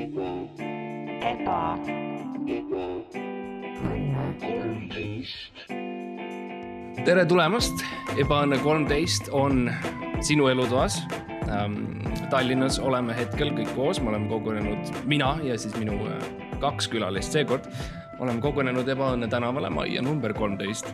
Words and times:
eba, 0.00 1.60
tere 7.04 7.24
tulemast, 7.28 7.82
Ebaõnne 8.20 8.58
kolmteist 8.64 9.28
on 9.32 9.68
sinu 10.24 10.48
elutoas 10.52 11.02
ähm,. 11.48 11.98
Tallinnas 12.30 12.76
oleme 12.78 13.10
hetkel 13.18 13.48
kõik 13.56 13.72
koos, 13.74 13.98
me 13.98 14.12
oleme 14.12 14.28
kogunenud, 14.30 14.92
mina 15.10 15.32
ja 15.42 15.56
siis 15.58 15.74
minu 15.74 15.96
äh, 16.06 16.20
kaks 16.62 16.86
külalist 16.92 17.34
seekord 17.34 17.66
oleme 18.22 18.38
kogunenud 18.44 18.86
Ebaõnne 18.88 19.26
tänavale 19.28 19.70
majja 19.74 20.02
number 20.06 20.32
kolmteist. 20.36 20.92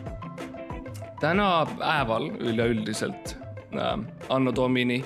tänapäeval 1.21 2.31
üleüldiselt 2.39 3.37
äh, 3.77 3.93
Anno 4.29 4.55
Domini, 4.55 5.03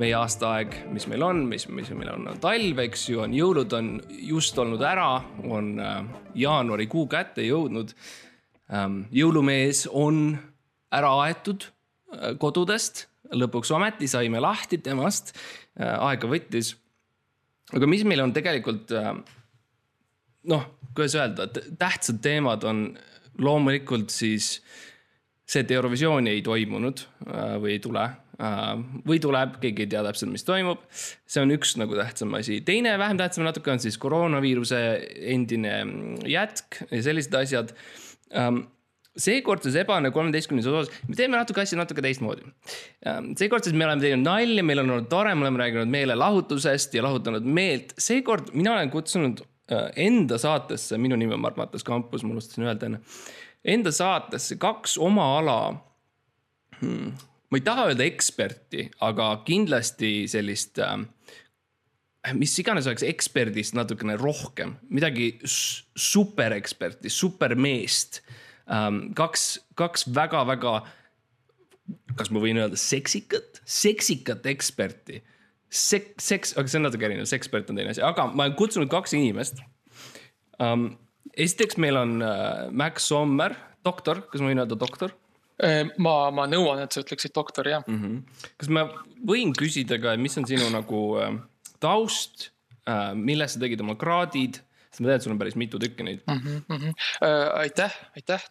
meie 0.00 0.14
aastaaeg, 0.16 0.74
mis 0.94 1.06
meil 1.10 1.24
on, 1.26 1.44
mis, 1.50 1.66
mis 1.68 1.90
meil 1.96 2.12
on, 2.14 2.26
on 2.32 2.40
talv, 2.42 2.80
eks 2.84 3.06
ju, 3.10 3.20
on 3.24 3.34
jõulud 3.36 3.76
on 3.76 3.92
just 4.24 4.58
olnud 4.58 4.82
ära, 4.86 5.10
on 5.44 5.72
äh, 5.82 5.98
jaanuarikuu 6.44 7.06
kätte 7.12 7.44
jõudnud. 7.46 7.92
Ähm, 8.72 9.02
jõulumees 9.12 9.84
on 9.90 10.38
ära 10.92 11.12
aetud 11.26 11.68
äh, 11.68 12.32
kodudest, 12.40 13.06
lõpuks 13.32 13.72
ometi 13.72 14.08
saime 14.10 14.40
lahti 14.44 14.76
temast, 14.84 15.32
aega 15.80 16.28
võttis. 16.28 16.74
aga 17.72 17.86
mis 17.88 18.02
meil 18.04 18.20
on 18.20 18.32
tegelikult 18.36 18.92
äh, 18.92 19.14
noh, 20.52 20.66
kuidas 20.94 21.14
öelda, 21.16 21.46
tähtsad 21.78 22.20
teemad 22.22 22.64
on 22.68 22.84
loomulikult 23.38 24.12
siis 24.12 24.58
see, 25.46 25.62
et 25.62 25.70
Eurovisiooni 25.70 26.32
ei 26.32 26.42
toimunud 26.44 27.04
äh, 27.26 27.56
või 27.62 27.76
ei 27.76 27.82
tule 27.82 28.04
äh, 28.04 28.18
või 29.06 29.20
tuleb, 29.22 29.58
keegi 29.62 29.84
ei 29.84 29.90
tea 29.92 30.02
täpselt, 30.02 30.32
mis 30.32 30.44
toimub. 30.46 30.82
see 30.90 31.42
on 31.44 31.54
üks 31.54 31.76
nagu 31.78 31.94
tähtsam 31.98 32.34
asi, 32.38 32.60
teine 32.66 32.96
vähem 32.98 33.20
tähtsam 33.20 33.46
natuke 33.46 33.70
on 33.70 33.82
siis 33.82 33.98
koroonaviiruse 34.02 34.80
endine 35.34 35.74
jätk 36.26 36.82
ja 36.90 37.02
sellised 37.06 37.36
asjad 37.38 37.74
ähm, 38.34 38.64
seekordses 39.18 39.76
Ebane 39.76 40.10
kolmeteistkümnes 40.10 40.66
osas 40.70 40.90
me 41.08 41.16
teeme 41.16 41.36
natuke 41.36 41.62
asju 41.62 41.78
natuke 41.78 42.02
teistmoodi. 42.04 42.46
seekordses 43.38 43.74
me 43.76 43.86
oleme 43.86 44.04
teinud 44.04 44.24
nalja, 44.24 44.64
meil 44.64 44.82
on 44.82 44.94
olnud 44.96 45.08
tore, 45.12 45.34
me 45.34 45.46
oleme 45.46 45.60
rääkinud 45.62 45.92
meelelahutusest 45.92 46.94
ja 46.96 47.04
lahutanud 47.04 47.44
meelt. 47.44 47.92
seekord 47.98 48.52
mina 48.56 48.74
olen 48.74 48.90
kutsunud 48.90 49.44
äh, 49.72 49.90
enda 50.08 50.38
saatesse, 50.40 50.98
minu 50.98 51.18
nimi 51.20 51.36
on 51.36 51.44
Mart-Mattas 51.44 51.84
Kampus, 51.84 52.24
ma 52.24 52.34
unustasin 52.36 52.66
öelda 52.66 52.88
enne. 52.88 53.02
Enda 53.64 53.92
saatesse 53.94 54.56
kaks 54.58 54.96
oma 54.98 55.28
ala 55.38 55.58
hmm,, 56.80 57.12
ma 57.52 57.60
ei 57.60 57.64
taha 57.66 57.90
öelda 57.90 58.06
eksperti, 58.08 58.86
aga 59.04 59.26
kindlasti 59.44 60.22
sellist 60.32 60.80
äh, 60.80 61.02
mis 62.38 62.54
iganes 62.62 62.86
oleks 62.86 63.04
eksperdist 63.04 63.74
natukene 63.76 64.16
rohkem, 64.20 64.76
midagi 64.88 65.34
supereksperti, 65.44 67.10
supermeest 67.12 68.22
um,. 68.70 69.04
kaks, 69.18 69.46
kaks 69.78 70.06
väga-väga, 70.14 70.78
kas 72.16 72.30
ma 72.32 72.42
võin 72.44 72.62
öelda 72.62 72.78
seksikat, 72.78 73.60
seksikat 73.68 74.46
eksperti. 74.52 75.20
Sek-, 75.72 76.14
seks, 76.20 76.54
aga 76.56 76.68
see 76.68 76.78
on 76.78 76.86
natuke 76.86 77.08
erinev, 77.08 77.26
sekspert 77.28 77.70
on 77.72 77.78
teine 77.80 77.94
asi, 77.94 78.04
aga 78.04 78.28
ma 78.30 78.46
olen 78.46 78.56
kutsunud 78.58 78.92
kaks 78.92 79.16
inimest 79.18 79.60
um,. 80.62 80.92
esiteks 81.32 81.78
meil 81.80 81.96
on 82.00 82.16
uh, 82.20 82.68
Max 82.70 83.10
Sommer, 83.12 83.56
doktor, 83.84 84.24
kas 84.30 84.40
ma 84.40 84.52
võin 84.52 84.62
öelda 84.62 84.78
doktor? 84.78 85.16
ma, 86.02 86.16
ma 86.34 86.46
nõuan, 86.50 86.82
et 86.82 86.94
sa 86.94 87.02
ütleksid 87.04 87.34
doktor 87.36 87.68
jah 87.68 87.84
mm. 87.86 87.96
Mhm. 87.96 88.50
kas 88.60 88.72
ma 88.72 88.86
võin 89.28 89.54
küsida 89.56 90.00
ka, 90.02 90.16
mis 90.20 90.36
on 90.40 90.48
sinu 90.48 90.68
nagu 90.72 91.02
äh, 91.22 91.32
taust 91.82 92.50
äh,, 92.86 93.12
milles 93.14 93.56
sa 93.56 93.62
tegid 93.62 93.82
oma 93.84 93.96
kraadid, 94.00 94.60
sest 94.90 95.02
ma 95.02 95.10
tean, 95.10 95.18
et 95.18 95.26
sul 95.26 95.34
on 95.34 95.40
päris 95.40 95.58
mitu 95.58 95.80
tükki 95.82 96.06
neid. 96.06 96.22
-hmm. 96.26 96.62
Mm 96.68 96.78
-hmm. 96.78 96.94
aitäh, 97.62 97.92
aitäh 98.16 98.42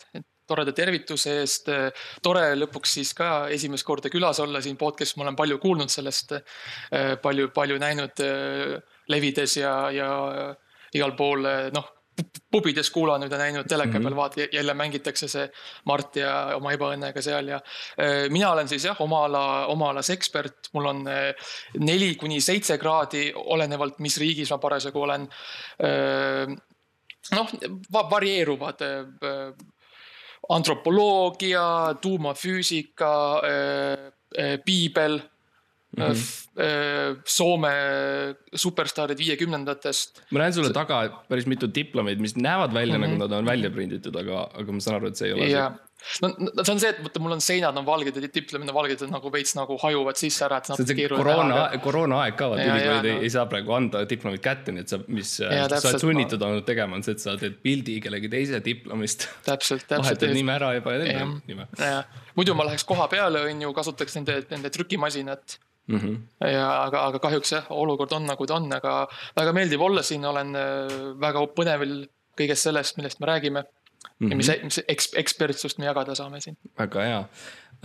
toreda 0.47 0.71
tervituse 0.75 1.39
eest. 1.39 1.69
tore 2.23 2.55
lõpuks 2.55 2.97
siis 2.97 3.13
ka 3.13 3.47
esimest 3.47 3.85
korda 3.87 4.09
külas 4.09 4.39
olla 4.39 4.61
siin 4.61 4.77
podcast'is, 4.77 5.17
ma 5.17 5.23
olen 5.23 5.35
palju 5.35 5.57
kuulnud 5.57 5.89
sellest. 5.89 6.33
palju, 7.21 7.49
palju 7.55 7.77
näinud 7.77 8.23
levides 9.07 9.57
ja, 9.57 9.91
ja 9.91 10.09
igal 10.93 11.15
pool 11.15 11.47
noh, 11.71 11.87
pubides 12.51 12.89
kuulanud 12.91 13.31
ja 13.31 13.37
näinud 13.39 13.67
teleka 13.69 13.99
peal, 13.99 14.15
vaata 14.15 14.47
jälle 14.51 14.73
mängitakse 14.77 15.27
see 15.31 15.47
Mart 15.89 16.15
ja 16.19 16.33
oma 16.57 16.73
ebaõnnega 16.75 17.21
seal 17.23 17.51
ja. 17.53 17.59
mina 18.29 18.51
olen 18.51 18.69
siis 18.71 18.85
jah, 18.85 18.99
oma 19.01 19.25
ala, 19.27 19.43
oma 19.71 19.91
alas 19.91 20.09
ekspert, 20.13 20.71
mul 20.73 20.89
on 20.91 21.03
äh, 21.11 21.53
neli 21.79 22.15
kuni 22.19 22.41
seitse 22.41 22.77
kraadi, 22.81 23.29
olenevalt, 23.35 23.99
mis 23.99 24.17
riigis 24.21 24.51
ma 24.51 24.59
parasjagu 24.61 25.01
olen. 25.01 25.27
Noh, 27.31 27.51
varieeruvad 28.11 28.81
äh, 28.87 29.51
antropoloogia, 30.49 31.65
tuumafüüsika, 32.01 33.11
piibel 34.65 35.19
mm, 35.97 36.03
-hmm. 36.03 36.37
Soome 37.25 37.71
superstaarid 38.53 39.17
viiekümnendatest. 39.17 40.23
ma 40.31 40.43
näen 40.43 40.53
sulle 40.53 40.73
taga 40.75 41.03
päris 41.29 41.47
mitu 41.47 41.69
diplomeid, 41.75 42.19
mis 42.19 42.35
näevad 42.35 42.73
välja 42.73 42.97
mm 42.97 43.03
-hmm. 43.03 43.07
nagu 43.07 43.27
nad 43.27 43.39
on 43.39 43.45
välja 43.45 43.71
prinditud, 43.71 44.15
aga, 44.15 44.49
aga 44.53 44.71
ma 44.71 44.79
saan 44.79 44.99
aru, 44.99 45.07
et 45.07 45.17
see 45.17 45.27
ei 45.27 45.33
ole 45.33 45.47
ja, 45.49 45.71
no 46.21 46.29
no 46.39 46.63
see 46.63 46.73
on 46.73 46.79
see, 46.79 46.89
et 46.89 46.99
vaata, 47.03 47.21
mul 47.23 47.35
on 47.35 47.41
seinad 47.41 47.77
on 47.77 47.85
valged 47.85 48.17
ja 48.17 48.31
diplomid 48.35 48.69
on 48.69 48.75
valged 48.75 49.01
ja 49.01 49.07
nagu 49.11 49.31
veits 49.33 49.55
nagu 49.55 49.77
hajuvad 49.83 50.19
sisse 50.19 50.45
ära, 50.45 50.57
et 50.57 50.69
see. 50.69 50.75
see 50.75 50.83
on 50.83 51.01
see 51.01 51.07
koroona, 51.13 51.63
koroonaaeg 51.85 52.35
ka, 52.39 52.49
vaata 52.53 52.67
ülikoolid 52.67 53.07
ja, 53.07 53.13
ei, 53.13 53.15
no. 53.15 53.25
ei 53.27 53.33
saa 53.37 53.45
praegu 53.53 53.75
anda 53.77 54.03
diplomit 54.09 54.43
kätte, 54.43 54.75
nii 54.75 54.85
et 54.85 54.93
sa, 54.93 55.01
mis 55.07 55.33
äh, 55.39 55.55
Ja, 55.55 55.63
sa 55.63 55.75
täpselt, 55.75 55.93
oled 55.93 56.05
sunnitud 56.05 56.45
olnud 56.49 56.67
tegema, 56.67 56.99
on 56.99 57.07
see, 57.07 57.15
et 57.17 57.23
sa 57.23 57.37
teed 57.39 57.57
pildi 57.63 57.97
kellegi 58.03 58.31
teise 58.31 58.61
diplomist. 58.65 59.27
täpselt, 59.47 59.87
täpselt. 59.87 60.05
vahetad 60.05 60.35
nime 60.35 60.55
ära 60.59 60.75
ja 60.77 60.85
paned 60.85 61.07
enda 61.07 61.27
nime 61.47 61.67
muidu 62.35 62.55
ma 62.57 62.67
läheks 62.67 62.87
koha 62.87 63.07
peale, 63.11 63.45
on 63.49 63.67
ju, 63.67 63.73
kasutaks 63.75 64.19
nende, 64.19 64.41
nende 64.51 64.73
trükimasinat 64.73 65.59
mm. 65.91 65.99
-hmm. 65.99 66.49
ja 66.51 66.65
aga, 66.85 67.05
aga 67.11 67.21
kahjuks 67.23 67.53
jah, 67.57 67.69
olukord 67.69 68.11
on 68.17 68.25
nagu 68.29 68.47
ta 68.47 68.57
on, 68.59 68.71
aga 68.73 68.95
väga 69.37 69.53
meeldiv 69.57 69.81
olla 69.81 70.03
siin, 70.03 70.25
olen 70.25 70.55
äh, 70.55 70.97
väga 71.21 71.45
põnevil 71.55 71.95
kõigest 72.39 72.69
sellest, 72.69 72.97
millest 72.97 73.19
me 73.19 73.29
räägime 73.31 73.63
mm. 73.63 74.09
-hmm. 74.19 74.31
ja 74.31 74.37
mis, 74.37 74.51
mis 74.63 74.81
eks, 74.87 75.13
ekspertsust 75.23 75.79
me 75.79 75.89
jagada 75.89 76.15
saame 76.15 76.41
siin. 76.41 76.57
väga 76.79 77.07
hea 77.07 77.23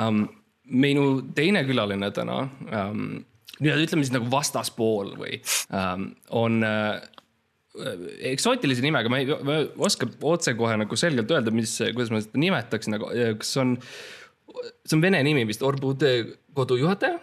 um,. 0.09 0.27
minu 0.67 1.23
teine 1.35 1.61
külaline 1.63 2.11
täna 2.11 2.41
um,, 2.43 3.25
nii-öelda 3.61 3.85
ütleme 3.87 4.03
siis 4.03 4.15
nagu 4.17 4.31
vastaspool 4.31 5.13
või 5.21 5.37
um, 5.71 6.09
on 6.35 6.65
uh, 6.67 6.99
eksootilise 8.33 8.83
nimega, 8.85 9.11
ma 9.13 9.21
ei 9.21 9.29
ma 9.47 9.61
oska 9.87 10.09
otsekohe 10.23 10.77
nagu 10.81 10.97
selgelt 10.99 11.31
öelda, 11.31 11.53
mis, 11.55 11.77
kuidas 11.95 12.13
ma 12.13 12.21
seda 12.25 12.41
nimetaksin, 12.41 12.99
aga 12.99 13.11
äh, 13.13 13.33
kas 13.41 13.53
on, 13.63 13.77
see 14.85 14.97
on 14.97 15.05
vene 15.05 15.23
nimi 15.27 15.45
vist, 15.49 15.65
Orbude 15.67 16.13
kodujuhataja? 16.57 17.21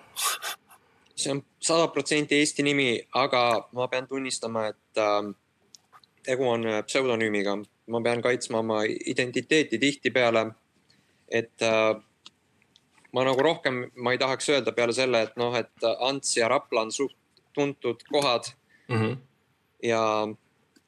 See 1.23 1.31
on 1.31 1.41
sada 1.63 1.87
protsenti 1.87 2.35
Eesti 2.35 2.63
nimi, 2.63 2.87
aga 3.19 3.43
ma 3.73 3.87
pean 3.87 4.07
tunnistama, 4.07 4.67
et 4.73 5.01
äh, 5.01 5.33
tegu 6.23 6.49
on 6.49 6.67
äh, 6.67 6.81
pseudonüümiga. 6.85 7.57
ma 7.87 7.99
pean 8.01 8.21
kaitsma 8.21 8.59
oma 8.59 8.83
identiteeti 8.83 9.79
tihtipeale. 9.79 10.51
et 11.29 11.61
äh, 11.61 12.01
ma 13.13 13.23
nagu 13.23 13.41
rohkem, 13.41 13.91
ma 13.95 14.11
ei 14.11 14.17
tahaks 14.17 14.49
öelda 14.49 14.71
peale 14.71 14.93
selle, 14.93 15.21
et 15.21 15.37
noh, 15.37 15.55
et 15.55 15.87
Ants 15.99 16.37
ja 16.37 16.47
Rapla 16.47 16.81
on 16.81 16.91
suht 16.91 17.17
tuntud 17.53 18.03
kohad 18.11 18.53
Mm 18.87 19.01
-hmm. 19.01 19.17
ja 19.83 20.27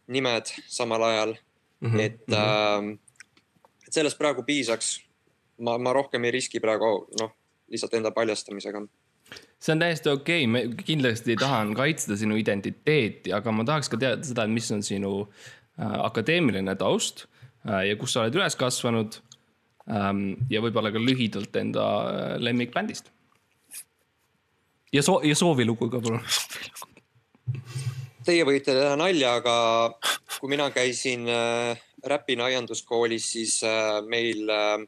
nimed 0.08 0.46
samal 0.68 1.04
ajal 1.04 1.36
mm. 1.80 1.92
-hmm. 1.92 2.00
et 2.00 2.22
äh,, 2.34 2.98
et 3.88 3.94
sellest 3.94 4.18
praegu 4.18 4.44
piisaks. 4.44 5.06
ma, 5.58 5.78
ma 5.78 5.94
rohkem 5.94 6.24
ei 6.24 6.32
riski 6.32 6.60
praegu 6.60 7.08
noh, 7.20 7.32
lihtsalt 7.68 7.94
enda 7.94 8.12
paljastamisega 8.12 8.82
see 9.60 9.74
on 9.74 9.82
täiesti 9.82 10.12
okei 10.12 10.46
okay., 10.46 10.52
me 10.52 10.84
kindlasti 10.84 11.36
tahan 11.40 11.74
kaitsta 11.78 12.18
sinu 12.20 12.38
identiteeti, 12.40 13.34
aga 13.34 13.52
ma 13.52 13.66
tahaks 13.68 13.90
ka 13.92 14.00
teada 14.02 14.24
seda, 14.28 14.46
et 14.46 14.54
mis 14.54 14.72
on 14.76 14.84
sinu 14.86 15.14
äh, 15.26 15.96
akadeemiline 16.06 16.76
taust 16.80 17.26
äh, 17.68 17.86
ja 17.90 18.00
kus 18.00 18.16
sa 18.16 18.26
oled 18.26 18.38
üles 18.40 18.58
kasvanud 18.60 19.20
ähm,. 19.90 20.36
ja 20.50 20.62
võib-olla 20.64 20.92
ka 20.94 21.02
lühidalt 21.02 21.56
enda 21.62 21.86
äh, 21.86 22.36
lemmikbändist. 22.44 23.12
ja 24.94 25.04
soo-, 25.06 25.24
ja 25.26 25.36
soovilugu 25.36 25.90
ka 25.90 26.04
palun. 26.04 26.24
Teie 28.26 28.42
võite 28.42 28.74
teha 28.74 28.96
nalja, 28.98 29.36
aga 29.38 29.56
kui 30.40 30.50
mina 30.50 30.72
käisin 30.74 31.30
äh, 31.30 31.82
Räpina 32.06 32.46
aianduskoolis, 32.50 33.32
siis 33.34 33.64
äh, 33.66 34.02
meil 34.06 34.50
äh,, 34.50 34.84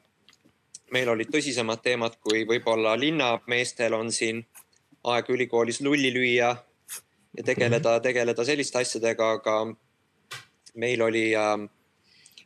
meil 0.94 1.10
olid 1.12 1.32
tõsisemad 1.34 1.82
teemad, 1.84 2.18
kui 2.24 2.46
võib-olla 2.48 2.96
linnameestel 3.00 3.96
on 3.98 4.12
siin 4.14 4.44
aeg 5.08 5.30
ülikoolis 5.34 5.82
lulli 5.82 6.12
lüüa 6.14 6.52
ja 7.38 7.44
tegeleda, 7.46 8.00
tegeleda 8.04 8.46
selliste 8.46 8.82
asjadega, 8.82 9.32
aga 9.40 9.58
meil 10.78 11.02
oli 11.02 11.26
äh, 11.36 11.54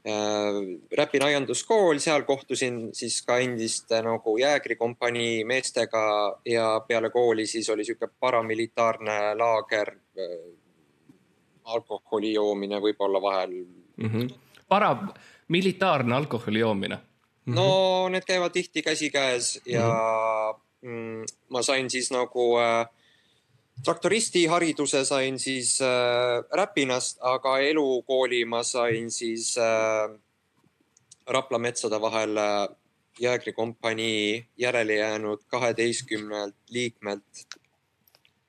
äh, 0.08 0.60
Räpina 0.98 1.30
aianduskool, 1.32 2.00
seal 2.04 2.26
kohtusin 2.28 2.82
siis 2.96 3.22
ka 3.28 3.40
endiste 3.44 4.02
nagu 4.06 4.38
jäägrikompanii 4.40 5.44
meestega 5.48 6.04
ja 6.46 6.68
peale 6.88 7.12
kooli 7.14 7.48
siis 7.48 7.70
oli 7.70 7.86
sihuke 7.88 8.12
paramilitaarne 8.20 9.20
laager 9.40 9.96
äh, 10.20 10.40
alkoholi 11.64 12.34
joomine 12.34 12.82
võib-olla 12.82 13.22
vahel 13.22 13.54
mm. 13.62 14.10
-hmm. 14.10 14.34
para, 14.68 14.96
militaarne 15.48 16.16
alkoholi 16.16 16.60
joomine 16.60 16.96
mm. 16.96 17.54
-hmm. 17.54 17.56
no 17.56 18.10
need 18.10 18.26
käivad 18.28 18.52
tihti 18.52 18.82
käsikäes 18.82 19.62
ja 19.66 19.88
mm, 19.88 19.92
-hmm. 19.92 20.71
Ma 21.50 21.62
sain 21.62 21.90
siis 21.90 22.12
nagu 22.12 22.58
äh, 22.58 22.88
traktoristi 23.84 24.46
hariduse 24.46 25.06
sain 25.06 25.40
siis 25.40 25.80
äh, 25.82 26.44
Räpinast, 26.58 27.18
aga 27.22 27.58
elukooli 27.60 28.46
ma 28.46 28.64
sain 28.64 29.12
siis 29.12 29.56
äh, 29.58 30.12
Rapla 31.28 31.60
metsade 31.62 32.02
vahel 32.02 32.38
äh, 32.38 32.68
jäägrikompanii 33.20 34.46
järele 34.58 34.96
jäänud 34.96 35.44
kaheteistkümnelt 35.48 36.56
liikmelt 36.70 37.46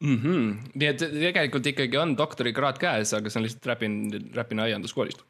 mm. 0.00 0.16
-hmm. 0.16 0.70
nii 0.74 0.88
et 0.88 0.98
tegelikult 0.98 1.66
ikkagi 1.66 1.96
on 1.96 2.16
doktorikraad 2.18 2.78
käes, 2.78 3.14
aga 3.14 3.30
see 3.30 3.40
on 3.40 3.46
lihtsalt 3.46 3.66
Räpin, 3.66 3.96
Räpina 4.34 4.62
aianduskoolist. 4.62 5.24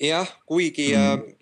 jah, 0.00 0.28
kuigi 0.46 0.92
mm 0.96 1.02
-hmm. 1.02 1.34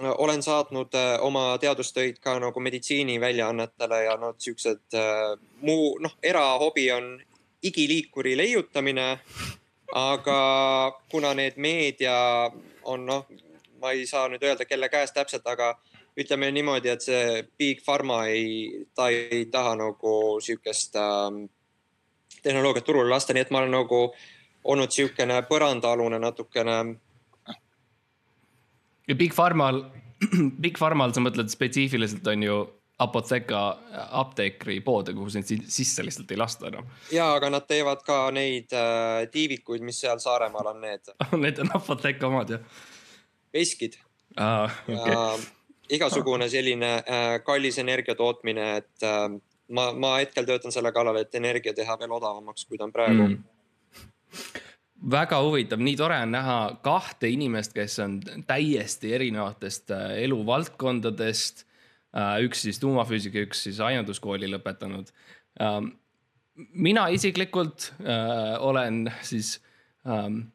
Äh, 0.00 0.12
olen 0.18 0.42
saatnud 0.42 0.94
äh, 0.94 1.16
oma 1.24 1.58
teadustöid 1.58 2.18
ka 2.20 2.38
nagu 2.38 2.60
meditsiiniväljaannetele 2.60 4.04
ja 4.04 4.16
noh, 4.16 4.34
siuksed 4.38 4.94
äh, 4.94 5.38
muu 5.60 5.98
noh, 5.98 6.16
erahobi 6.22 6.92
on 6.92 7.18
igiliikuri 7.62 8.36
leiutamine. 8.36 9.18
aga 9.94 10.40
kuna 11.10 11.34
need 11.34 11.56
meedia 11.56 12.50
on 12.84 13.06
noh, 13.06 13.24
ma 13.80 13.90
ei 13.90 14.06
saa 14.06 14.26
nüüd 14.28 14.42
öelda, 14.44 14.66
kelle 14.68 14.88
käes 14.92 15.14
täpselt, 15.16 15.46
aga 15.48 15.78
ütleme 16.18 16.50
niimoodi, 16.52 16.90
et 16.92 17.04
see 17.04 17.44
Big 17.58 17.80
Pharma 17.84 18.26
ei, 18.28 18.84
ta 18.94 19.08
ei 19.08 19.46
taha 19.50 19.76
nagu 19.80 20.12
sihukest 20.44 20.96
äh, 20.96 21.48
tehnoloogiat 22.42 22.84
turule 22.84 23.10
lasta, 23.10 23.32
nii 23.32 23.46
et 23.46 23.50
ma 23.54 23.62
olen 23.62 23.76
nagu 23.78 24.00
olnud 24.64 24.92
sihukene 24.92 25.40
põrandaalune 25.48 26.18
natukene. 26.22 26.78
Ja 29.08 29.14
Big 29.14 29.34
Pharmal, 29.34 29.84
Big 30.64 30.78
Pharmal 30.78 31.14
sa 31.14 31.22
mõtled 31.24 31.52
spetsiifiliselt 31.52 32.26
on 32.34 32.44
ju 32.46 32.58
Apotheka 32.98 33.60
apteekri 34.18 34.80
poode, 34.82 35.12
kuhu 35.14 35.30
sind 35.30 35.46
sisse 35.46 36.02
lihtsalt 36.02 36.32
ei 36.34 36.40
lasta 36.40 36.66
enam. 36.66 36.88
ja, 37.14 37.28
aga 37.36 37.50
nad 37.54 37.68
teevad 37.70 38.02
ka 38.06 38.24
neid 38.34 38.74
äh, 38.74 39.28
tiivikuid, 39.30 39.84
mis 39.86 40.00
seal 40.02 40.18
Saaremaal 40.22 40.72
on 40.72 40.82
need 40.82 41.12
Need 41.44 41.62
on 41.62 41.70
Apotheka 41.78 42.26
omad 42.26 42.56
jah? 42.56 42.82
veskid 43.54 44.00
ah,. 44.36 44.66
Okay. 44.88 44.98
Ja 44.98 45.30
igasugune 45.88 46.48
selline 46.52 46.90
äh, 47.00 47.38
kallis 47.44 47.78
energia 47.80 48.14
tootmine, 48.14 48.66
et 48.82 49.06
äh, 49.06 49.28
ma, 49.72 49.92
ma 49.96 50.16
hetkel 50.18 50.44
töötan 50.48 50.74
selle 50.74 50.92
kallal, 50.92 51.16
et 51.22 51.34
energia 51.38 51.72
teha 51.74 51.96
veel 52.00 52.12
odavamaks, 52.18 52.66
kui 52.68 52.76
ta 52.80 52.84
on 52.88 52.92
praegu 52.92 53.28
mm 53.30 53.44
väga 54.98 55.38
huvitav, 55.44 55.80
nii 55.82 55.96
tore 55.98 56.18
on 56.24 56.34
näha 56.34 56.58
kahte 56.82 57.30
inimest, 57.30 57.74
kes 57.76 57.98
on 58.02 58.18
täiesti 58.48 59.14
erinevatest 59.14 59.94
äh, 59.94 60.10
eluvaldkondadest. 60.24 61.64
Äh, 62.16 62.38
üks 62.46 62.64
siis 62.66 62.80
tuumafüüsika, 62.82 63.44
üks 63.46 63.66
siis 63.68 63.80
aianduskooli 63.84 64.48
lõpetanud. 64.50 65.10
Ähm, 65.62 65.92
mina 66.72 67.08
isiklikult 67.14 67.92
äh, 68.00 68.56
olen 68.64 69.06
siis 69.22 69.58
ähm, 70.08 70.46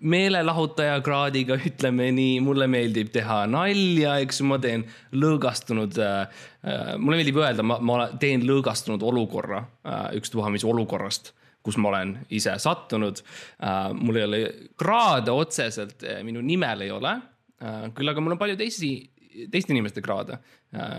meelelahutaja 0.00 1.00
kraadiga, 1.04 1.58
ütleme 1.68 2.08
nii, 2.14 2.38
mulle 2.42 2.66
meeldib 2.70 3.12
teha 3.14 3.44
nalja, 3.50 4.16
eks 4.24 4.40
ma 4.46 4.58
teen 4.62 4.86
lõõgastunud 5.14 5.98
äh,. 6.02 6.40
mulle 6.98 7.20
meeldib 7.20 7.38
öelda, 7.38 7.62
ma, 7.66 7.78
ma 7.78 8.08
teen 8.18 8.42
lõõgastunud 8.46 9.02
olukorra 9.06 9.62
äh,, 9.62 10.16
ükstapuha 10.18 10.50
mis 10.54 10.66
olukorrast, 10.66 11.32
kus 11.62 11.76
ma 11.76 11.90
olen 11.92 12.14
ise 12.30 12.54
sattunud 12.58 13.22
äh,. 13.22 13.92
mul 13.94 14.16
ei 14.16 14.24
ole 14.24 14.40
kraade 14.78 15.34
otseselt, 15.34 16.02
äh, 16.04 16.22
minu 16.26 16.42
nimel 16.44 16.86
ei 16.86 16.90
ole 16.94 17.14
äh,. 17.62 17.88
küll 17.94 18.12
aga 18.12 18.24
mul 18.24 18.36
on 18.36 18.40
palju 18.40 18.58
teisi, 18.60 18.92
teiste 19.50 19.74
inimeste 19.74 20.04
kraade 20.04 20.40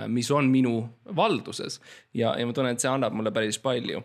mis 0.09 0.31
on 0.33 0.47
minu 0.49 0.79
valduses 1.15 1.75
ja, 2.17 2.31
ja 2.33 2.45
ma 2.47 2.53
tunnen, 2.57 2.73
et 2.73 2.81
see 2.81 2.89
annab 2.89 3.13
mulle 3.13 3.29
päris 3.29 3.59
palju. 3.61 4.01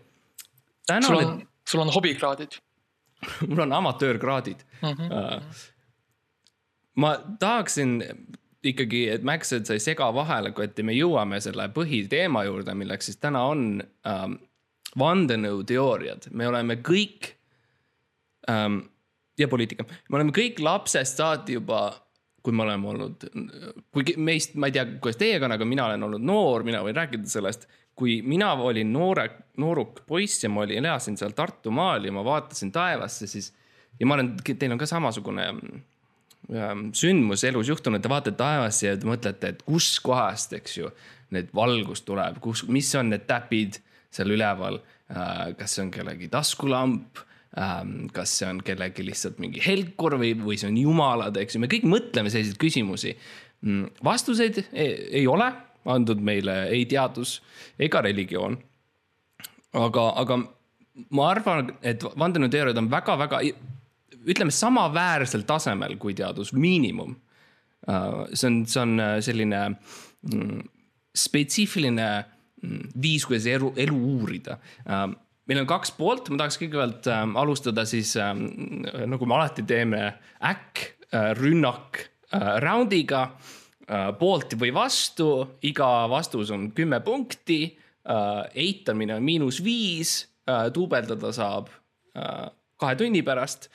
sul 1.06 1.16
on, 1.16 1.38
sul 1.64 1.80
on 1.80 1.92
hobikraadid 1.94 2.58
mul 3.48 3.62
on 3.64 3.72
amatöörkraadid 3.72 4.60
mm. 4.82 4.88
-hmm. 4.88 5.42
ma 7.00 7.16
tahaksin 7.40 8.02
ikkagi, 8.64 9.08
et 9.08 9.22
Max, 9.22 9.52
et 9.52 9.66
sa 9.66 9.76
ei 9.76 9.82
sega 9.82 10.08
vahele, 10.14 10.52
et 10.64 10.82
me 10.86 10.96
jõuame 10.96 11.40
selle 11.40 11.68
põhiteema 11.76 12.44
juurde, 12.46 12.74
milleks 12.74 13.10
siis 13.10 13.20
täna 13.20 13.44
on 13.50 13.82
ähm, 14.08 14.38
vandenõuteooriad, 14.98 16.28
me 16.32 16.48
oleme 16.48 16.78
kõik 16.84 17.32
ähm, 18.50 18.80
ja 19.38 19.48
poliitika, 19.50 19.86
me 20.08 20.20
oleme 20.20 20.34
kõik 20.34 20.60
lapsest 20.62 21.20
saati 21.20 21.56
juba, 21.58 21.86
kui 22.44 22.54
me 22.54 22.64
oleme 22.66 22.90
olnud, 22.92 23.24
kui 23.94 24.16
meist, 24.20 24.54
ma 24.60 24.68
ei 24.68 24.76
tea, 24.76 24.86
kuidas 25.00 25.18
teiega 25.20 25.48
on, 25.48 25.56
aga 25.56 25.66
mina 25.68 25.88
olen 25.88 26.06
olnud 26.08 26.24
noor, 26.24 26.66
mina 26.66 26.82
võin 26.84 26.96
rääkida 26.96 27.30
sellest. 27.30 27.68
Kui 27.94 28.18
mina 28.26 28.48
olin 28.58 28.88
noore, 28.90 29.28
nooruk 29.62 30.00
poiss 30.08 30.42
ja 30.42 30.48
ma 30.50 30.64
olin, 30.64 30.80
elasin 30.82 31.14
seal 31.16 31.30
Tartumaal 31.30 32.02
ja 32.02 32.12
ma 32.12 32.24
vaatasin 32.26 32.72
taevasse, 32.74 33.28
siis 33.30 33.52
ja 34.00 34.06
ma 34.06 34.16
olen, 34.16 34.32
teil 34.44 34.74
on 34.74 34.80
ka 34.80 34.88
samasugune 34.90 35.44
ähm, 35.52 36.88
sündmus 36.96 37.44
elus 37.46 37.70
juhtunud, 37.70 38.02
te 38.02 38.10
vaatate 38.10 38.36
taevasse 38.38 38.88
ja 38.88 38.96
te 38.98 39.06
mõtlete, 39.08 39.52
et 39.54 39.62
kuskohast, 39.62 40.56
eks 40.58 40.78
ju, 40.80 40.90
need 41.34 41.54
valgus 41.54 42.02
tuleb, 42.06 42.40
kus, 42.42 42.64
mis 42.66 42.90
on 42.98 43.14
need 43.14 43.28
täpid 43.30 43.78
seal 44.14 44.34
üleval 44.34 44.80
äh,. 45.10 45.54
kas 45.58 45.76
see 45.76 45.84
on 45.86 45.92
kellegi 45.94 46.30
taskulamp 46.32 47.20
ähm,, 47.58 48.06
kas 48.14 48.38
see 48.40 48.48
on 48.50 48.62
kellegi 48.64 49.06
lihtsalt 49.06 49.40
mingi 49.42 49.62
helkur 49.64 50.18
või, 50.20 50.34
või 50.38 50.58
see 50.60 50.70
on 50.70 50.80
jumalad, 50.80 51.36
eks 51.40 51.56
ju, 51.56 51.64
me 51.64 51.70
kõik 51.70 51.86
mõtleme 51.88 52.32
selliseid 52.32 52.58
küsimusi. 52.60 53.14
Mm, 53.64 53.92
vastuseid 54.04 54.64
ei, 54.72 54.90
ei 55.22 55.26
ole 55.30 55.50
andnud 55.84 56.20
meile 56.24 56.64
ei 56.72 56.86
teadus 56.88 57.38
ega 57.80 58.02
religioon. 58.04 58.56
aga, 59.74 60.02
aga 60.22 60.38
ma 61.10 61.30
arvan, 61.32 61.72
et 61.82 62.04
vandenõuteooriad 62.04 62.78
on 62.78 62.90
väga-väga, 62.92 63.40
ütleme 64.30 64.54
samaväärsel 64.54 65.42
tasemel 65.48 65.96
kui 66.00 66.14
teadus, 66.14 66.52
miinimum. 66.54 67.16
Äh, 67.90 68.20
see 68.32 68.48
on, 68.48 68.60
see 68.70 68.80
on 68.80 68.94
äh, 69.02 69.16
selline 69.24 69.64
mm, 69.74 70.62
spetsiifiline 71.14 72.08
viis, 73.02 73.26
kuidas 73.28 73.48
elu, 73.50 73.72
elu 73.86 73.98
uurida 74.14 74.58
äh, 74.86 75.06
meil 75.44 75.60
on 75.60 75.68
kaks 75.68 75.92
poolt, 75.98 76.30
ma 76.30 76.44
tahaks 76.44 76.60
kõigepealt 76.62 77.10
äh, 77.12 77.26
alustada 77.42 77.84
siis 77.88 78.14
äh, 78.20 78.32
nagu 79.10 79.28
me 79.28 79.38
alati 79.38 79.66
teeme, 79.68 80.06
äkk 80.40 80.88
äh,, 81.10 81.30
rünnak 81.38 82.06
äh, 82.32 82.56
round'iga 82.64 83.26
äh, 83.28 83.52
Äh, 83.84 84.10
poolt 84.16 84.54
või 84.56 84.70
vastu, 84.72 85.28
iga 85.68 86.06
vastus 86.08 86.52
on 86.54 86.70
kümme 86.76 87.02
punkti. 87.04 87.74
Äh, 88.04 88.40
eitamine 88.66 89.18
on 89.18 89.24
miinus 89.24 89.60
viis, 89.64 90.22
äh, 90.48 90.68
duubeldada 90.72 91.32
saab 91.32 91.72
kahe 92.14 92.94
tunni 92.94 93.24
pärast. 93.26 93.68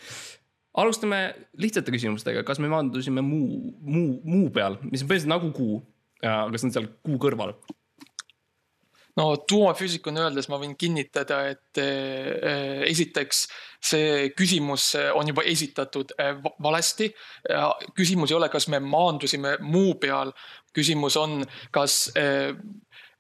alustame 0.79 1.33
lihtsate 1.59 1.91
küsimustega, 1.91 2.43
kas 2.47 2.59
me 2.63 2.69
maandusime 2.71 3.19
muu, 3.25 3.73
muu, 3.81 4.21
muu 4.23 4.45
peal, 4.49 4.77
mis 4.85 5.01
on 5.03 5.09
põhimõtteliselt 5.09 5.31
nagu 5.33 5.49
kuu, 5.51 5.81
aga 6.23 6.61
see 6.61 6.69
on 6.69 6.71
seal 6.71 6.87
kuu 7.03 7.17
kõrval 7.19 7.51
no 9.19 9.27
tuumafüüsikuna 9.47 10.27
öeldes 10.27 10.47
ma 10.51 10.59
võin 10.61 10.75
kinnitada, 10.79 11.41
et 11.51 11.81
äh, 11.81 12.83
esiteks 12.87 13.43
see 13.91 14.29
küsimus 14.37 14.91
on 15.15 15.29
juba 15.31 15.45
esitatud 15.47 16.13
äh, 16.19 16.37
valesti. 16.63 17.09
küsimus 17.95 18.31
ei 18.31 18.37
ole, 18.37 18.49
kas 18.51 18.69
me 18.71 18.79
maandusime 18.83 19.57
muu 19.61 19.95
peal, 20.01 20.31
küsimus 20.75 21.17
on, 21.19 21.41
kas 21.75 22.11
äh, 22.19 22.53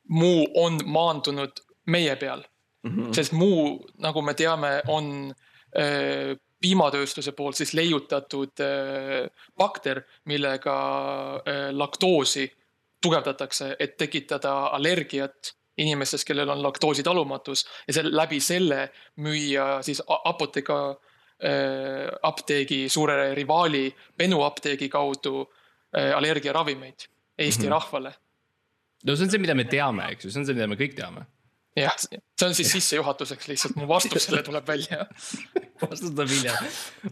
muu 0.09 0.47
on 0.57 0.79
maandunud 0.85 1.63
meie 1.89 2.15
peal 2.15 2.43
mm. 2.83 2.89
-hmm. 2.89 3.13
sest 3.13 3.33
muu, 3.33 3.79
nagu 3.97 4.21
me 4.21 4.33
teame, 4.33 4.81
on 4.87 5.33
piimatööstuse 6.61 7.31
poolt 7.37 7.55
siis 7.55 7.75
leiutatud 7.77 8.61
bakter, 9.57 10.01
millega 10.25 10.77
laktoosi 11.71 12.47
tugevdatakse, 13.01 13.75
et 13.79 13.97
tekitada 13.97 14.53
allergiat 14.73 15.53
inimestest, 15.79 16.27
kellel 16.27 16.49
on 16.53 16.63
laktoositalumatus 16.63 17.65
ja 17.87 17.95
selle, 17.99 18.11
läbi 18.15 18.39
selle 18.43 18.89
müüa 19.23 19.79
siis 19.85 20.01
Apoteka 20.07 20.79
äh, 20.89 22.09
apteegi 22.23 22.85
suure 22.91 23.33
rivaali 23.37 23.87
Benu 24.17 24.43
apteegi 24.45 24.89
kaudu 24.89 25.41
äh, 25.95 26.15
allergiaravimeid 26.17 27.07
Eesti 27.39 27.63
mm 27.63 27.67
-hmm. 27.67 27.71
rahvale. 27.71 28.13
no 29.05 29.15
see 29.15 29.23
on 29.23 29.31
see, 29.31 29.39
mida 29.39 29.55
me 29.55 29.63
teame, 29.63 30.11
eks 30.11 30.25
ju, 30.25 30.31
see 30.31 30.41
on 30.41 30.45
see, 30.45 30.55
mida 30.55 30.67
me 30.67 30.75
kõik 30.75 30.95
teame. 30.95 31.25
jah, 31.75 31.95
see 31.97 32.47
on 32.47 32.55
siis 32.55 32.71
sissejuhatuseks 32.71 33.47
lihtsalt, 33.47 33.75
mu 33.75 33.87
vastus 33.87 34.23
selle 34.23 34.43
tuleb 34.43 34.67
välja 34.67 35.05
vastus 35.89 36.11
tuleb 36.11 36.29
hiljem, 36.29 36.55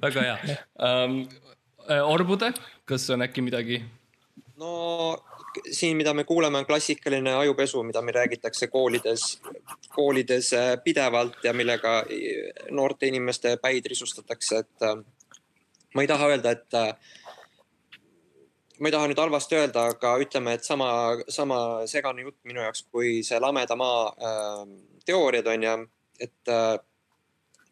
väga 0.01 0.21
hea 0.21 0.57
um,. 0.79 1.27
Orbude, 1.87 2.49
kas 2.83 3.05
on 3.15 3.23
äkki 3.23 3.39
midagi 3.41 3.77
no 4.59 5.15
siin, 5.71 5.97
mida 5.97 6.13
me 6.13 6.23
kuuleme, 6.23 6.57
on 6.57 6.65
klassikaline 6.65 7.33
ajupesu, 7.35 7.83
mida 7.83 8.01
meil 8.01 8.15
räägitakse 8.15 8.67
koolides, 8.67 9.41
koolides 9.95 10.53
äh, 10.53 10.71
pidevalt 10.83 11.43
ja 11.43 11.53
millega 11.53 12.03
noorte 12.71 13.07
inimeste 13.07 13.57
päid 13.61 13.85
risustatakse, 13.85 14.63
et 14.65 14.87
äh, 14.87 14.97
ma 15.95 16.01
ei 16.03 16.07
taha 16.07 16.27
öelda, 16.33 16.51
et 16.51 16.73
äh, 16.73 16.93
ma 18.79 18.89
ei 18.89 18.93
taha 18.93 19.07
nüüd 19.09 19.21
halvasti 19.21 19.57
öelda, 19.57 19.87
aga 19.93 20.13
ütleme, 20.21 20.53
et 20.57 20.67
sama, 20.67 20.89
sama 21.33 21.59
segane 21.89 22.25
jutt 22.27 22.37
minu 22.45 22.61
jaoks 22.61 22.83
kui 22.91 23.21
see 23.25 23.39
lameda 23.41 23.77
maa 23.79 24.03
äh, 24.11 24.61
teooriad 25.05 25.49
on 25.53 25.65
ju, 25.65 25.73
et 26.27 26.53
äh, 26.53 26.75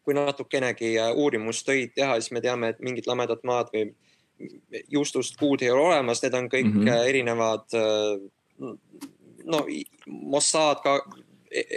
kui 0.06 0.14
natukenegi 0.14 0.94
uurimustöid 1.14 1.94
teha, 1.94 2.18
siis 2.20 2.34
me 2.34 2.42
teame, 2.42 2.72
et 2.74 2.82
mingid 2.82 3.08
lamedad 3.10 3.42
maad 3.46 3.72
või 3.74 3.88
juustust 4.92 5.36
kuud 5.40 5.62
ei 5.62 5.70
ole 5.70 5.86
olemas, 5.90 6.22
need 6.22 6.34
on 6.34 6.48
kõik 6.52 6.68
mm 6.68 6.82
-hmm. 6.82 7.06
erinevad. 7.08 7.66
Äh, 7.74 8.70
no 9.44 9.66
Mossad 10.06 10.82
ka, 10.82 10.98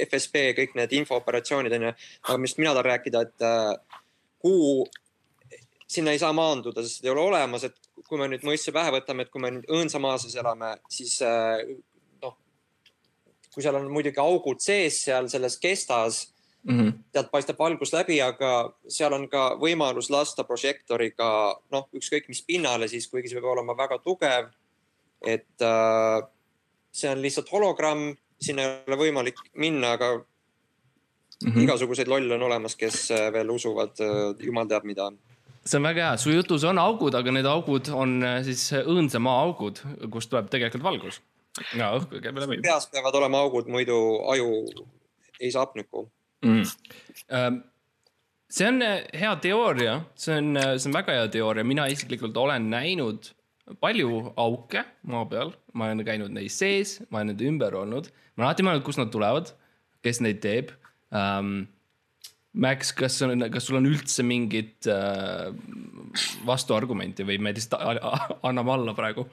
FSB, 0.08 0.36
kõik 0.58 0.76
need 0.76 0.96
infooperatsioonid 1.02 1.74
on 1.78 1.90
ju, 1.90 1.94
aga 2.24 2.38
millest 2.38 2.58
mina 2.58 2.74
tahan 2.74 2.86
rääkida, 2.86 3.22
et 3.22 3.42
äh, 3.42 4.02
kuu, 4.40 4.88
sinna 5.88 6.12
ei 6.12 6.20
saa 6.20 6.34
maanduda, 6.34 6.84
sest 6.84 7.06
ei 7.06 7.12
ole 7.12 7.22
olemas, 7.22 7.64
et 7.64 7.76
kui 8.08 8.18
me 8.18 8.28
nüüd 8.28 8.44
mõistuse 8.44 8.74
pähe 8.74 8.92
võtame, 8.92 9.22
et 9.22 9.30
kui 9.30 9.42
me 9.42 9.52
nüüd 9.52 9.70
õõnsa 9.70 10.00
maa 10.00 10.18
sees 10.18 10.36
elame, 10.36 10.78
siis 10.90 11.20
noh, 12.22 12.38
kui 13.54 13.64
seal 13.64 13.76
on 13.76 13.92
muidugi 13.92 14.20
augud 14.20 14.60
sees 14.60 15.04
seal 15.04 15.30
selles 15.30 15.58
kestas 15.58 16.34
mm. 16.64 16.80
-hmm. 16.80 16.94
sealt 17.14 17.32
paistab 17.32 17.60
valgus 17.60 17.94
läbi, 17.94 18.22
aga 18.22 18.74
seal 18.88 19.14
on 19.14 19.28
ka 19.30 19.56
võimalus 19.62 20.10
lasta 20.10 20.44
prožektoriga 20.44 21.30
noh, 21.72 21.88
ükskõik 21.94 22.28
mis 22.28 22.42
pinnale 22.42 22.88
siis, 22.88 23.08
kuigi 23.08 23.30
see 23.30 23.40
peab 23.40 23.54
olema 23.54 23.78
väga 23.78 24.00
tugev. 24.04 24.50
et 25.26 25.62
äh, 25.62 26.28
see 26.92 27.10
on 27.12 27.22
lihtsalt 27.22 27.52
hologramm, 27.52 28.16
sinna 28.42 28.62
ei 28.64 28.84
ole 28.88 28.96
võimalik 28.96 29.40
minna, 29.54 29.92
aga 29.92 30.14
mm 30.16 31.52
-hmm. 31.52 31.64
igasuguseid 31.64 32.08
lolle 32.08 32.36
on 32.36 32.44
olemas, 32.44 32.76
kes 32.76 33.12
äh, 33.12 33.34
veel 33.34 33.50
usuvad 33.50 34.00
äh, 34.00 34.46
jumal 34.46 34.68
teab 34.68 34.84
mida 34.84 35.12
see 35.66 35.78
on 35.78 35.84
väga 35.84 36.10
hea, 36.10 36.18
su 36.18 36.32
jutus 36.32 36.64
on 36.64 36.78
augud, 36.78 37.16
aga 37.16 37.32
need 37.32 37.46
augud 37.46 37.90
on 37.94 38.24
äh, 38.24 38.44
siis 38.44 38.72
õõnsa 38.74 39.20
maa 39.20 39.42
augud, 39.42 39.82
kust 40.12 40.30
tuleb 40.30 40.50
tegelikult 40.50 40.84
valgus. 40.84 41.22
ja 41.76 41.92
õhku 41.98 42.22
käib 42.22 42.38
läbi. 42.38 42.62
peas 42.62 42.88
peavad 42.88 43.16
olema 43.16 43.40
augud, 43.40 43.68
muidu 43.68 43.98
aju 44.32 44.50
ei 45.40 45.52
saa 45.52 45.66
hapnikku 45.66 46.10
mm.. 46.46 47.60
see 48.50 48.68
on 48.68 48.82
äh, 48.86 49.02
hea 49.22 49.34
teooria, 49.44 49.96
see 50.20 50.38
on, 50.40 50.54
äh, 50.60 50.76
see 50.78 50.90
on 50.90 50.98
väga 51.00 51.18
hea 51.18 51.32
teooria, 51.34 51.68
mina 51.68 51.88
isiklikult 51.92 52.38
olen 52.40 52.70
näinud 52.72 53.32
palju 53.84 54.34
auke 54.40 54.84
maa 55.10 55.26
peal, 55.30 55.54
ma 55.78 55.90
olen 55.90 56.06
käinud 56.06 56.34
neis 56.34 56.58
sees, 56.62 56.98
ma 57.10 57.22
olen 57.22 57.34
nende 57.34 57.50
ümber 57.50 57.76
olnud, 57.78 58.10
ma 58.34 58.44
olen 58.44 58.50
alati 58.50 58.66
mõelnud, 58.66 58.86
kust 58.88 59.02
nad 59.02 59.12
tulevad, 59.14 59.54
kes 60.06 60.24
neid 60.26 60.42
teeb. 60.46 60.74
Um,. 61.10 61.68
Max, 62.60 62.90
kas 62.98 63.14
on, 63.22 63.44
kas 63.54 63.68
sul 63.70 63.78
on 63.78 63.86
üldse 63.86 64.24
mingit 64.26 64.88
uh, 64.90 65.52
vastuargumenti 66.50 67.22
või 67.24 67.36
me 67.46 67.52
lihtsalt 67.54 68.02
anname 68.42 68.74
alla 68.74 68.96
praegu? 68.98 69.28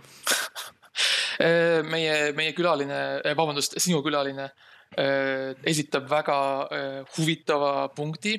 meie, 1.95 2.19
meie 2.37 2.53
külaline, 2.55 2.99
vabandust, 3.41 3.79
sinu 3.81 4.03
külaline 4.05 4.51
Äh, 4.51 4.76
esitab 4.97 6.09
väga 6.11 6.37
äh, 6.65 7.01
huvitava 7.17 7.89
punkti. 7.97 8.37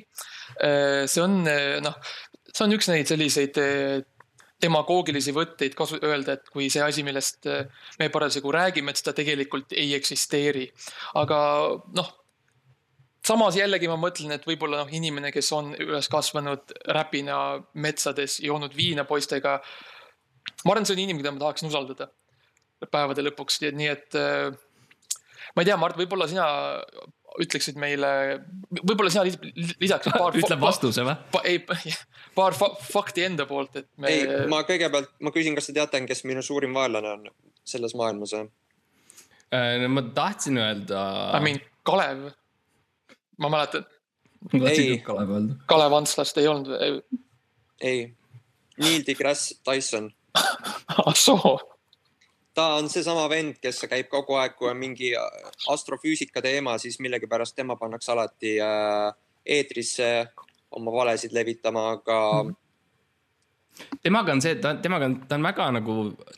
Äh, 0.58 1.06
see 1.06 1.22
on 1.22 1.42
noh, 1.44 1.98
see 2.50 2.64
on 2.66 2.74
üks 2.74 2.90
neid 2.90 3.10
selliseid 3.10 3.60
demagoogilisi 4.58 5.30
võtteid 5.36 5.76
kasu, 5.78 6.00
öelda, 6.02 6.34
et 6.34 6.48
kui 6.50 6.66
see 6.72 6.82
asi, 6.82 7.04
millest 7.06 7.46
me 8.00 8.08
parasjagu 8.10 8.50
räägime, 8.50 8.90
et 8.90 8.98
seda 8.98 9.14
tegelikult 9.14 9.70
ei 9.78 9.92
eksisteeri. 9.94 10.66
aga 11.20 11.38
noh, 11.94 12.10
samas 13.22 13.58
jällegi 13.58 13.86
ma 13.86 13.94
mõtlen, 14.00 14.34
et 14.34 14.46
võib-olla 14.48 14.82
noh, 14.82 14.90
inimene, 14.90 15.30
kes 15.30 15.52
on 15.54 15.70
üles 15.78 16.10
kasvanud 16.10 16.74
räpina 16.90 17.38
metsades, 17.74 18.40
joonud 18.42 18.74
viina 18.74 19.06
poistega. 19.06 19.60
ma 20.64 20.74
arvan, 20.74 20.88
see 20.88 20.98
on 20.98 21.04
inimene, 21.04 21.22
keda 21.22 21.36
ma 21.36 21.44
tahaksin 21.46 21.70
usaldada 21.70 22.10
päevade 22.90 23.22
lõpuks, 23.26 23.62
nii 23.74 23.90
et 23.90 24.16
ma 25.54 25.62
ei 25.62 25.68
tea, 25.68 25.76
Mart, 25.80 25.98
võib-olla 25.98 26.28
sina 26.30 26.46
ütleksid 27.38 27.78
meile, 27.80 28.10
võib-olla 28.80 29.10
sina 29.12 29.24
lisaksid 29.26 30.16
paar. 30.20 30.36
ütleb 30.38 30.62
vastuse 30.62 31.04
või? 31.06 31.16
ei, 31.48 31.60
paar 32.38 32.56
fa 32.58 32.70
fakti 32.82 33.26
enda 33.28 33.46
poolt, 33.50 33.76
et 33.82 33.88
me. 33.96 34.12
ei, 34.12 34.48
ma 34.50 34.62
kõigepealt, 34.68 35.14
ma 35.24 35.34
küsin, 35.34 35.56
kas 35.58 35.70
te 35.70 35.76
teate, 35.76 36.02
kes 36.08 36.24
minu 36.28 36.42
suurim 36.44 36.74
vaenlane 36.76 37.14
on 37.14 37.28
selles 37.68 37.94
maailmas 37.98 38.34
või? 38.36 38.48
Äh, 39.54 39.86
ma 39.88 40.04
tahtsin 40.16 40.60
öelda. 40.60 41.02
I 41.38 41.44
mean, 41.44 41.62
Kalev, 41.88 42.28
ma 43.40 43.52
mäletan. 43.52 43.86
ka 44.52 44.74
Kalev. 45.06 45.34
Kalev 45.70 45.98
Antslast 45.98 46.40
ei 46.40 46.48
olnud. 46.50 46.74
ei, 47.80 48.02
Neil 48.78 49.02
deGrasse 49.06 49.58
Tyson 49.66 50.10
ah 51.06 51.14
soo 51.16 51.56
ta 52.58 52.68
on 52.78 52.90
seesama 52.90 53.28
vend, 53.30 53.60
kes 53.62 53.84
käib 53.90 54.10
kogu 54.10 54.38
aeg, 54.40 54.56
kui 54.58 54.70
on 54.70 54.78
mingi 54.80 55.12
äh, 55.16 55.50
astrofüüsika 55.70 56.42
teema, 56.44 56.78
siis 56.82 56.98
millegipärast 57.04 57.56
tema 57.58 57.78
pannakse 57.78 58.14
alati 58.14 58.56
äh, 58.62 59.10
eetrisse 59.58 60.08
oma 60.76 60.92
valesid 60.92 61.32
levitama, 61.32 61.84
aga 61.96 62.16
mm. 62.42 62.56
temaga 64.04 64.34
on 64.34 64.42
see, 64.44 64.56
ta, 64.60 64.74
temaga 64.82 65.06
on, 65.08 65.14
ta 65.30 65.38
on 65.38 65.46
väga 65.46 65.68
nagu, 65.78 65.94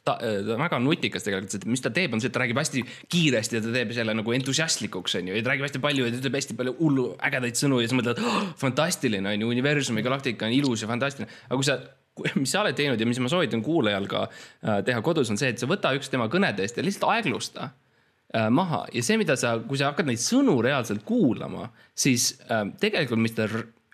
ta, 0.07 0.19
on 0.21 0.61
väga 0.67 0.81
nutikas 0.85 1.25
tegelikult, 1.27 1.57
sest 1.57 1.67
mis 1.73 1.83
ta 1.83 1.93
teeb, 1.95 2.13
on 2.15 2.23
see, 2.23 2.31
et 2.31 2.37
ta 2.37 2.45
räägib 2.45 2.61
hästi 2.61 2.85
kiiresti 3.11 3.59
ja 3.59 3.65
ta 3.65 3.73
teeb 3.79 3.95
selle 3.97 4.15
nagu 4.21 4.37
entusiastlikuks, 4.37 5.17
on 5.23 5.33
ju, 5.33 5.39
ja 5.39 5.47
ta 5.47 5.55
räägib 5.55 5.67
hästi 5.71 5.83
palju 5.87 6.07
ja 6.07 6.13
ta 6.13 6.21
ütleb 6.21 6.39
hästi 6.39 6.59
palju 6.61 6.77
hullu 6.83 7.07
ägedaid 7.31 7.59
sõnu 7.59 7.81
ja 7.81 7.91
sa 7.91 7.99
mõtled 7.99 8.21
oh,, 8.23 8.45
fantastiline 8.61 9.33
on 9.33 9.47
ju, 9.47 9.55
universumi 9.57 10.05
galaktika 10.07 10.51
on 10.51 10.59
ilus 10.61 10.85
ja 10.85 10.93
fantastiline. 10.93 11.33
aga 11.49 11.59
kui 11.59 11.71
sa 11.73 11.81
mis 12.41 12.53
sa 12.53 12.65
oled 12.65 12.77
teinud 12.77 13.01
ja 13.01 13.09
mis 13.09 13.21
ma 13.23 13.31
soovitan 13.33 13.63
kuulajal 13.65 14.09
ka 14.11 14.25
äh, 14.27 14.81
teha 14.87 15.03
kodus, 15.05 15.31
on 15.33 15.41
see, 15.41 15.53
et 15.55 15.63
sa 15.63 15.69
võta 15.71 15.93
üks 15.97 16.11
tema 16.13 16.29
kõnedest 16.33 16.79
ja 16.79 16.85
lihtsalt 16.85 17.09
aeglusta 17.15 17.71
äh, 17.71 18.49
maha 18.53 18.85
ja 18.95 19.05
see, 19.05 19.19
mida 19.21 19.37
sa, 19.41 19.57
kui 19.67 19.81
sa 19.81 19.93
hakkad 19.93 20.11
neid 20.11 20.23
sõnu 20.23 20.59
reaalselt 20.65 21.05
kuulama, 21.09 21.71
siis 21.95 22.33
äh, 22.49 22.67
tegelikult, 22.83 23.23
mis 23.23 23.37
ta 23.37 23.49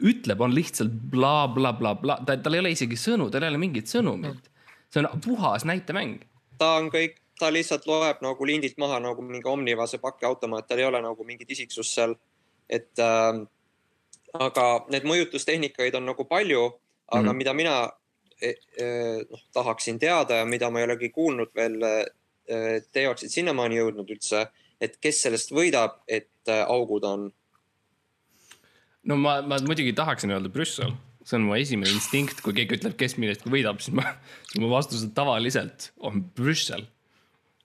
ütleb, 0.05 0.41
on 0.45 0.55
lihtsalt 0.55 0.93
blablabla 1.13 1.95
bla, 1.95 1.95
bla, 2.01 2.19
bla. 2.25 2.41
tal 2.43 2.57
ei 2.57 2.65
ole 2.65 2.73
isegi 2.75 2.99
sõnu, 3.01 3.31
tal 3.33 3.47
ei 3.47 3.53
ole 3.53 3.61
mingit 3.61 3.89
sõnumit. 3.89 4.51
see 4.93 5.03
on 5.03 5.21
puhas 5.25 5.65
näitemäng. 5.65 6.25
ta 6.59 6.77
on 6.81 6.91
kõik, 6.93 7.21
ta 7.39 7.53
lihtsalt 7.53 7.87
loeb 7.87 8.21
nagu 8.25 8.49
lindilt 8.49 8.79
maha 8.79 9.01
nagu 9.01 9.23
mingi 9.23 9.49
Omnivase 9.49 9.99
pakiautomaat, 9.99 10.69
tal 10.69 10.81
ei 10.81 10.89
ole 10.89 11.03
nagu 11.03 11.25
mingit 11.25 11.51
isiksust 11.51 11.95
seal. 11.95 12.17
et 12.69 12.99
äh, 12.99 13.47
aga 14.35 14.67
need 14.93 15.07
mõjutustehnikaid 15.09 15.97
on 15.97 16.11
nagu 16.11 16.25
palju, 16.25 16.73
aga 17.09 17.23
mm 17.23 17.29
-hmm. 17.29 17.37
mida 17.37 17.53
mina 17.55 17.77
noh, 18.43 19.43
tahaksin 19.57 19.99
teada 20.03 20.43
ja 20.43 20.47
mida 20.49 20.71
ma 20.71 20.83
ei 20.83 20.89
olegi 20.91 21.11
kuulnud 21.15 21.55
veel. 21.57 21.83
E, 21.83 21.97
teie 22.95 23.09
oleksid 23.11 23.33
sinnamaani 23.33 23.81
jõudnud 23.81 24.11
üldse, 24.15 24.45
et 24.79 25.01
kes 25.03 25.25
sellest 25.25 25.51
võidab, 25.51 25.97
et 26.07 26.53
augud 26.69 27.07
on? 27.09 27.25
no 29.07 29.17
ma, 29.19 29.41
ma 29.43 29.59
muidugi 29.67 29.95
tahaksin 29.97 30.31
öelda 30.35 30.51
Brüssel, 30.55 30.93
see 31.27 31.41
on 31.41 31.49
mu 31.49 31.57
esimene 31.59 31.91
instinkt, 31.91 32.39
kui 32.45 32.55
keegi 32.55 32.79
ütleb, 32.79 32.95
kes 33.01 33.17
millestki 33.19 33.51
võidab, 33.51 33.81
siis 33.83 33.97
ma, 33.99 34.15
siis 34.47 34.63
mu 34.63 34.71
vastus 34.71 35.03
tavaliselt 35.17 35.91
on 35.99 36.23
Brüssel. 36.39 36.87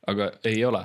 aga 0.09 0.31
ei 0.49 0.63
ole 0.65 0.81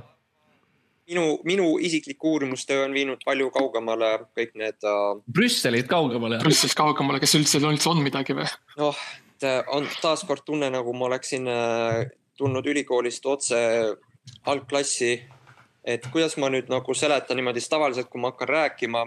minu, 1.07 1.39
minu 1.45 1.79
isiklik 1.79 2.25
uurimustöö 2.25 2.85
on 2.85 2.95
viinud 2.95 3.23
palju 3.25 3.51
kaugemale 3.55 4.11
kõik 4.37 4.57
need 4.59 4.87
uh.... 4.87 5.21
Brüsselit 5.33 5.89
kaugemale. 5.91 6.41
Brüsselist 6.43 6.79
kaugemale, 6.79 7.21
kas 7.23 7.37
üldse 7.39 7.61
üldse 7.63 7.91
on 7.93 8.03
midagi 8.05 8.37
või? 8.37 8.49
noh, 8.81 9.07
Äh, 9.45 9.65
on 9.67 9.89
taaskord 10.01 10.45
tunne, 10.45 10.71
nagu 10.73 10.93
ma 10.97 11.11
oleksin 11.11 11.49
äh, 11.49 12.07
tulnud 12.39 12.67
ülikoolist 12.67 13.27
otse 13.27 13.59
algklassi. 14.45 15.23
et 15.87 16.07
kuidas 16.11 16.35
ma 16.43 16.49
nüüd 16.51 16.67
nagu 16.67 16.95
seletan 16.99 17.39
niimoodi, 17.39 17.61
siis 17.63 17.71
tavaliselt, 17.71 18.09
kui 18.11 18.21
ma 18.21 18.33
hakkan 18.33 18.49
rääkima. 18.49 19.07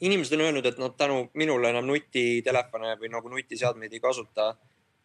inimesed 0.00 0.32
on 0.38 0.40
öelnud, 0.40 0.66
et 0.66 0.78
nad 0.78 0.94
tänu 0.96 1.30
minule 1.34 1.68
enam 1.68 1.84
nutitelefone 1.86 2.94
või 3.00 3.10
nagu 3.10 3.28
nutiseadmeid 3.28 3.92
ei 3.92 4.00
kasuta. 4.00 4.54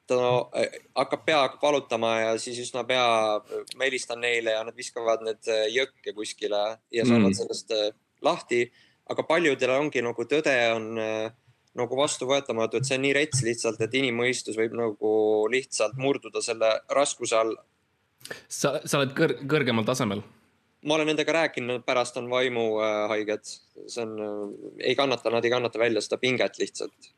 ta 0.07 0.15
no, 0.15 0.49
äh, 0.55 0.69
hakkab 0.95 1.25
pea 1.25 1.39
hakkab 1.41 1.61
valutama 1.61 2.19
ja 2.19 2.37
siis 2.37 2.59
üsna 2.59 2.83
pea 2.83 3.41
ma 3.75 3.83
helistan 3.83 4.21
neile 4.21 4.51
ja 4.51 4.63
nad 4.63 4.75
viskavad 4.77 5.25
need 5.25 5.49
jõkke 5.73 6.13
kuskile 6.13 6.77
ja 6.91 7.05
saavad 7.05 7.31
mm. 7.31 7.33
sellest 7.33 7.73
lahti. 8.21 8.71
aga 9.09 9.23
paljudel 9.23 9.69
ongi 9.69 10.01
nagu 10.01 10.23
tõde 10.23 10.55
on 10.75 10.93
nagu 11.75 11.97
vastuvõetamatu, 11.99 12.79
et 12.79 12.87
see 12.87 12.97
on 12.97 13.03
nii 13.05 13.15
rets 13.17 13.43
lihtsalt, 13.45 13.81
et 13.83 13.97
inimmõistus 13.99 14.57
võib 14.59 14.77
nagu 14.79 15.11
lihtsalt 15.51 15.97
murduda 15.99 16.41
selle 16.43 16.71
raskuse 16.95 17.37
all. 17.39 17.55
sa, 18.47 18.79
sa 18.85 19.01
oled 19.01 19.13
kõr 19.17 19.35
kõrgemal 19.43 19.87
tasemel? 19.87 20.23
ma 20.85 20.95
olen 20.95 21.09
nendega 21.09 21.33
rääkinud, 21.33 21.81
pärast 21.85 22.17
on 22.21 22.29
vaimuhaiged, 22.29 23.53
see 23.89 24.03
on, 24.03 24.17
ei 24.79 24.95
kannata, 24.95 25.31
nad 25.33 25.45
ei 25.45 25.51
kannata 25.53 25.81
välja 25.81 26.01
seda 26.01 26.19
pinget 26.21 26.59
lihtsalt. 26.61 27.11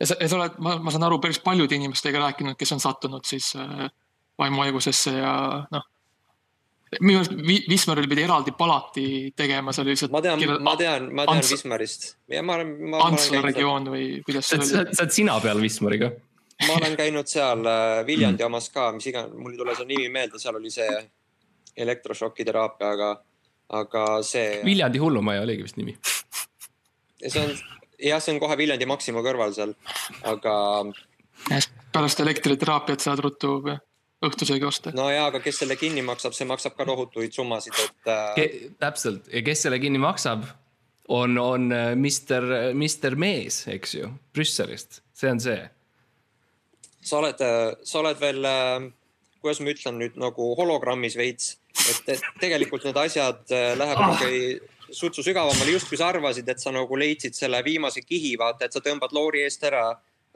ja 0.00 0.06
sa, 0.06 0.16
ja 0.20 0.28
sa 0.28 0.38
oled, 0.40 0.58
ma, 0.58 0.76
ma 0.82 0.94
saan 0.94 1.06
aru, 1.06 1.20
päris 1.22 1.40
paljude 1.44 1.78
inimestega 1.78 2.20
rääkinud, 2.26 2.58
kes 2.58 2.74
on 2.74 2.82
sattunud 2.82 3.28
siis 3.28 3.52
äh, 3.56 3.88
vaimuhaigusesse 4.38 5.16
ja 5.16 5.34
noh. 5.70 5.88
Minu 7.00 7.22
arust 7.22 7.32
Wismaril 7.70 8.08
pidi 8.10 8.24
eraldi 8.26 8.52
palati 8.56 9.06
tegema, 9.36 9.72
see 9.72 9.84
oli 9.84 9.94
lihtsalt. 9.94 10.12
ma 10.12 10.20
tean, 10.24 10.42
ma 10.60 10.74
tean, 10.76 11.08
ma 11.14 11.24
tean 11.24 11.38
Ants... 11.38 11.52
Wismarist. 11.54 12.06
Antsla 13.06 13.40
regioon 13.46 13.88
või 13.94 14.06
kuidas 14.26 14.50
see 14.50 14.60
oli? 14.60 14.68
sa 14.68 14.84
oled 14.84 15.14
sina 15.16 15.38
peal 15.40 15.62
Wismariga? 15.62 16.12
ma 16.66 16.76
olen 16.76 16.96
käinud 16.98 17.30
seal 17.30 17.64
äh, 17.66 18.02
Viljandi 18.06 18.44
omas 18.44 18.68
ka, 18.74 18.90
mis 18.96 19.08
iganes, 19.08 19.32
mul 19.38 19.54
ei 19.54 19.60
tule 19.60 19.76
see 19.78 19.88
nimi 19.88 20.08
meelde, 20.12 20.40
seal 20.42 20.58
oli 20.58 20.72
see 20.74 20.88
elektrošokiteraapia, 21.82 22.90
aga, 22.96 23.10
aga 23.80 24.04
see. 24.26 24.60
Viljandi 24.66 25.00
hullumaja 25.02 25.46
oligi 25.46 25.64
vist 25.64 25.80
nimi. 25.80 25.96
see 27.24 27.40
on, 27.40 27.54
jah, 27.96 28.20
see 28.20 28.34
on 28.34 28.42
kohe 28.42 28.58
Viljandi 28.60 28.88
Maxima 28.90 29.24
kõrval 29.24 29.56
seal, 29.56 29.72
aga. 30.28 30.54
pärast 31.92 32.20
elektriteraapiat 32.20 33.00
saad 33.00 33.24
ruttu 33.24 33.56
õhtusöögi 34.22 34.66
osta. 34.66 34.92
no 34.96 35.08
ja, 35.10 35.26
aga 35.30 35.40
kes 35.42 35.62
selle 35.62 35.76
kinni 35.80 36.04
maksab, 36.06 36.34
see 36.36 36.48
maksab 36.48 36.76
ka 36.78 36.86
tohutuid 36.88 37.34
summasid, 37.34 37.76
et 37.84 38.10
äh.... 38.12 38.26
Ke, 38.38 38.48
täpselt 38.82 39.30
ja 39.32 39.42
kes 39.46 39.66
selle 39.66 39.80
kinni 39.82 40.00
maksab, 40.02 40.46
on, 41.08 41.38
on 41.38 41.72
äh, 41.72 41.94
Mister, 41.96 42.74
Mister 42.74 43.16
Mees, 43.16 43.64
eks 43.68 43.94
ju, 43.98 44.10
Brüsselist, 44.34 45.02
see 45.16 45.30
on 45.30 45.40
see. 45.42 45.60
sa 47.02 47.18
oled, 47.18 47.40
äh, 47.42 47.72
sa 47.84 48.02
oled 48.02 48.20
veel, 48.20 48.44
äh, 48.46 48.86
kuidas 49.42 49.62
ma 49.62 49.74
ütlen 49.74 49.98
nüüd 50.00 50.18
nagu 50.20 50.52
hologrammis 50.58 51.18
veits, 51.18 51.56
et, 51.90 52.22
tegelikult 52.40 52.86
need 52.86 53.00
asjad 53.00 53.42
lähevad 53.50 54.14
ikka 54.14 54.28
ah. 54.28 54.88
sutsu 54.94 55.24
sügavamale, 55.24 55.72
justkui 55.74 55.98
sa 55.98 56.12
arvasid, 56.12 56.46
et 56.48 56.62
sa 56.62 56.70
nagu 56.74 56.98
leidsid 57.00 57.34
selle 57.34 57.62
viimase 57.66 58.04
kihi, 58.06 58.36
vaata, 58.38 58.68
et 58.68 58.76
sa 58.76 58.82
tõmbad 58.84 59.14
loori 59.16 59.42
eest 59.42 59.64
ära 59.66 59.88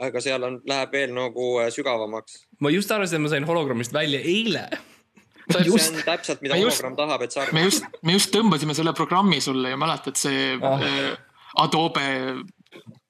aga 0.02 0.20
seal 0.22 0.44
on, 0.44 0.58
läheb 0.68 0.92
veel 0.92 1.14
nagu 1.16 1.46
äh, 1.62 1.70
sügavamaks. 1.72 2.42
ma 2.60 2.72
just 2.72 2.92
arvasin, 2.92 3.20
et 3.20 3.24
ma 3.24 3.32
sain 3.32 3.48
hologrammist 3.48 3.94
välja 3.96 4.20
eile. 4.20 4.66
see 5.52 5.64
just, 5.68 5.94
on 5.94 6.02
täpselt, 6.04 6.42
mida 6.44 6.58
hologramm 6.58 6.96
tahab, 6.98 7.24
et 7.26 7.34
sa 7.34 7.44
arvad. 7.44 7.56
me 7.56 7.64
just, 7.68 7.86
me 8.02 8.16
just 8.16 8.32
tõmbasime 8.34 8.76
selle 8.76 8.92
programmi 8.96 9.40
sulle 9.44 9.72
ja 9.72 9.80
mäletad, 9.80 10.18
see 10.20 10.54
ah. 10.60 10.84
äh, 10.84 11.12
Adobe 11.62 12.06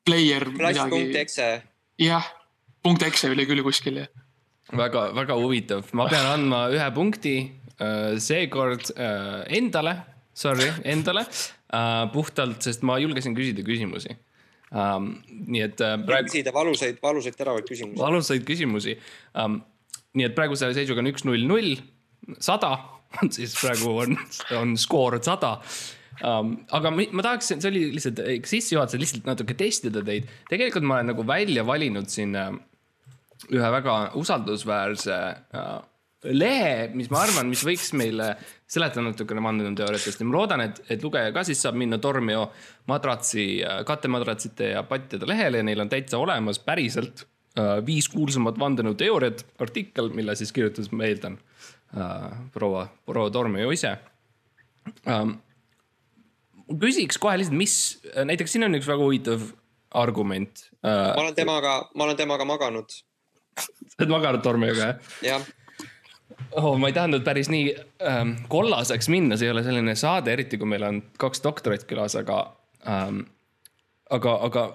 Player. 0.07 0.47
klass.exe. 0.55 1.51
jah, 2.03 2.29
punkt 2.85 3.07
exe 3.07 3.33
oli 3.33 3.49
küll 3.49 3.65
kuskil 3.67 4.03
jah. 4.05 4.11
väga, 4.77 5.09
väga 5.17 5.39
huvitav, 5.41 5.89
ma 5.97 6.11
pean 6.13 6.29
andma 6.37 6.67
ühe 6.75 6.91
punkti 6.95 7.39
äh, 7.81 8.15
seekord 8.23 8.93
äh, 8.95 9.43
endale, 9.59 9.99
sorry, 10.37 10.71
endale 10.87 11.27
äh, 11.27 12.07
puhtalt, 12.15 12.63
sest 12.63 12.87
ma 12.87 13.01
julgesin 13.03 13.35
küsida 13.35 13.67
küsimusi 13.67 14.15
um,. 14.77 15.11
nii 15.47 15.65
et 15.67 15.83
uh, 15.85 15.97
praegu. 16.07 16.31
küsida 16.31 16.53
valusaid, 16.55 17.01
valusaid 17.03 17.39
teravaid 17.39 17.67
küsimusi. 17.69 18.01
valusaid 18.01 18.47
küsimusi 18.49 18.97
um,. 19.43 19.61
nii 20.17 20.29
et 20.29 20.37
praeguse 20.37 20.71
seisuga 20.77 21.03
on 21.03 21.11
üks, 21.13 21.27
null, 21.29 21.47
null, 21.49 21.77
sada 22.43 22.75
on 23.23 23.33
siis 23.33 23.55
praegu 23.59 23.93
on, 24.05 24.17
on 24.59 24.77
skoor 24.81 25.19
sada 25.25 25.57
um,. 26.21 26.55
aga 26.77 26.93
ma, 26.95 27.09
ma 27.17 27.27
tahaks, 27.31 27.53
see 27.55 27.73
oli 27.73 27.89
lihtsalt 27.97 28.23
sissejuhatusel 28.53 29.05
lihtsalt 29.05 29.29
natuke 29.29 29.59
testida 29.59 30.05
teid. 30.07 30.31
tegelikult 30.53 30.87
ma 30.89 31.01
olen 31.01 31.13
nagu 31.15 31.27
välja 31.29 31.67
valinud 31.67 32.11
siin 32.13 32.37
ühe 33.53 33.69
väga 33.79 33.99
usaldusväärse 34.19 35.19
uh, 35.55 35.77
lehe, 36.33 36.89
mis 36.97 37.09
ma 37.13 37.23
arvan, 37.25 37.49
mis 37.51 37.63
võiks 37.67 37.93
meile 37.97 38.33
seletada 38.71 39.05
natukene 39.07 39.43
vandenõuteooriatest 39.45 40.23
ja 40.23 40.27
ma 40.27 40.37
loodan, 40.39 40.65
et, 40.67 40.81
et 40.91 41.03
lugeja 41.05 41.33
ka 41.35 41.45
siis 41.47 41.61
saab 41.63 41.79
minna 41.79 41.99
Tormio 42.03 42.49
madratsi, 42.91 43.47
kattemadratsite 43.87 44.73
ja 44.75 44.83
pattide 44.89 45.29
lehele 45.29 45.63
ja 45.63 45.67
neil 45.67 45.85
on 45.85 45.91
täitsa 45.93 46.19
olemas 46.23 46.61
päriselt 46.63 47.25
äh, 47.59 47.77
viis 47.87 48.09
kuulsamat 48.13 48.59
vandenõuteooriat 48.61 49.45
artikkel, 49.63 50.11
mille 50.17 50.37
siis 50.39 50.55
kirjutas, 50.57 50.91
ma 50.93 51.09
eeldan 51.09 51.39
äh,, 51.97 52.31
proua, 52.55 52.87
proua 53.07 53.33
Tormio 53.35 53.71
ise 53.75 53.97
ähm,. 55.07 55.39
küsiks 56.67 57.21
kohe 57.23 57.39
lihtsalt, 57.39 57.59
mis, 57.59 57.77
näiteks 58.17 58.57
siin 58.57 58.67
on 58.67 58.79
üks 58.81 58.89
väga 58.91 59.05
huvitav 59.05 59.51
argument 59.95 60.67
äh,. 60.83 61.13
ma 61.13 61.29
olen 61.29 61.39
temaga, 61.39 61.79
ma 61.95 62.09
olen 62.09 62.19
temaga 62.19 62.49
maganud. 62.49 62.99
sa 63.93 64.03
oled 64.03 64.19
maganud 64.19 64.43
Tormioga, 64.45 64.91
jah? 64.91 65.15
jah 65.31 65.55
oh,. 66.57 66.75
ma 66.79 66.91
ei 66.91 66.97
tahtnud 66.97 67.25
päris 67.27 67.51
nii 67.53 67.71
ähm, 68.07 68.35
kollaseks 68.53 69.09
minna, 69.13 69.39
see 69.39 69.49
ei 69.49 69.55
ole 69.55 69.65
selline 69.67 69.95
saade, 69.99 70.33
eriti 70.33 70.59
kui 70.61 70.69
meil 70.71 70.87
on 70.87 71.01
kaks 71.21 71.43
doktorit 71.45 71.87
külas, 71.91 72.17
aga 72.19 72.41
ähm,, 72.89 73.25
aga, 74.11 74.37
aga 74.49 74.67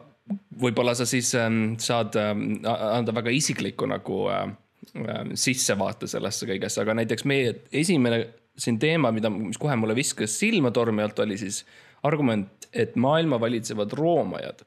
võib-olla 0.62 0.96
sa 0.98 1.08
siis 1.10 1.34
ähm, 1.40 1.78
saad 1.82 2.18
ähm, 2.20 2.62
anda 2.66 3.16
väga 3.16 3.34
isikliku 3.36 3.88
nagu 3.90 4.24
ähm, 4.34 4.56
ähm, 5.02 5.34
sissevaate 5.40 6.10
sellesse 6.12 6.48
kõigesse, 6.50 6.82
aga 6.84 6.96
näiteks 7.02 7.28
meie 7.30 7.56
esimene 7.72 8.26
siin 8.62 8.80
teema, 8.80 9.14
mida, 9.16 9.32
mis 9.32 9.60
kohe 9.60 9.76
mulle 9.80 9.96
viskas 9.98 10.34
silma 10.40 10.74
tormi 10.76 11.04
alt, 11.04 11.20
oli 11.24 11.38
siis 11.40 11.64
argument, 12.08 12.68
et 12.74 12.96
maailma 13.00 13.40
valitsevad 13.42 13.94
roomajad. 13.98 14.66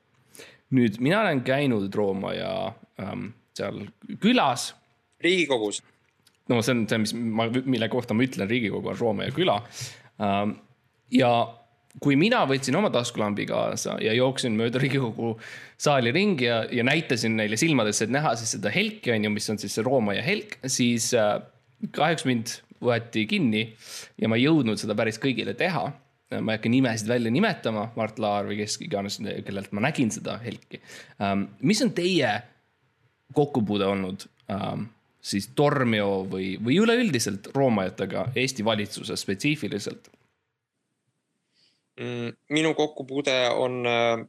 nüüd 0.75 0.97
mina 0.99 1.21
olen 1.21 1.43
käinud 1.47 1.95
Roomaja 1.95 2.73
ähm, 2.99 3.29
seal 3.55 3.85
külas. 4.21 4.75
riigikogus 5.21 5.83
no 6.53 6.61
see 6.63 6.77
on 6.77 6.87
see, 6.91 7.03
mis 7.05 7.15
ma, 7.15 7.49
mille 7.65 7.89
kohta 7.93 8.17
ma 8.17 8.27
ütlen, 8.27 8.49
Riigikogu 8.51 8.93
on 8.93 8.99
Roome 9.01 9.29
ja 9.29 9.35
küla. 9.35 9.59
Ähm, 10.23 10.59
ja 11.15 11.31
kui 12.03 12.17
mina 12.19 12.43
võtsin 12.51 12.75
oma 12.75 12.91
taskulambi 12.93 13.47
kaasa 13.47 13.97
ja 14.03 14.13
jooksin 14.17 14.57
mööda 14.59 14.81
Riigikogu 14.83 15.35
saali 15.81 16.13
ringi 16.15 16.49
ja, 16.49 16.63
ja 16.73 16.85
näitasin 16.87 17.37
neile 17.39 17.59
silmadesse, 17.61 18.07
et 18.07 18.15
näha 18.15 18.35
siis 18.39 18.57
seda 18.57 18.73
helki 18.75 19.15
on 19.15 19.29
ju, 19.29 19.35
mis 19.35 19.51
on 19.53 19.61
siis 19.63 19.77
see 19.77 19.87
Rooma 19.87 20.17
ja 20.17 20.25
helk, 20.27 20.59
siis 20.67 21.13
äh, 21.19 21.37
kahjuks 21.95 22.27
mind 22.29 22.57
võeti 22.85 23.25
kinni 23.31 23.69
ja 24.21 24.31
ma 24.31 24.39
ei 24.39 24.49
jõudnud 24.49 24.81
seda 24.81 24.97
päris 24.99 25.21
kõigile 25.23 25.55
teha. 25.59 25.87
ma 26.35 26.55
ei 26.55 26.59
hakka 26.59 26.71
nimesid 26.73 27.09
välja 27.09 27.31
nimetama, 27.31 27.91
Mart 27.97 28.19
Laar 28.19 28.49
või 28.49 28.57
kes 28.59 28.79
iganes, 28.83 29.21
kellelt 29.47 29.71
ma 29.77 29.85
nägin 29.85 30.11
seda 30.11 30.39
helki. 30.43 30.81
Ähm, 31.23 31.47
mis 31.61 31.83
on 31.85 31.93
teie 31.95 32.33
kokkupuude 33.35 33.87
olnud 33.87 34.25
ähm, 34.51 34.89
siis 35.25 35.49
Tormio 35.57 36.25
või, 36.31 36.55
või 36.65 36.77
üleüldiselt 36.83 37.49
roomajatega 37.55 38.29
Eesti 38.37 38.65
valitsuses 38.65 39.25
spetsiifiliselt? 39.25 40.11
Mm, 42.01 42.35
minu 42.51 42.75
kokkupuude 42.75 43.37
on, 43.55 43.87
äh, 43.87 44.27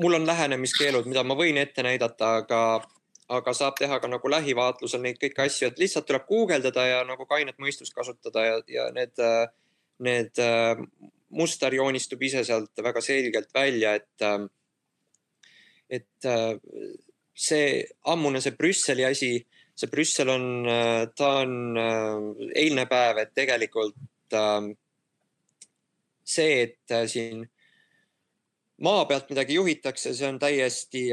mul 0.00 0.14
on 0.14 0.26
lähenemiskeelud, 0.26 1.08
mida 1.10 1.24
ma 1.26 1.36
võin 1.36 1.58
ette 1.58 1.82
näidata, 1.82 2.36
aga, 2.42 2.60
aga 3.28 3.54
saab 3.54 3.76
teha 3.80 3.98
ka 4.00 4.08
nagu 4.08 4.30
lähivaatlusel 4.30 5.02
neid 5.02 5.18
kõiki 5.20 5.44
asju, 5.44 5.68
et 5.68 5.82
lihtsalt 5.82 6.06
tuleb 6.08 6.24
guugeldada 6.28 6.86
ja 6.86 7.02
nagu 7.04 7.26
kainet 7.26 7.58
mõistust 7.58 7.96
kasutada 7.96 8.46
ja, 8.46 8.60
ja 8.70 8.86
need, 8.94 9.12
äh, 9.18 9.50
need 10.06 10.40
äh, 10.40 10.80
muster 11.28 11.74
joonistub 11.74 12.22
ise 12.22 12.46
sealt 12.46 12.80
väga 12.84 13.02
selgelt 13.04 13.52
välja, 13.54 13.92
et, 13.98 14.48
et 15.90 16.28
see 17.38 17.86
ammune, 18.10 18.40
see 18.42 18.56
Brüsseli 18.58 19.04
asi, 19.06 19.30
see 19.78 19.90
Brüssel 19.90 20.28
on, 20.32 20.66
äh, 20.66 21.06
ta 21.16 21.28
on 21.44 21.78
äh, 21.78 22.50
eilne 22.64 22.86
päev, 22.90 23.22
et 23.22 23.32
tegelikult 23.36 24.34
ähm, 24.34 24.72
see, 26.24 26.64
et 26.64 26.94
äh, 26.94 27.06
siin 27.06 27.46
maa 28.82 29.04
pealt 29.06 29.30
midagi 29.30 29.54
juhitakse, 29.54 30.14
see 30.14 30.26
on 30.28 30.38
täiesti 30.42 31.08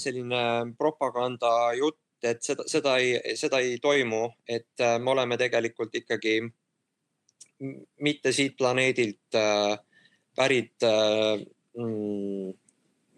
selline 0.00 0.40
propagandajutt, 0.76 2.00
et 2.28 2.42
seda, 2.44 2.66
seda 2.68 2.96
ei, 3.00 3.36
seda 3.36 3.60
ei 3.64 3.78
toimu, 3.80 4.26
et 4.48 4.84
me 5.00 5.12
oleme 5.12 5.38
tegelikult 5.40 5.94
ikkagi 5.96 6.38
mitte 8.04 8.32
siit 8.36 8.56
planeedilt 8.58 9.38
pärit 10.36 10.84
mm, 10.84 12.52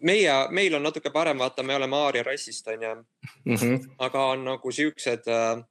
meie, 0.01 0.33
meil 0.51 0.75
on 0.75 0.83
natuke 0.83 1.11
parem, 1.13 1.39
vaata, 1.39 1.63
me 1.63 1.75
oleme 1.75 1.95
aaria 1.95 2.23
rassist, 2.23 2.67
onju 2.67 2.95
mm. 2.95 3.55
-hmm. 3.55 3.89
aga 3.97 4.25
on 4.25 4.45
nagu 4.45 4.71
siuksed 4.71 5.27
äh,, 5.27 5.63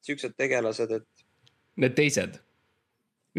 siuksed 0.00 0.34
tegelased, 0.36 0.90
et. 0.90 1.08
Need 1.76 1.94
teised? 1.94 2.40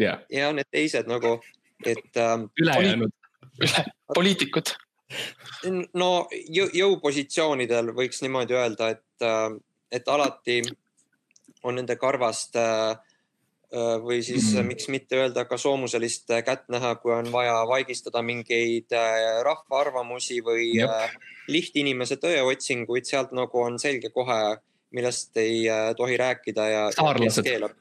yeah.. 0.00 0.18
ja 0.30 0.52
need 0.52 0.70
teised 0.70 1.06
nagu, 1.06 1.40
et 1.86 2.16
äh,. 2.16 2.48
ülejäänud 2.60 3.12
poliitikud. 4.14 4.74
no 5.94 6.28
jõupositsioonidel 6.72 7.92
võiks 7.94 8.22
niimoodi 8.22 8.54
öelda, 8.54 8.88
et, 8.88 9.22
äh, 9.22 9.50
et 9.90 10.08
alati 10.08 10.62
on 11.62 11.74
nende 11.74 11.96
karvast 11.96 12.56
Äh, 12.56 12.96
või 13.74 14.22
siis 14.22 14.52
mm 14.52 14.58
-hmm. 14.58 14.66
miks 14.66 14.88
mitte 14.88 15.16
öelda 15.16 15.44
ka 15.44 15.58
soomuselist 15.58 16.30
äh, 16.30 16.42
kätt 16.44 16.68
näha, 16.68 16.94
kui 16.94 17.12
on 17.12 17.32
vaja 17.32 17.64
vaigistada 17.68 18.22
mingeid 18.22 18.92
äh, 18.92 19.42
rahva 19.42 19.80
arvamusi 19.80 20.40
või 20.40 20.76
Jep. 20.78 20.90
lihtinimese 21.48 22.16
tõeotsinguid, 22.16 23.04
sealt 23.04 23.32
nagu 23.32 23.60
on 23.60 23.78
selge 23.78 24.10
kohe, 24.10 24.56
millest 24.90 25.36
ei 25.36 25.66
tohi 25.96 26.16
rääkida 26.16 26.68
ja. 26.68 26.90
saarlased 26.92 27.74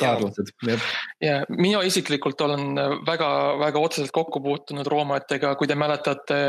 saarlased, 0.00 0.50
jah. 0.66 0.80
ja 1.22 1.34
mina 1.48 1.82
isiklikult 1.86 2.40
olen 2.40 2.74
väga-väga 3.06 3.78
otseselt 3.78 4.10
kokku 4.10 4.40
puutunud 4.40 4.86
roomatega, 4.86 5.54
kui 5.54 5.70
te 5.70 5.76
mäletate 5.78 6.40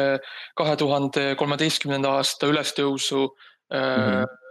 kahe 0.57 0.75
tuhande 0.75 1.35
kolmeteistkümnenda 1.37 2.15
aasta 2.17 2.47
ülestõusu 2.47 3.27
mm. 3.27 3.77
-hmm. 3.77 4.41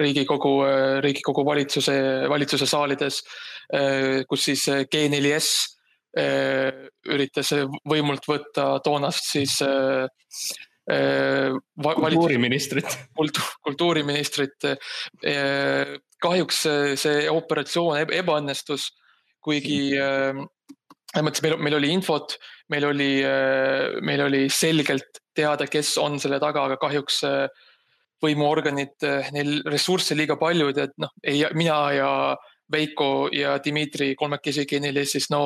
Riigikogu, 0.00 0.52
Riigikogu 1.04 1.44
valitsuse, 1.46 1.96
valitsuse 2.28 2.68
saalides, 2.68 3.22
kus 4.28 4.44
siis 4.50 4.66
G4S 4.92 5.48
üritas 7.12 7.52
võimult 7.88 8.24
võtta 8.28 8.68
toonast 8.84 9.30
siis 9.32 9.58
kultuuriministrit. 11.82 12.98
kultuuriministrit. 13.62 14.68
kahjuks 16.22 16.62
see 16.96 17.28
operatsioon 17.30 18.12
ebaõnnestus, 18.16 18.88
kuigi 19.44 19.92
mõttes 21.16 21.42
meil, 21.44 21.56
meil 21.58 21.78
oli 21.78 21.92
infot, 21.92 22.38
meil 22.72 22.88
oli, 22.88 23.12
meil 24.02 24.24
oli 24.26 24.46
selgelt 24.48 25.20
teada, 25.36 25.66
kes 25.68 25.96
on 26.00 26.20
selle 26.22 26.40
taga, 26.40 26.64
aga 26.64 26.80
kahjuks 26.80 27.22
võimuorganid, 28.22 29.06
neil 29.32 29.62
ressursse 29.68 30.16
liiga 30.16 30.36
palju, 30.40 30.70
et 30.72 30.94
noh, 31.02 31.12
ei, 31.22 31.44
mina 31.54 31.80
ja 31.92 32.10
Veiko 32.72 33.28
ja 33.32 33.58
Dmitri 33.62 34.14
kolmekesi 34.18 34.66
G4S-is, 34.66 35.28
no 35.30 35.42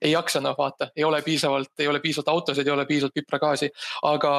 ei 0.00 0.12
jaksa, 0.12 0.40
noh 0.40 0.54
vaata, 0.58 0.88
ei 0.96 1.04
ole 1.04 1.20
piisavalt, 1.22 1.72
ei 1.78 1.88
ole 1.88 2.00
piisavalt 2.00 2.28
autosid, 2.28 2.66
ei 2.66 2.72
ole 2.72 2.86
piisavalt 2.88 3.14
pipragaasi, 3.14 3.68
aga. 4.08 4.32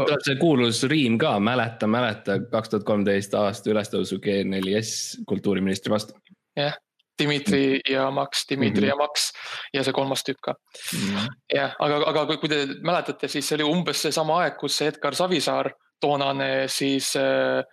tuleb 0.00 0.24
see 0.26 0.38
kuulus 0.40 0.82
riim 0.90 1.18
ka, 1.18 1.36
mäleta, 1.40 1.86
mäleta 1.90 2.40
kaks 2.50 2.72
tuhat 2.72 2.86
kolmteist 2.88 3.34
aasta 3.38 3.70
ülestõusu 3.70 4.18
G4S 4.24 5.22
kultuuriministri 5.30 5.94
vastu. 5.94 6.18
jah, 6.58 6.74
Dmitri 7.22 7.80
ja 7.88 8.10
Max, 8.10 8.44
Dmitri 8.50 8.80
mm 8.80 8.84
-hmm. 8.84 8.88
ja 8.88 8.96
Max 8.96 9.32
ja 9.74 9.84
see 9.84 9.92
kolmas 9.92 10.24
tüüp 10.26 10.42
ka 10.42 10.54
-hmm.. 10.54 11.28
jah, 11.54 11.76
aga, 11.78 12.02
aga 12.06 12.26
kui 12.36 12.48
te 12.48 12.66
mäletate, 12.82 13.28
siis 13.28 13.48
see 13.48 13.56
oli 13.60 13.70
umbes 13.70 14.02
seesama 14.02 14.42
aeg, 14.42 14.58
kus 14.60 14.80
Edgar 14.82 15.14
Savisaar, 15.14 15.70
toonane 16.00 16.68
siis 16.68 17.12
äh, 17.16 17.64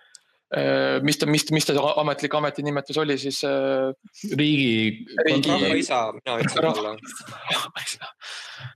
äh 0.53 1.01
mis 1.01 1.17
ta, 1.17 1.25
mis, 1.25 1.45
mis 1.51 1.65
ta 1.65 1.73
ametlik 2.01 2.33
ametinimetus 2.37 2.97
oli 3.01 3.17
siis 3.17 3.43
äh,? 3.43 3.93
riigi, 4.37 5.05
riigi. 5.27 5.49
rahvaisa, 5.49 5.99
mina 6.19 6.37
ütlesin 6.39 6.61
talle. 6.61 6.95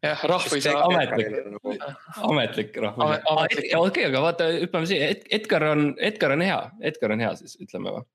jah, 0.03 0.23
rahvaisa. 0.33 0.75
ametlik, 0.89 1.39
ametlik 2.31 2.77
rahvaisa. 2.81 3.79
okei, 3.79 4.05
aga 4.09 4.21
vaata, 4.21 4.51
hüppame 4.65 4.89
siia, 4.89 5.11
Edgar 5.31 5.69
on, 5.71 5.89
Edgar 5.99 6.37
on 6.37 6.45
hea, 6.45 6.61
Edgar 6.91 7.15
on 7.15 7.25
hea 7.25 7.35
siis, 7.41 7.57
ütleme 7.63 7.97
või? 7.97 8.07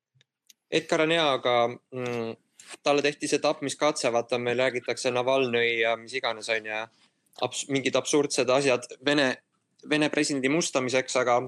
Edgar 0.72 1.04
on 1.04 1.12
hea, 1.12 1.24
aga 1.36 1.54
mm, 1.68 2.34
talle 2.82 3.04
tehti 3.04 3.28
see 3.28 3.40
tapmiskatse, 3.42 4.10
vaata, 4.12 4.38
meil 4.40 4.60
räägitakse 4.62 5.12
Navalnõi 5.12 5.82
ja 5.82 5.96
mis 6.00 6.14
iganes 6.16 6.48
on 6.52 6.68
ju 6.68 6.82
abs, 7.40 7.66
mingid 7.72 7.96
absurdsed 7.98 8.50
asjad 8.52 8.86
Vene, 9.04 9.28
Vene 9.90 10.08
presidendi 10.10 10.50
mustamiseks, 10.52 11.16
aga, 11.20 11.38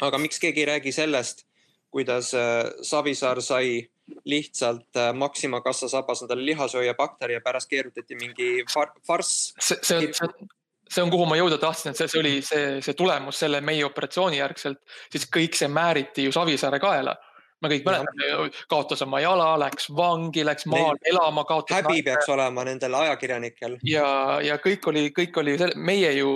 aga 0.00 0.20
miks 0.22 0.40
keegi 0.40 0.64
ei 0.64 0.70
räägi 0.74 0.92
sellest, 0.92 1.44
kuidas 1.92 2.32
äh, 2.34 2.70
Savisaar 2.82 3.42
sai 3.42 3.88
lihtsalt 4.24 4.96
äh, 4.96 5.12
Maxima 5.14 5.60
kassasabas 5.60 6.24
endale 6.24 6.44
lihasööjabakteri 6.44 7.36
ja 7.36 7.44
pärast 7.44 7.70
keerutati 7.70 8.16
mingi 8.18 8.64
far, 8.72 8.92
farss. 9.06 9.52
see, 9.60 9.78
see 9.82 9.98
on, 9.98 10.08
see 10.14 10.28
on, 10.28 10.48
see 10.88 11.04
on, 11.04 11.12
kuhu 11.12 11.26
ma 11.28 11.36
jõuda 11.38 11.58
tahtsin, 11.60 11.92
et 11.92 12.00
see, 12.00 12.08
see 12.08 12.22
oli 12.22 12.38
see, 12.46 12.64
see 12.84 12.96
tulemus 12.98 13.42
selle 13.44 13.60
meie 13.64 13.84
operatsiooni 13.86 14.40
järgselt, 14.40 14.80
siis 15.12 15.28
kõik 15.32 15.58
see 15.58 15.68
määriti 15.72 16.26
ju 16.26 16.34
Savisaare 16.34 16.80
kaela 16.82 17.16
me 17.62 17.70
kõik 17.70 17.84
mäletame, 17.86 18.48
kaotas 18.70 19.04
oma 19.06 19.20
jala, 19.22 19.52
läks 19.62 19.86
vangi, 19.94 20.42
läks 20.46 20.66
maale 20.70 20.96
Neil, 20.98 21.12
elama, 21.14 21.44
kaotas. 21.46 21.76
häbi 21.78 21.98
naine. 21.98 22.06
peaks 22.08 22.30
olema 22.34 22.64
nendel 22.66 22.96
ajakirjanikel. 22.98 23.78
ja, 23.86 24.08
ja 24.42 24.58
kõik 24.62 24.88
oli, 24.90 25.04
kõik 25.14 25.38
oli, 25.42 25.56
meie 25.76 26.10
ju, 26.18 26.32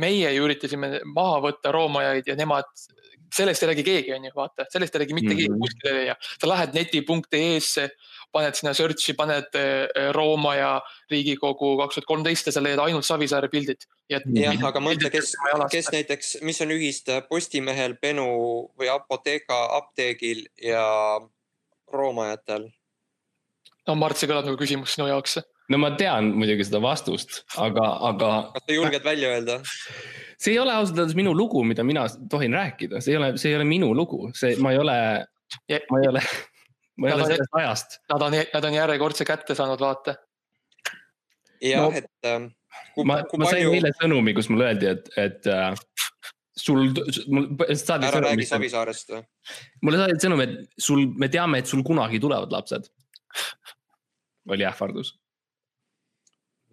meie 0.00 0.34
ju 0.34 0.44
üritasime 0.48 0.98
maha 1.06 1.40
võtta 1.44 1.72
roomajaid 1.74 2.28
ja 2.30 2.36
nemad, 2.38 2.68
sellest 3.34 3.62
ei 3.62 3.70
räägi 3.70 3.84
keegi, 3.86 4.12
on 4.14 4.26
ju, 4.28 4.32
vaata, 4.36 4.66
sellest 4.70 4.94
ei 4.94 5.04
räägi 5.04 5.14
mitte 5.14 5.32
mm 5.32 5.32
-hmm. 5.32 5.38
keegi 5.38 5.52
mhm. 5.52 5.60
kuskil 5.60 5.90
ei 5.90 5.96
leia. 6.00 6.16
sa 6.40 6.48
lähed 6.48 6.74
neti.ee-sse, 6.74 7.88
paned 8.32 8.54
sinna 8.54 8.72
search'i, 8.74 9.14
paned 9.16 9.58
eh, 9.58 10.12
Rooma 10.12 10.54
ja 10.54 10.82
Riigikogu 11.10 11.76
kaks 11.78 11.94
tuhat 11.94 12.06
kolmteist 12.06 12.46
ja 12.46 12.52
sa 12.52 12.62
leiad 12.62 12.78
ainult 12.78 13.06
Savisaare 13.06 13.48
pildid. 13.48 13.86
jah, 14.10 14.66
aga 14.66 14.80
mõtle, 14.80 15.10
kes, 15.10 15.34
kes 15.70 15.90
näiteks, 15.92 16.36
mis 16.42 16.60
on 16.60 16.70
ühist 16.70 17.10
Postimehel, 17.28 17.96
Benu 18.02 18.28
või 18.78 18.88
Apotheka 18.90 19.76
apteegil 19.76 20.46
ja 20.62 21.20
roomajatel? 21.92 22.70
no 23.86 23.94
Mart, 23.94 24.16
see 24.16 24.30
kõlab 24.30 24.46
nagu 24.48 24.58
küsimus 24.60 24.96
sinu 24.96 25.08
jaoks. 25.10 25.38
No 25.72 25.80
ma 25.80 25.92
tean 25.98 26.32
muidugi 26.38 26.66
seda 26.68 26.80
vastust, 26.84 27.42
aga, 27.60 27.86
aga. 28.10 28.32
kas 28.56 28.66
sa 28.66 28.78
julged 28.78 29.06
välja 29.06 29.34
öelda? 29.36 29.60
see 30.36 30.54
ei 30.54 30.58
ole 30.60 30.74
ausalt 30.74 30.98
öeldes 30.98 31.16
minu 31.18 31.34
lugu, 31.36 31.62
mida 31.64 31.84
mina 31.86 32.06
tohin 32.30 32.56
rääkida, 32.56 33.00
see 33.04 33.14
ei 33.14 33.20
ole, 33.20 33.30
see 33.40 33.52
ei 33.52 33.60
ole 33.60 33.68
minu 33.68 33.92
lugu, 33.96 34.28
see, 34.36 34.56
ma 34.60 34.74
ei 34.74 34.80
ole, 34.82 34.98
ma 35.90 36.02
ei 36.02 36.10
ole 36.10 36.24
ma 36.96 37.08
ei 37.08 37.14
ole 37.16 37.30
sellest 37.30 37.56
ajast. 37.60 37.98
Nad 38.12 38.22
on, 38.22 38.36
nad 38.54 38.68
on 38.68 38.76
järjekordse 38.76 39.26
kätte 39.28 39.56
saanud, 39.58 39.80
vaata. 39.80 40.16
jah 41.62 41.86
no,, 41.86 41.90
et 41.96 42.28
äh,. 42.28 42.46
ma, 43.04 43.22
ma 43.22 43.48
sain 43.48 43.64
palju... 43.64 43.74
eile 43.78 43.94
sõnumi, 43.98 44.34
kus 44.36 44.50
mulle 44.52 44.70
öeldi, 44.72 44.90
et, 44.92 45.10
et 45.20 45.48
äh, 45.50 45.72
sul, 46.56 46.90
mul 47.32 47.48
saadi. 47.78 48.10
ära 48.10 48.22
räägi 48.28 48.46
Savisaarest 48.50 49.14
või? 49.14 49.24
mulle 49.82 50.02
saadi 50.02 50.20
sõnum, 50.22 50.44
et 50.44 50.84
sul, 50.88 51.06
me 51.18 51.30
teame, 51.32 51.62
et 51.62 51.70
sul 51.70 51.82
kunagi 51.86 52.20
tulevad 52.22 52.52
lapsed. 52.54 52.90
oli 54.54 54.66
ähvardus. 54.68 55.14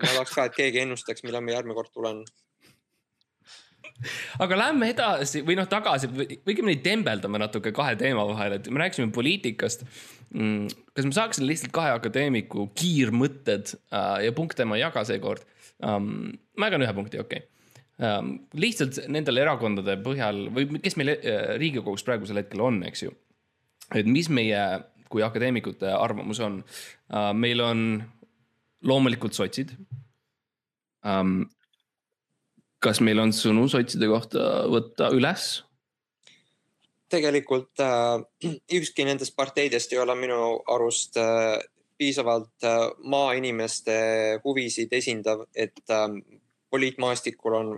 Ma 0.01 0.13
tahaks 0.15 0.35
ka, 0.35 0.47
et 0.49 0.57
keegi 0.57 0.83
ennustaks, 0.85 1.25
millal 1.27 1.43
ma 1.45 1.55
järgmine 1.55 1.77
kord 1.77 1.93
tulen 1.93 2.23
aga 4.41 4.57
lähme 4.57 4.89
edasi 4.93 5.43
või 5.45 5.57
noh, 5.59 5.67
tagasi 5.69 6.09
või 6.11 6.27
õigemini 6.39 6.81
tembeldame 6.83 7.41
natuke 7.41 7.73
kahe 7.75 7.95
teema 7.99 8.25
vahel, 8.29 8.57
et 8.57 8.69
me 8.71 8.81
rääkisime 8.81 9.11
poliitikast. 9.15 9.85
Mm, 10.31 10.69
kas 10.95 11.07
me 11.07 11.15
saaksime 11.15 11.49
lihtsalt 11.49 11.73
kahe 11.75 11.93
akadeemiku 11.95 12.69
kiirmõtted 12.77 13.73
äh, 13.75 14.21
ja 14.25 14.35
punkte 14.35 14.65
ma 14.65 14.77
ei 14.77 14.85
jaga 14.85 15.03
seekord 15.07 15.43
um,. 15.83 16.29
ma 16.55 16.69
jagan 16.69 16.85
ühe 16.85 16.93
punkti, 16.95 17.19
okei 17.19 17.41
okay. 17.43 17.49
um,. 17.99 18.37
lihtsalt 18.55 19.01
nendele 19.11 19.43
erakondade 19.43 19.97
põhjal 20.05 20.45
või 20.55 20.79
kes 20.79 20.95
meil 21.01 21.17
äh, 21.17 21.51
Riigikogus 21.59 22.07
praegusel 22.07 22.39
hetkel 22.39 22.63
on, 22.63 22.79
eks 22.87 23.03
ju. 23.03 23.11
et 23.91 24.07
mis 24.07 24.31
meie 24.31 24.63
kui 25.11 25.25
akadeemikute 25.27 25.91
arvamus 25.91 26.39
on 26.39 26.61
uh,, 26.63 27.33
meil 27.35 27.67
on 27.67 27.85
loomulikult 28.81 29.37
sotsid 29.37 29.73
um, 31.05 31.43
kas 32.81 33.01
meil 33.01 33.19
on 33.21 33.33
sõnu 33.35 33.67
sotside 33.69 34.09
kohta 34.09 34.65
võtta 34.71 35.11
üles? 35.15 35.63
tegelikult 37.11 37.81
äh, 37.83 38.21
ükski 38.77 39.03
nendest 39.03 39.35
parteidest 39.35 39.91
ei 39.93 39.99
ole 39.99 40.15
minu 40.15 40.39
arust 40.71 41.17
äh, 41.19 41.59
piisavalt 42.01 42.63
äh, 42.63 42.77
maainimeste 43.03 43.95
huvisid 44.43 44.93
esindav, 44.95 45.43
et 45.55 45.83
äh, 45.91 46.07
poliitmaastikul 46.71 47.53
on 47.53 47.73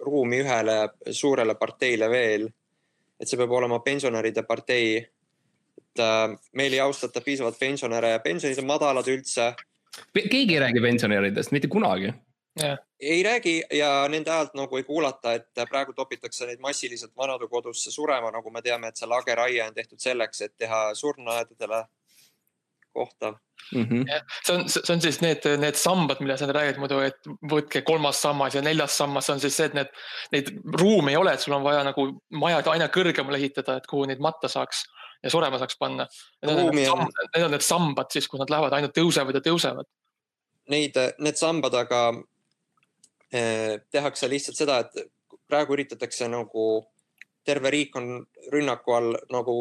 ruumi 0.00 0.42
ühele 0.42 0.76
suurele 1.10 1.54
parteile 1.54 2.10
veel. 2.10 2.48
et 3.20 3.30
see 3.30 3.38
peab 3.38 3.52
olema 3.54 3.78
pensionäride 3.78 4.42
partei. 4.42 4.96
et 5.78 6.02
äh, 6.02 6.34
meil 6.52 6.72
ei 6.72 6.80
austata 6.80 7.20
piisavalt 7.20 7.58
pensionäre 7.58 8.10
ja 8.10 8.18
pensionid 8.18 8.58
on 8.58 8.66
madalad 8.66 9.08
üldse. 9.08 9.54
Keegi 10.16 10.54
ei 10.54 10.60
räägi 10.60 10.80
pensionäridest 10.80 11.52
mitte 11.52 11.68
kunagi 11.68 12.12
ei 13.00 13.22
räägi 13.22 13.62
ja 13.72 14.08
nende 14.08 14.30
häält 14.30 14.54
nagu 14.54 14.76
ei 14.76 14.84
kuulata, 14.84 15.32
et 15.32 15.62
praegu 15.70 15.92
topitakse 15.92 16.46
neid 16.46 16.60
massiliselt 16.60 17.16
vanadekodusse 17.16 17.90
surema, 17.90 18.30
nagu 18.30 18.50
me 18.50 18.62
teame, 18.62 18.88
et 18.88 19.00
see 19.00 19.08
lageraie 19.08 19.62
on 19.64 19.74
tehtud 19.74 20.00
selleks, 20.02 20.42
et 20.44 20.56
teha 20.58 20.82
surnuaedadele 20.94 21.84
kohta 22.92 23.30
mm. 23.74 23.84
-hmm. 23.84 24.04
Ja, 24.12 24.20
see 24.44 24.56
on, 24.56 24.68
see 24.68 24.94
on 24.94 25.00
siis 25.00 25.20
need, 25.20 25.48
need 25.58 25.74
sambad, 25.74 26.20
millest 26.20 26.44
sa 26.44 26.52
räägid 26.52 26.78
muidu, 26.78 27.00
et 27.00 27.28
võtke 27.50 27.82
kolmas 27.82 28.22
sammas 28.22 28.54
ja 28.54 28.62
neljas 28.62 28.96
sammas 28.96 29.30
on 29.30 29.40
siis 29.40 29.56
see, 29.56 29.66
et 29.66 29.74
need, 29.74 29.88
neid 30.32 30.52
ruumi 30.80 31.12
ei 31.12 31.16
ole, 31.16 31.32
et 31.32 31.40
sul 31.40 31.56
on 31.56 31.64
vaja 31.64 31.84
nagu 31.84 32.08
majad 32.30 32.66
aina 32.66 32.88
kõrgemale 32.88 33.40
ehitada, 33.40 33.76
et 33.76 33.86
kuhu 33.86 34.04
neid 34.04 34.20
matta 34.20 34.48
saaks 34.48 34.84
ja 35.22 35.30
surema 35.30 35.60
saaks 35.60 35.78
panna. 35.78 36.08
Need 36.42 36.88
on, 36.90 37.06
need 37.34 37.44
on 37.46 37.54
need 37.54 37.64
sambad 37.64 38.10
siis, 38.12 38.28
kus 38.28 38.42
nad 38.42 38.50
lähevad, 38.50 38.74
ainult 38.76 38.94
tõusevad 38.96 39.38
ja 39.38 39.44
tõusevad. 39.44 39.88
Neid, 40.72 40.98
need 41.22 41.38
sambad 41.40 41.74
aga 41.74 42.02
Eh, 43.32 43.80
tehakse 43.90 44.28
lihtsalt 44.28 44.58
seda, 44.58 44.82
et 44.84 45.06
praegu 45.48 45.72
üritatakse 45.72 46.26
nagu, 46.28 46.82
terve 47.48 47.70
riik 47.72 47.94
on 47.96 48.18
rünnaku 48.52 48.92
all 48.92 49.14
nagu 49.32 49.54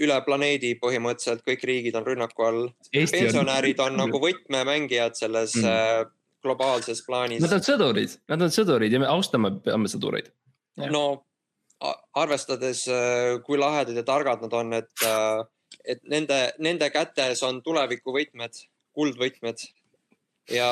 üle 0.00 0.16
planeedi 0.24 0.72
põhimõtteliselt, 0.80 1.44
kõik 1.44 1.66
riigid 1.68 1.98
on 2.00 2.06
rünnaku 2.06 2.46
all. 2.46 2.62
pensionärid 2.94 3.82
on, 3.84 3.92
on 3.92 4.06
nagu 4.06 4.20
võtmemängijad 4.22 5.20
selles 5.20 5.58
mm. 5.60 5.68
Eh, 5.68 6.00
globaalses 6.44 7.04
plaanis. 7.04 7.44
Nad 7.44 7.58
on 7.58 7.66
sõdurid, 7.68 8.16
nad 8.32 8.46
on 8.48 8.56
sõdurid 8.56 8.96
ja 8.96 9.02
me 9.04 9.12
austame, 9.12 9.52
peame 9.64 9.92
sõdureid. 9.92 10.32
no 10.88 11.04
arvestades, 12.14 12.86
eh, 12.88 13.40
kui 13.46 13.58
lahedad 13.58 13.96
ja 13.96 14.04
targad 14.06 14.44
nad 14.44 14.52
on, 14.52 14.72
et, 14.78 15.06
et 15.84 16.04
nende, 16.08 16.38
nende 16.58 16.90
kätes 16.94 17.42
on 17.42 17.62
tulevikuvõtmed, 17.62 18.62
kuldvõtmed. 18.94 19.66
Ja 20.52 20.70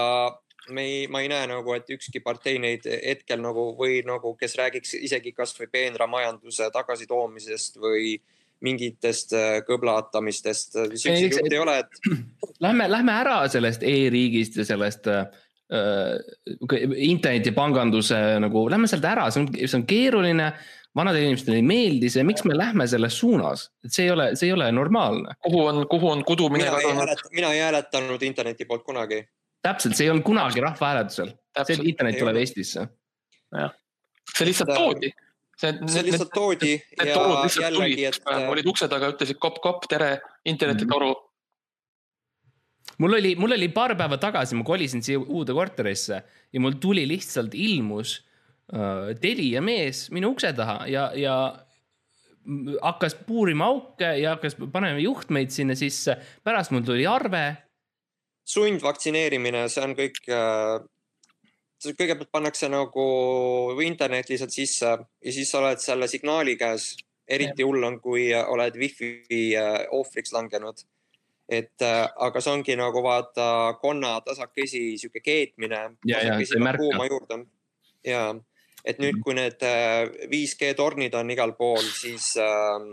me 0.70 0.84
ei, 0.84 1.06
ma 1.10 1.22
ei 1.22 1.30
näe 1.32 1.46
nagu, 1.50 1.74
et 1.74 1.90
ükski 1.90 2.22
partei 2.22 2.58
neid 2.62 2.86
hetkel 2.86 3.40
nagu 3.42 3.72
või 3.78 4.02
nagu, 4.06 4.34
kes 4.38 4.56
räägiks 4.60 4.94
isegi 5.00 5.32
kasvõi 5.34 5.68
peenra 5.72 6.06
majanduse 6.10 6.68
tagasitoomisest 6.74 7.80
või 7.82 8.16
mingitest 8.62 9.34
äh, 9.34 9.56
kõblatamistest, 9.66 10.76
siukseid 10.94 11.32
jutte 11.32 11.50
ei 11.50 11.62
ole, 11.62 11.78
et. 11.82 12.02
Lähme, 12.62 12.86
lähme 12.90 13.14
ära 13.24 13.40
sellest 13.50 13.82
e-riigist 13.82 14.60
ja 14.60 14.66
sellest 14.68 15.08
äh, 15.10 15.24
internetipanganduse 17.08 18.20
nagu, 18.44 18.68
lähme 18.70 18.86
sealt 18.90 19.08
ära, 19.08 19.26
see 19.34 19.42
on, 19.42 19.48
see 19.56 19.78
on 19.80 19.86
keeruline 19.88 20.52
vanadele 20.96 21.24
inimestele 21.24 21.56
ei 21.60 21.66
meeldi 21.66 22.10
see, 22.12 22.24
miks 22.26 22.44
me 22.48 22.56
lähme 22.56 22.86
selles 22.90 23.16
suunas, 23.18 23.66
et 23.84 23.94
see 23.94 24.06
ei 24.06 24.12
ole, 24.12 24.28
see 24.36 24.50
ei 24.50 24.56
ole 24.56 24.68
normaalne. 24.74 25.34
kuhu 25.44 25.64
on, 25.66 25.82
kuhu 25.88 26.10
on 26.10 26.24
kudumine 26.28 26.68
kadunud? 26.68 27.24
mina 27.32 27.52
ei 27.52 27.62
hääletanud 27.64 28.22
interneti 28.22 28.68
poolt 28.68 28.84
kunagi. 28.84 29.22
täpselt, 29.62 29.96
see 29.96 30.06
ei 30.06 30.12
olnud 30.12 30.26
kunagi 30.26 30.60
rahvahääletusel, 30.60 31.32
see 31.66 31.80
internet 31.94 32.18
tuleb 32.20 32.40
Eestisse. 32.42 32.86
jah, 33.56 33.74
see 34.36 34.48
lihtsalt 34.50 34.74
toodi. 34.76 35.12
see, 35.56 35.74
see 35.96 36.06
lihtsalt 36.08 36.32
toodi 36.34 36.72
need 36.76 37.12
ja 37.12 37.68
jällegi, 37.68 38.08
et. 38.10 38.32
olid 38.48 38.72
ukse 38.74 38.88
taga, 38.88 39.12
ütlesid 39.14 39.40
kopp-kopp, 39.40 39.88
tere, 39.88 40.16
internetitoru 40.44 41.12
mm. 41.12 41.20
-hmm 41.20 41.28
mul 42.98 43.14
oli, 43.16 43.30
mul 43.40 43.54
oli 43.54 43.66
paar 43.72 43.94
päeva 43.96 44.18
tagasi, 44.20 44.54
ma 44.54 44.64
kolisin 44.64 45.02
siia 45.02 45.18
uude 45.18 45.54
korterisse 45.56 46.18
ja 46.52 46.60
mul 46.60 46.76
tuli 46.78 47.02
lihtsalt 47.08 47.54
ilmus 47.54 48.12
Äh, 48.20 48.31
Telia 49.20 49.60
mees 49.60 50.06
minu 50.14 50.30
ukse 50.32 50.52
taha 50.56 50.86
ja, 50.88 51.10
ja 51.18 51.34
hakkas 52.82 53.14
puurima 53.26 53.64
auke 53.64 54.08
ja 54.18 54.34
hakkas 54.34 54.56
panema 54.72 54.98
juhtmeid 54.98 55.50
sinna 55.50 55.74
sisse. 55.74 56.16
pärast 56.44 56.70
mul 56.70 56.80
tuli 56.80 57.06
arve. 57.06 57.56
sundvaktsineerimine, 58.44 59.68
see 59.68 59.84
on 59.84 59.94
kõik 59.98 60.18
äh,. 60.28 60.82
kõigepealt 61.82 62.30
pannakse 62.30 62.68
nagu 62.68 63.04
internet 63.82 64.28
lihtsalt 64.30 64.50
sisse 64.50 64.86
ja 64.86 65.32
siis 65.32 65.50
sa 65.50 65.60
oled 65.60 65.78
selle 65.78 66.08
signaali 66.08 66.56
käes. 66.56 66.96
eriti 67.28 67.62
hull 67.62 67.84
on, 67.84 68.00
kui 68.00 68.32
oled 68.34 68.74
wifi 68.76 69.54
äh, 69.56 69.86
ohvriks 69.90 70.32
langenud. 70.32 70.82
et 71.48 71.82
äh, 71.82 72.08
aga 72.16 72.40
see 72.40 72.52
ongi 72.52 72.76
nagu 72.76 73.02
vaata 73.02 73.78
konna 73.80 74.20
tasakesi 74.20 74.98
sihuke 74.98 75.20
keetmine. 75.20 75.96
ja, 76.06 76.24
ja 76.24 76.46
sa 76.46 76.58
ei 76.58 76.64
märka. 76.64 77.44
ja 78.04 78.34
et 78.84 79.00
nüüd, 79.02 79.20
kui 79.22 79.34
need 79.38 79.62
5G 79.62 80.70
äh, 80.70 80.76
tornid 80.78 81.14
on 81.18 81.30
igal 81.30 81.54
pool, 81.58 81.82
siis 81.82 82.32
äh, 82.40 82.86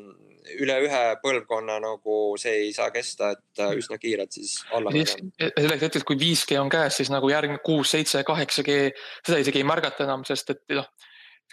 üle 0.62 0.76
ühe 0.86 1.02
põlvkonna 1.24 1.80
nagu 1.84 2.20
see 2.42 2.66
ei 2.66 2.74
saa 2.76 2.90
kesta, 2.94 3.34
et 3.36 3.64
äh, 3.64 3.76
üsna 3.80 4.00
kiirelt 4.02 4.36
siis 4.38 4.60
alla 4.76 4.94
minna. 4.94 5.50
selleks 5.50 5.88
hetkeks, 5.88 6.08
kui 6.08 6.20
5G 6.22 6.60
on 6.62 6.72
käes, 6.74 7.00
siis 7.02 7.12
nagu 7.14 7.32
järgmine 7.32 7.62
kuus, 7.66 7.94
seitse, 7.96 8.24
kaheksa 8.28 8.66
G, 8.66 8.80
seda 9.26 9.42
isegi 9.42 9.62
ei 9.62 9.68
märgata 9.68 10.06
enam, 10.06 10.26
sest 10.28 10.54
et 10.56 10.78
noh, 10.78 10.88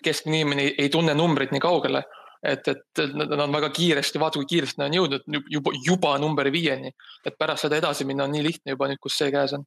keskmine 0.04 0.42
inimene 0.42 0.68
ei, 0.68 0.76
ei 0.84 0.92
tunne 0.92 1.16
numbrit 1.16 1.54
nii 1.54 1.62
kaugele. 1.62 2.04
Et, 2.46 2.68
et 2.68 3.00
nad 3.16 3.40
on 3.42 3.54
väga 3.56 3.70
kiiresti, 3.74 4.20
vaata 4.22 4.38
kui 4.38 4.46
kiiresti 4.46 4.78
nad 4.78 4.90
on 4.90 4.94
jõudnud 4.98 5.48
juba, 5.50 5.72
juba 5.82 6.12
number 6.20 6.46
viieni, 6.54 6.92
et 7.26 7.34
pärast 7.40 7.64
seda 7.64 7.80
edasi 7.80 8.04
minna 8.06 8.26
on 8.28 8.34
nii 8.36 8.44
lihtne 8.44 8.74
juba 8.76 8.86
nüüd, 8.90 9.00
kus 9.02 9.16
see 9.18 9.32
käes 9.34 9.56
on 9.56 9.64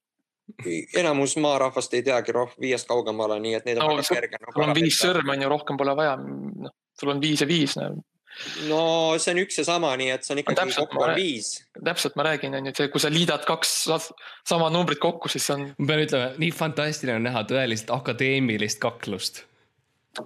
enamus 0.97 1.35
maarahvast 1.41 1.93
ei 1.97 2.03
teagi 2.05 2.35
roh-, 2.35 2.53
viiest 2.61 2.87
kaugemale, 2.89 3.39
nii 3.43 3.57
et 3.57 3.67
neid 3.67 3.79
on 3.79 3.93
no, 3.93 3.97
väga 3.97 4.15
kerge 4.19 4.39
nagu. 4.39 4.53
sul 4.55 4.65
on 4.65 4.77
viis 4.77 5.01
sõrme 5.01 5.35
on 5.35 5.43
ju, 5.45 5.49
rohkem 5.51 5.79
pole 5.79 5.95
vaja. 5.97 6.15
noh, 6.19 6.75
sul 6.99 7.13
on 7.13 7.21
viis 7.23 7.43
ja 7.43 7.47
viis 7.49 7.75
no.. 7.79 7.89
no 8.69 8.81
see 9.21 9.35
on 9.35 9.41
üks 9.43 9.61
ja 9.61 9.65
sama, 9.67 9.93
nii 9.99 10.11
et 10.15 10.27
see 10.27 10.35
on 10.35 10.43
ikkagi 10.43 10.67
no, 10.71 10.75
kokku 10.83 11.05
on 11.05 11.13
viis. 11.17 11.51
täpselt, 11.77 12.17
ma 12.19 12.27
räägin, 12.29 12.57
on 12.59 12.69
ju, 12.69 12.75
et 12.75 12.93
kui 12.93 13.03
sa 13.03 13.11
liidad 13.13 13.45
kaks 13.47 13.75
sama 14.49 14.69
numbrit 14.73 15.01
kokku, 15.03 15.31
siis 15.31 15.47
on. 15.55 15.69
ma 15.77 15.91
pean 15.93 16.05
ütlema, 16.07 16.33
nii 16.41 16.51
fantastiline 16.55 17.19
on 17.21 17.27
näha 17.29 17.45
tõelist 17.49 17.93
akadeemilist 17.93 18.81
kaklust. 18.83 19.43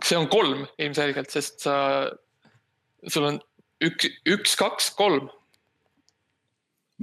see 0.01 0.19
on 0.19 0.29
kolm 0.31 0.67
ilmselgelt, 0.77 1.31
sest 1.33 1.67
sa, 1.67 1.77
sul 3.07 3.31
on 3.31 3.41
üks, 3.83 4.11
üks, 4.29 4.57
kaks, 4.59 4.93
kolm 4.97 5.31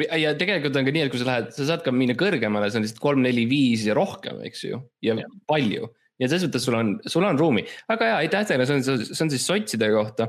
ja 0.00 0.34
tegelikult 0.38 0.76
on 0.78 0.86
ka 0.86 0.94
nii, 0.94 1.06
et 1.06 1.12
kui 1.12 1.20
sa 1.20 1.28
lähed, 1.28 1.48
sa 1.54 1.68
saad 1.72 1.84
ka 1.84 1.94
minna 1.94 2.16
kõrgemale, 2.18 2.70
see 2.70 2.80
on 2.80 2.86
lihtsalt 2.86 3.02
kolm, 3.02 3.24
neli, 3.24 3.46
viis 3.50 3.86
ja 3.88 3.96
rohkem, 3.98 4.42
eks 4.48 4.66
ju, 4.68 4.80
ja, 5.04 5.16
palju 5.50 5.88
ja 6.20 6.28
selles 6.28 6.44
mõttes 6.46 6.66
sul 6.68 6.76
on, 6.76 6.90
sul 7.08 7.24
on 7.24 7.38
ruumi, 7.40 7.62
väga 7.88 8.08
hea, 8.08 8.16
aitäh 8.24 8.44
teile, 8.48 8.66
see 8.68 8.76
on, 8.76 8.84
see 8.84 9.24
on 9.24 9.32
siis 9.32 9.46
sotside 9.48 9.88
kohta. 9.94 10.28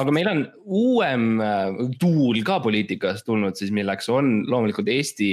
aga 0.00 0.14
meil 0.14 0.28
on 0.28 0.42
uuem 0.66 1.30
äh, 1.44 1.80
tuul 2.02 2.42
ka 2.46 2.58
poliitikas 2.64 3.24
tulnud 3.24 3.56
siis, 3.56 3.72
milleks 3.74 4.10
on 4.12 4.42
loomulikult 4.50 4.90
Eesti 4.92 5.32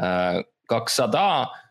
äh, 0.00 0.42
kakssada 0.68 1.24
äh,. 1.46 1.64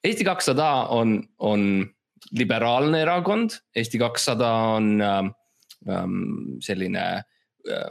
Eesti 0.00 0.24
kakssada 0.24 0.88
on, 0.96 1.18
on 1.44 1.84
liberaalne 2.32 3.02
erakond, 3.04 3.58
Eesti 3.76 4.00
kakssada 4.00 4.48
on 4.78 4.94
äh, 5.04 5.18
ähm, 5.88 6.56
selline 6.64 7.04
äh, 7.20 7.90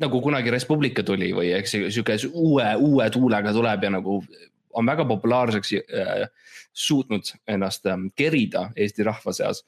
nagu 0.00 0.20
kunagi 0.20 0.52
Res 0.52 0.66
Publica 0.68 1.04
tuli 1.06 1.30
või 1.36 1.52
eks 1.56 1.76
sihuke 1.78 2.16
uue, 2.32 2.66
uue 2.76 3.10
tuulega 3.12 3.52
tuleb 3.56 3.86
ja 3.86 3.92
nagu 3.96 4.20
on 4.76 4.86
väga 4.86 5.06
populaarseks 5.08 5.72
äh, 5.78 6.26
suutnud 6.72 7.32
ennast 7.48 7.86
äh, 7.86 8.04
kerida 8.16 8.68
Eesti 8.76 9.06
rahva 9.06 9.32
seas 9.36 9.64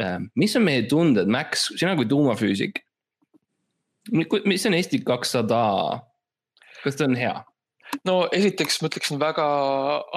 äh,. 0.00 0.18
mis 0.34 0.56
on 0.56 0.66
meie 0.66 0.84
tunded, 0.90 1.30
Max, 1.30 1.70
sina 1.78 1.94
kui 1.96 2.08
tuumafüüsik? 2.10 2.82
mis 4.12 4.66
on 4.66 4.74
Eesti 4.76 5.00
kakssada, 5.06 5.64
kas 6.82 6.98
ta 6.98 7.06
on 7.08 7.16
hea? 7.16 7.34
no 8.08 8.16
esiteks 8.34 8.80
ma 8.82 8.90
ütleksin 8.90 9.20
väga 9.22 9.46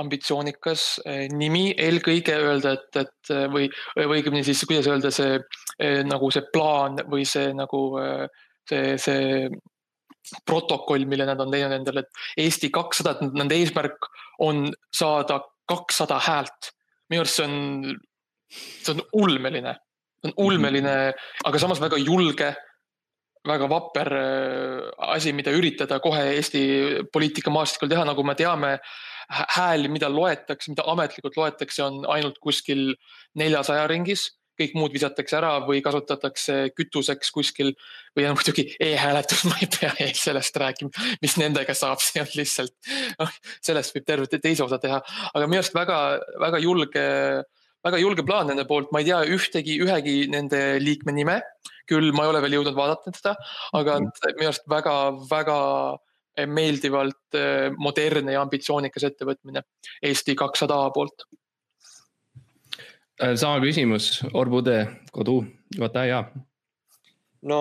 ambitsioonikas 0.02 0.88
äh, 1.06 1.28
nimi, 1.30 1.70
eelkõige 1.78 2.36
öelda, 2.42 2.74
et, 2.80 3.06
et 3.06 3.34
või, 3.54 3.70
või 4.00 4.20
õigemini 4.20 4.44
siis 4.48 4.66
kuidas 4.68 4.90
öelda 4.90 5.14
see 5.14 5.38
äh, 5.38 6.02
nagu 6.08 6.32
see 6.34 6.46
plaan 6.54 7.00
või 7.12 7.28
see 7.30 7.54
nagu 7.56 7.84
äh, 8.02 8.28
see, 8.70 8.98
see 9.02 9.50
protokoll, 10.48 11.06
mille 11.08 11.26
nad 11.28 11.40
on 11.40 11.52
teinud 11.54 11.76
endale, 11.78 12.04
et 12.04 12.46
Eesti 12.48 12.70
kakssada, 12.74 13.16
et 13.16 13.36
nende 13.38 13.56
eesmärk 13.58 14.10
on 14.44 14.68
saada 14.94 15.42
kakssada 15.70 16.20
häält. 16.24 16.74
minu 17.08 17.24
arust 17.24 17.40
see 17.40 17.46
on, 17.48 17.98
see 18.52 18.94
on 18.94 19.04
ulmeline, 19.16 19.76
see 20.20 20.32
on 20.32 20.34
ulmeline, 20.50 20.96
aga 21.48 21.60
samas 21.62 21.80
väga 21.80 22.00
julge, 22.02 22.50
väga 23.48 23.70
vapper 23.72 24.12
äh, 24.18 24.90
asi, 25.16 25.32
mida 25.32 25.54
üritada 25.56 26.02
kohe 26.04 26.26
Eesti 26.36 26.64
poliitikamaastikul 27.14 27.92
teha, 27.92 28.04
nagu 28.08 28.26
me 28.28 28.36
teame 28.36 28.74
hääli, 29.28 29.92
mida 29.92 30.10
loetakse, 30.12 30.72
mida 30.72 30.84
ametlikult 30.92 31.40
loetakse, 31.40 31.84
on 31.84 32.04
ainult 32.12 32.40
kuskil 32.44 32.92
neljasaja 33.40 33.88
ringis 33.92 34.28
kõik 34.58 34.76
muud 34.78 34.94
visatakse 34.96 35.38
ära 35.40 35.54
või 35.66 35.82
kasutatakse 35.86 36.58
kütuseks 36.76 37.32
kuskil 37.34 37.74
või 38.18 38.28
on 38.30 38.38
muidugi 38.38 38.68
e-hääletus, 38.84 39.46
ma 39.50 39.60
ei 39.62 39.70
pea 39.72 40.10
sellest 40.18 40.58
rääkima, 40.62 41.08
mis 41.24 41.38
nendega 41.42 41.76
saab, 41.78 42.02
see 42.04 42.24
on 42.24 42.32
lihtsalt, 42.34 42.76
noh, 43.22 43.38
sellest 43.66 43.96
võib 43.96 44.08
terve 44.08 44.42
teise 44.42 44.66
osa 44.66 44.82
teha, 44.82 45.02
aga 45.34 45.48
minu 45.50 45.62
arust 45.62 45.78
väga-väga 45.78 46.62
julge, 46.64 47.06
väga 47.88 48.02
julge 48.02 48.26
plaan 48.28 48.52
nende 48.52 48.68
poolt, 48.70 48.92
ma 48.92 49.04
ei 49.04 49.10
tea 49.12 49.22
ühtegi, 49.38 49.80
ühegi 49.86 50.18
nende 50.34 50.64
liikme 50.84 51.16
nime, 51.16 51.40
küll 51.88 52.12
ma 52.16 52.26
ei 52.26 52.34
ole 52.34 52.44
veel 52.44 52.60
jõudnud 52.60 52.76
vaadata 52.78 53.14
seda, 53.16 53.38
aga 53.78 54.02
mhm. 54.02 54.36
minu 54.40 54.52
arust 54.52 54.68
väga-väga 54.72 55.62
meeldivalt 56.46 57.34
eh, 57.34 57.72
modernne 57.82 58.36
ja 58.36 58.44
ambitsioonikas 58.46 59.08
ettevõtmine 59.08 59.64
Eesti 60.06 60.36
kakssada 60.38 60.76
poolt 60.94 61.26
sama 63.18 63.62
küsimus, 63.64 64.22
Orbude 64.34 64.88
kodu, 65.12 65.42
juhataja. 65.76 66.28
no 67.48 67.60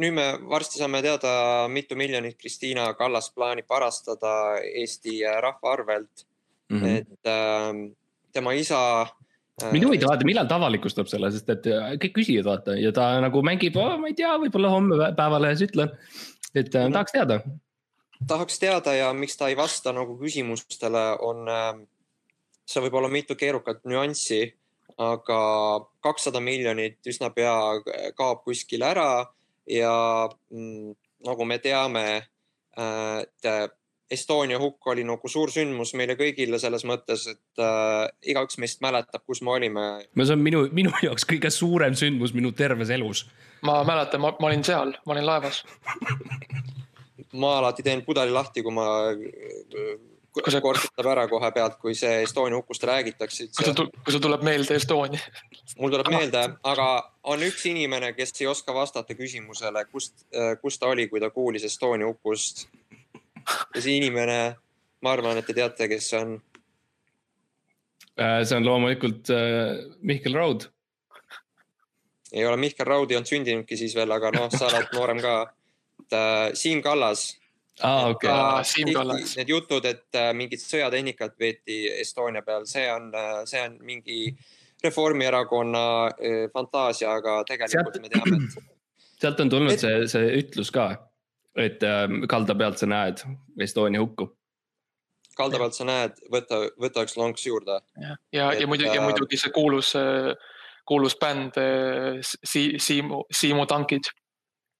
nüüd 0.00 0.14
me 0.16 0.26
varsti 0.50 0.80
saame 0.80 1.02
teada, 1.04 1.68
mitu 1.72 1.96
miljonit 1.96 2.38
Kristiina 2.40 2.90
Kallas 2.98 3.30
plaanib 3.34 3.68
varastada 3.70 4.58
Eesti 4.64 5.20
rahva 5.42 5.72
arvelt 5.72 6.24
mm. 6.68 6.80
-hmm. 6.80 6.96
et 6.96 7.26
äh, 7.26 7.92
tema 8.32 8.52
isa 8.52 9.06
äh,. 9.62 9.72
mind 9.72 9.84
huvitab 9.84 10.10
vaata, 10.10 10.24
millal 10.24 10.48
ta 10.48 10.56
avalikustab 10.56 11.06
selle, 11.06 11.30
sest 11.32 11.48
et 11.48 11.66
äh, 11.66 11.94
kõik 12.02 12.14
küsivad 12.20 12.50
vaata 12.50 12.76
ja 12.80 12.92
ta 12.92 13.20
nagu 13.20 13.42
mängib 13.42 13.76
oh,, 13.76 13.96
ma 14.00 14.08
ei 14.08 14.14
tea, 14.14 14.34
võib-olla 14.38 14.72
homme 14.72 15.12
Päevalehes 15.16 15.64
ütlen. 15.68 15.92
et 16.54 16.74
äh, 16.74 16.90
tahaks 16.92 17.12
teada. 17.12 17.40
tahaks 18.26 18.58
teada 18.58 18.94
ja 18.94 19.12
miks 19.12 19.36
ta 19.36 19.48
ei 19.48 19.56
vasta 19.56 19.92
nagu 19.92 20.18
küsimustele, 20.20 21.04
on 21.20 21.48
äh,, 21.48 21.74
seal 22.66 22.84
võib 22.84 23.00
olla 23.00 23.08
mitu 23.08 23.36
keerukat 23.36 23.84
nüanssi 23.84 24.57
aga 24.96 25.40
kakssada 26.02 26.40
miljonit 26.40 27.04
üsna 27.06 27.30
pea 27.34 27.54
kaob 28.16 28.44
kuskile 28.46 28.88
ära 28.88 29.10
ja 29.68 29.92
mm, 30.28 30.94
nagu 31.28 31.44
me 31.44 31.58
teame, 31.62 32.06
äh, 32.78 33.20
et 33.22 33.74
Estonia 34.08 34.56
hukk 34.56 34.86
oli 34.88 35.02
nagu 35.04 35.28
suur 35.28 35.50
sündmus 35.52 35.90
meile 35.98 36.14
kõigile 36.16 36.56
selles 36.56 36.86
mõttes, 36.88 37.26
et 37.28 37.60
äh, 37.60 38.06
igaüks 38.32 38.56
meist 38.56 38.80
mäletab, 38.80 39.20
kus 39.28 39.42
me 39.44 39.52
olime. 39.52 39.84
no 40.16 40.24
see 40.24 40.38
on 40.38 40.40
minu, 40.40 40.64
minu 40.72 40.94
jaoks 41.04 41.28
kõige 41.28 41.52
suurem 41.52 41.92
sündmus 41.98 42.32
minu 42.32 42.54
terves 42.56 42.88
elus. 42.94 43.26
ma 43.68 43.82
mäletan, 43.84 44.24
ma 44.24 44.32
olin 44.48 44.64
seal, 44.64 44.96
ma 45.04 45.16
olin 45.16 45.28
laevas 45.28 45.60
ma 47.32 47.58
alati 47.58 47.84
teen 47.84 48.02
pudeli 48.06 48.32
lahti, 48.32 48.62
kui 48.64 48.72
ma 48.72 48.86
kortsutab 50.62 51.06
ära 51.12 51.26
kohe 51.28 51.50
pealt, 51.54 51.78
kui 51.82 51.94
see 51.98 52.22
Estonia 52.22 52.58
hukust 52.58 52.84
räägitakse. 52.84 53.48
kui 53.56 53.66
sul, 53.66 53.90
kui 54.04 54.12
sul 54.14 54.22
tuleb 54.24 54.42
meelde 54.46 54.76
Estonia. 54.76 55.20
mul 55.78 55.90
tuleb 55.90 56.10
meelde, 56.12 56.44
aga 56.64 56.88
on 57.22 57.42
üks 57.46 57.66
inimene, 57.70 58.12
kes 58.16 58.34
ei 58.40 58.46
oska 58.50 58.74
vastata 58.74 59.14
küsimusele, 59.14 59.84
kust, 59.92 60.26
kus 60.62 60.78
ta 60.78 60.92
oli, 60.94 61.08
kui 61.08 61.20
ta 61.20 61.30
kuulis 61.30 61.64
Estonia 61.64 62.06
hukust. 62.06 62.68
ja 63.74 63.80
see 63.80 63.96
inimene, 63.96 64.56
ma 65.02 65.12
arvan, 65.12 65.38
et 65.38 65.46
te 65.46 65.56
teate, 65.56 65.88
kes 65.88 66.10
see 66.10 66.20
on. 66.20 66.38
Äh, 68.18 68.42
see 68.44 68.56
on 68.58 68.66
loomulikult 68.66 69.30
äh, 69.30 69.78
Mihkel 70.02 70.34
Raud. 70.34 70.68
ei 72.32 72.46
ole 72.46 72.56
Mihkel 72.56 72.86
Raud 72.86 73.10
ei 73.10 73.16
olnud 73.16 73.30
sündinudki 73.30 73.76
siis 73.76 73.94
veel, 73.96 74.10
aga 74.12 74.32
noh, 74.34 74.50
sa 74.52 74.66
oled 74.68 74.90
noorem 74.92 75.20
ka. 75.22 75.36
Äh, 76.08 76.50
Siim 76.54 76.82
Kallas 76.82 77.30
okei 77.82 78.30
okay.. 78.30 79.24
Need 79.36 79.48
jutud, 79.48 79.84
et 79.86 80.16
äh, 80.18 80.30
mingit 80.36 80.62
sõjatehnikat 80.62 81.36
veeti 81.40 81.80
Estonia 82.00 82.42
peal, 82.46 82.66
see 82.68 82.86
on, 82.92 83.10
äh, 83.14 83.42
see 83.48 83.62
on 83.64 83.76
mingi 83.86 84.22
Reformierakonna 84.84 85.84
äh, 86.06 86.40
fantaasia, 86.54 87.16
aga 87.18 87.40
tegelikult 87.48 87.94
sealt, 87.94 88.00
me 88.02 88.12
teame, 88.12 88.40
et. 88.48 88.58
sealt 89.22 89.44
on 89.44 89.52
tulnud 89.54 89.74
et... 89.74 89.82
see, 89.82 90.08
see 90.10 90.32
ütlus 90.40 90.72
ka, 90.74 90.90
et 91.58 91.82
ähm, 91.86 92.24
kalda 92.30 92.56
pealt 92.58 92.82
sa 92.82 92.90
näed 92.90 93.22
Estonia 93.62 94.02
hukku. 94.02 94.30
kalda 95.38 95.60
pealt 95.62 95.78
sa 95.78 95.86
näed, 95.86 96.18
võta, 96.34 96.64
võta 96.82 97.06
üks 97.06 97.18
lonks 97.18 97.46
juurde. 97.46 97.80
ja, 98.02 98.16
ja, 98.34 98.52
ja 98.58 98.70
muidugi, 98.70 98.94
ja 98.94 99.04
muidugi 99.04 99.38
see 99.38 99.54
kuulus, 99.54 99.92
kuulus 100.88 101.18
bänd 101.20 101.58
si, 102.24 102.72
Siimu, 102.82 103.22
Siimu 103.30 103.68
tankid, 103.70 104.10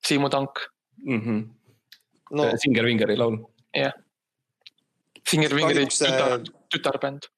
Siimu 0.07 0.31
tank 0.35 0.67
mm. 1.05 1.23
-hmm 1.23 1.47
no.. 2.31 2.51
Singer 2.57 2.85
Vingeri 2.85 3.17
laul. 3.17 3.39
jah. 3.77 3.93
Singer 5.29 5.55
Vingeri 5.57 5.87
tütar, 5.87 6.41
tütarbänd. 6.73 7.29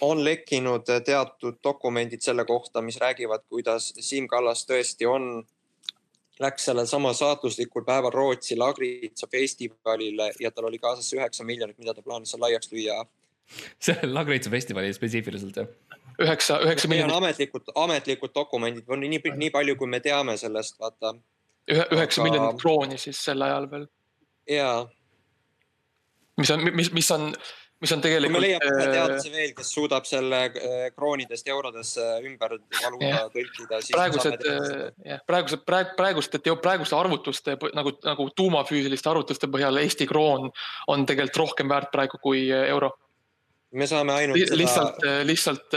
on 0.00 0.24
lekkinud 0.24 0.84
teatud 1.04 1.60
dokumendid 1.64 2.20
selle 2.20 2.44
kohta, 2.44 2.82
mis 2.82 2.98
räägivad, 3.00 3.46
kuidas 3.48 3.92
Siim 4.00 4.28
Kallas 4.28 4.66
tõesti 4.68 5.08
on, 5.08 5.46
läks 6.40 6.68
sellel 6.68 6.86
samal 6.86 7.16
saatuslikul 7.16 7.86
päeval 7.86 8.12
Rootsi 8.12 8.56
Lagritsa 8.56 9.26
festivalile 9.32 10.30
ja 10.40 10.50
tal 10.50 10.68
oli 10.68 10.78
kaasas 10.78 11.08
üheksa 11.16 11.44
miljonit, 11.44 11.78
mida 11.78 11.94
ta 11.94 12.04
plaanis 12.04 12.34
seal 12.34 12.44
laiaks 12.44 12.72
lüüa. 12.72 13.00
sellel 13.80 14.14
Lagritsa 14.18 14.50
festivalil 14.50 14.92
spetsiifiliselt 14.92 15.56
jah? 15.56 15.72
üheksa, 16.20 16.60
üheksa 16.66 16.88
miljonit. 16.88 17.16
ametlikud, 17.16 17.72
ametlikud 17.74 18.34
dokumendid 18.34 18.88
on 18.88 19.00
nii, 19.00 19.22
nii 19.36 19.50
palju, 19.54 19.76
kui 19.76 19.88
me 19.88 20.00
teame 20.04 20.36
sellest, 20.36 20.76
vaata. 20.80 21.14
ühe, 21.70 21.84
üheksa 21.96 22.22
Aga... 22.22 22.30
miljonit 22.30 22.60
krooni 22.60 22.98
siis 23.00 23.24
sel 23.24 23.42
ajal 23.48 23.70
veel 23.70 23.88
jaa. 24.48 24.88
mis 26.38 26.50
on, 26.50 26.64
mis, 26.74 26.90
mis 26.94 27.10
on, 27.10 27.32
mis 27.82 27.92
on 27.92 28.02
tegelikult. 28.02 28.32
kui 28.32 28.40
me 28.40 28.44
leiame 28.44 28.70
ühe 28.70 28.84
äh, 28.84 28.92
teadlase 28.94 29.32
veel, 29.32 29.50
kes 29.56 29.72
suudab 29.74 30.06
selle 30.08 30.40
äh, 30.48 30.76
kroonidest 30.96 31.50
eurodesse 31.52 32.06
ümber 32.26 32.56
valuuta 32.78 33.26
tõlkida. 33.34 33.82
praegused, 33.94 34.46
jah, 35.06 35.24
praegused, 35.28 35.64
praegu, 35.68 35.96
praeguste, 35.98 36.42
praeguste 36.62 36.98
arvutuste 36.98 37.58
nagu, 37.76 37.94
nagu 38.06 38.30
tuumafüüsiliste 38.38 39.12
arvutuste 39.12 39.50
põhjal 39.52 39.82
Eesti 39.82 40.08
kroon 40.10 40.48
on 40.88 41.06
tegelikult 41.06 41.44
rohkem 41.44 41.70
väärt 41.70 41.92
praegu 41.94 42.20
kui 42.22 42.48
euro 42.50 42.94
me 43.76 43.84
saame 43.84 44.14
ainult 44.16 44.38
Li. 44.38 44.46
lihtsalt 44.62 45.02
seda..., 45.02 45.24
lihtsalt 45.28 45.74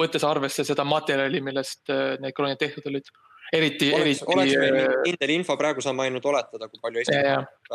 võttes 0.00 0.24
arvesse 0.24 0.64
seda 0.64 0.86
materjali, 0.88 1.42
millest 1.44 1.90
need 2.22 2.32
kroonid 2.32 2.60
tehtud 2.62 2.86
olid 2.88 3.10
eriti, 3.52 3.92
eriti. 3.94 4.26
oleks 4.26 4.56
meil 4.60 4.80
äh, 4.82 4.96
kindel 5.06 5.34
info, 5.38 5.56
praegu 5.60 5.84
saame 5.84 6.06
ainult 6.06 6.26
oletada, 6.28 6.68
kui 6.68 6.82
palju 6.82 7.04
Eesti. 7.04 7.22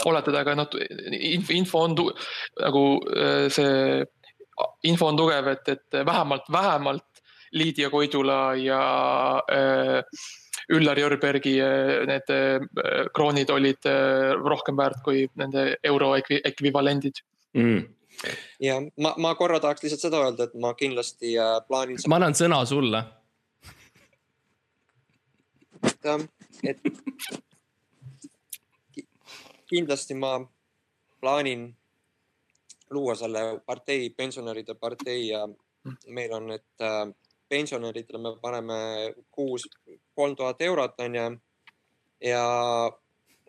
oletada, 0.09 0.43
aga 0.43 0.57
noh, 0.59 0.77
info, 1.19 1.55
info 1.57 1.85
on 1.87 1.97
nagu 1.97 2.85
äh, 3.15 3.47
see 3.53 4.03
info 4.89 5.09
on 5.09 5.17
tugev, 5.17 5.49
et, 5.55 5.73
et 5.73 6.05
vähemalt, 6.05 6.45
vähemalt 6.51 7.09
Liidia 7.53 7.89
Koidula 7.93 8.55
ja 8.57 8.79
äh, 9.49 10.01
Üllar 10.69 10.99
Jörbergi 10.99 11.57
äh, 11.61 12.05
need 12.07 12.29
äh, 12.29 13.07
kroonid 13.13 13.49
olid 13.49 13.85
äh, 13.85 14.33
rohkem 14.39 14.77
väärt 14.77 15.03
kui 15.03 15.27
nende 15.39 15.73
euro 15.83 16.15
ekvivalendid 16.19 17.23
mm 17.57 17.83
ja 18.61 18.75
ma, 19.01 19.09
ma 19.17 19.31
korra 19.35 19.57
tahaks 19.59 19.81
lihtsalt 19.83 20.03
seda 20.05 20.19
öelda, 20.21 20.45
et 20.45 20.53
ma 20.61 20.69
kindlasti 20.77 21.33
plaanin. 21.67 21.97
ma 22.07 22.19
annan 22.19 22.35
sõna 22.37 22.59
sulle 22.69 23.01
et, 25.83 26.05
et 26.63 26.79
kindlasti 29.69 30.13
ma 30.13 30.37
plaanin 31.19 31.67
luua 32.93 33.15
selle 33.15 33.59
partei, 33.65 34.09
pensionäride 34.09 34.75
partei 34.75 35.27
ja 35.27 35.47
meil 36.07 36.33
on, 36.33 36.51
et 36.51 36.81
äh, 36.81 37.07
pensionäridele 37.49 38.21
me 38.21 38.35
paneme 38.41 38.77
kuus 39.31 39.65
kolm 40.15 40.35
tuhat 40.35 40.61
eurot, 40.61 40.99
onju. 40.99 41.25
ja 42.23 42.45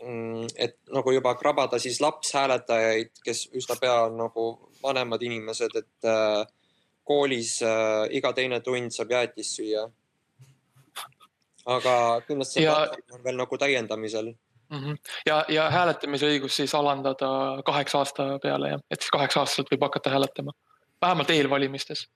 mm, 0.03 0.47
et 0.57 0.79
nagu 0.91 1.13
juba 1.13 1.35
krabada 1.35 1.79
siis 1.79 2.01
lapshääletajaid, 2.01 3.13
kes 3.25 3.49
üsna 3.55 3.77
pea 3.81 3.99
on 4.09 4.17
nagu 4.19 4.47
vanemad 4.83 5.23
inimesed, 5.23 5.77
et 5.77 6.09
äh, 6.11 6.47
koolis 7.05 7.59
äh, 7.63 8.09
iga 8.11 8.33
teine 8.33 8.61
tund 8.61 8.97
saab 8.97 9.13
jäätist 9.13 9.61
süüa 9.61 9.85
aga 11.67 12.21
kindlasti 12.29 12.61
see 12.61 12.67
ja... 12.67 12.89
on 13.13 13.25
veel 13.25 13.39
nagu 13.41 13.59
täiendamisel 13.59 14.35
mm. 14.71 14.79
-hmm. 14.79 14.97
ja, 15.27 15.45
ja 15.49 15.71
hääletamisõigus 15.71 16.57
siis 16.57 16.75
alandada 16.75 17.63
kaheksa 17.65 17.99
aasta 17.99 18.27
peale 18.43 18.69
jah, 18.75 18.85
et 18.91 19.01
siis 19.01 19.11
kaheksa 19.11 19.41
aastaselt 19.41 19.73
võib 19.73 19.87
hakata 19.89 20.11
hääletama, 20.11 20.53
vähemalt 21.03 21.31
eelvalimistes. 21.31 22.09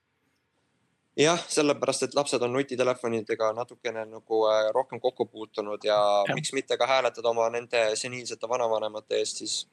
jah, 1.17 1.41
sellepärast, 1.47 2.03
et 2.03 2.15
lapsed 2.15 2.41
on 2.41 2.53
nutitelefonidega 2.53 3.51
natukene 3.53 4.05
nagu 4.05 4.45
äh, 4.47 4.71
rohkem 4.73 4.99
kokku 4.99 5.25
puutunud 5.25 5.83
ja, 5.83 5.99
ja 6.27 6.35
miks 6.35 6.53
mitte 6.53 6.77
ka 6.77 6.87
hääletada 6.87 7.29
oma 7.29 7.49
nende 7.49 7.95
seniilsete 7.95 8.49
vanavanemate 8.49 9.15
eest 9.15 9.37
siis 9.37 9.67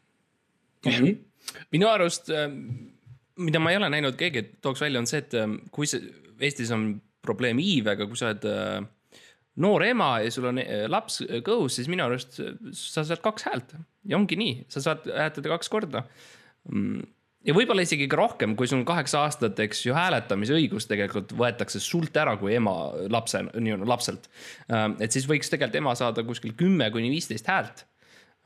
mm. 0.87 0.93
-hmm. 0.93 1.17
minu 1.73 1.89
arust, 1.89 2.31
äh, 2.31 2.51
mida 3.37 3.59
ma 3.59 3.71
ei 3.71 3.77
ole 3.77 3.91
näinud, 3.91 4.17
keegi 4.17 4.43
tooks 4.61 4.81
välja, 4.81 4.99
on 4.99 5.07
see, 5.07 5.19
et 5.19 5.35
äh, 5.35 5.49
kui 5.71 5.87
see 5.87 6.01
Eestis 6.41 6.71
on 6.71 7.03
probleem 7.23 7.59
iivega, 7.59 8.07
kui 8.07 8.17
sa 8.17 8.27
oled 8.27 8.45
noor 9.63 9.85
ema 9.87 10.17
ja 10.25 10.31
sul 10.33 10.49
on 10.51 10.61
eh, 10.63 10.87
laps 10.91 11.21
kõhus, 11.47 11.79
siis 11.79 11.91
minu 11.93 12.05
arust 12.07 12.41
sa 12.77 13.05
saad 13.07 13.23
kaks 13.25 13.47
häält 13.49 13.77
ja 14.07 14.19
ongi 14.19 14.39
nii, 14.39 14.57
sa 14.73 14.83
saad 14.85 15.07
hääletada 15.09 15.53
kaks 15.55 15.73
korda. 15.73 16.05
Mm, 16.71 17.05
ja 17.47 17.55
võib-olla 17.57 17.85
isegi 17.87 18.09
ka 18.11 18.19
rohkem, 18.21 18.57
kui 18.59 18.69
sul 18.69 18.81
on 18.81 18.87
kaheksa 18.89 19.25
aastat, 19.25 19.59
eks 19.65 19.85
ju, 19.87 19.97
hääletamisõigus 19.97 20.89
tegelikult 20.91 21.35
võetakse 21.39 21.81
sult 21.83 22.17
ära 22.21 22.37
kui 22.41 22.57
ema 22.59 22.75
lapse, 23.13 23.43
nii-öelda 23.55 23.89
lapselt. 23.89 24.31
Ähm, 24.71 24.99
et 25.03 25.15
siis 25.15 25.29
võiks 25.31 25.53
tegelikult 25.53 25.83
ema 25.83 25.95
saada 25.99 26.25
kuskil 26.27 26.57
kümme 26.59 26.91
kuni 26.95 27.13
viisteist 27.13 27.49
häält. 27.51 27.87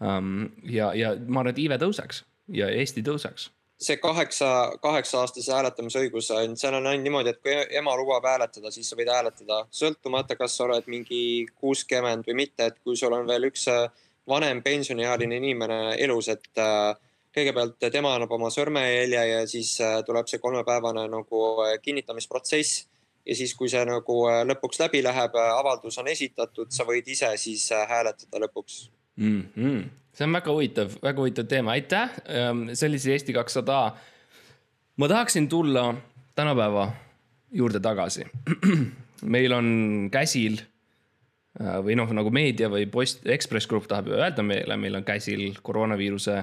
Ähm, 0.04 0.50
ja, 0.64 0.92
ja 0.96 1.14
ma 1.26 1.42
arvan, 1.42 1.54
et 1.54 1.64
iive 1.64 1.80
tõuseks 1.80 2.24
ja 2.56 2.70
Eesti 2.72 3.04
tõuseks 3.06 3.50
see 3.80 3.96
kaheksa, 3.96 4.72
kaheksa 4.82 5.20
aastase 5.20 5.52
hääletamisõigus 5.52 6.30
on, 6.36 6.56
seal 6.60 6.76
on 6.76 6.86
ainult 6.86 7.04
niimoodi, 7.06 7.32
et 7.32 7.40
kui 7.42 7.54
ema 7.80 7.94
lubab 7.96 8.26
hääletada, 8.28 8.72
siis 8.74 8.90
sa 8.90 8.98
võid 8.98 9.08
hääletada, 9.12 9.62
sõltumata, 9.72 10.36
kas 10.36 10.56
sa 10.58 10.66
oled 10.66 10.88
mingi 10.92 11.22
kuuskümmend 11.54 12.28
või 12.28 12.36
mitte, 12.42 12.68
et 12.68 12.80
kui 12.84 12.98
sul 13.00 13.16
on 13.16 13.28
veel 13.28 13.48
üks 13.48 13.66
äh, 13.72 13.86
vanem 14.28 14.60
pensioniealine 14.62 15.40
inimene 15.40 15.80
elus, 16.04 16.28
et 16.28 16.60
äh, 16.60 16.92
kõigepealt 17.36 17.88
tema 17.92 18.12
annab 18.16 18.34
oma 18.36 18.50
sõrmejälje 18.52 19.24
ja 19.32 19.42
siis 19.48 19.72
äh, 19.80 20.00
tuleb 20.04 20.28
see 20.28 20.42
kolmepäevane 20.42 21.06
nagu 21.08 21.44
kinnitamisprotsess. 21.82 22.86
ja 23.26 23.34
siis, 23.36 23.54
kui 23.54 23.68
see 23.68 23.84
nagu 23.84 24.14
lõpuks 24.48 24.80
läbi 24.80 25.02
läheb, 25.04 25.34
avaldus 25.36 25.98
on 26.00 26.08
esitatud, 26.08 26.68
sa 26.72 26.84
võid 26.88 27.08
ise 27.08 27.32
siis 27.36 27.68
hääletada 27.70 28.44
lõpuks 28.44 28.90
mm. 29.16 29.42
-hmm 29.56 29.99
see 30.12 30.26
on 30.26 30.34
väga 30.34 30.54
huvitav, 30.54 30.96
väga 31.02 31.22
huvitav 31.22 31.46
teema, 31.50 31.74
aitäh. 31.76 32.16
Ähm, 32.28 32.66
see 32.74 32.88
oli 32.88 32.98
siis 32.98 33.18
Eesti 33.18 33.32
kakssada. 33.36 33.96
ma 34.96 35.08
tahaksin 35.08 35.48
tulla 35.48 35.94
tänapäeva 36.34 36.90
juurde 37.52 37.80
tagasi. 37.80 38.24
meil 39.34 39.52
on 39.52 40.08
käsil 40.12 40.60
äh, 41.60 41.78
või 41.84 41.96
noh, 41.96 42.10
nagu 42.12 42.30
meedia 42.30 42.68
või 42.72 42.86
Post, 42.90 43.26
Ekspress 43.26 43.68
Grupp 43.68 43.88
tahab 43.88 44.08
öelda 44.12 44.42
meile, 44.42 44.76
meil 44.76 44.96
on 44.96 45.04
käsil 45.04 45.54
koroonaviiruse 45.62 46.42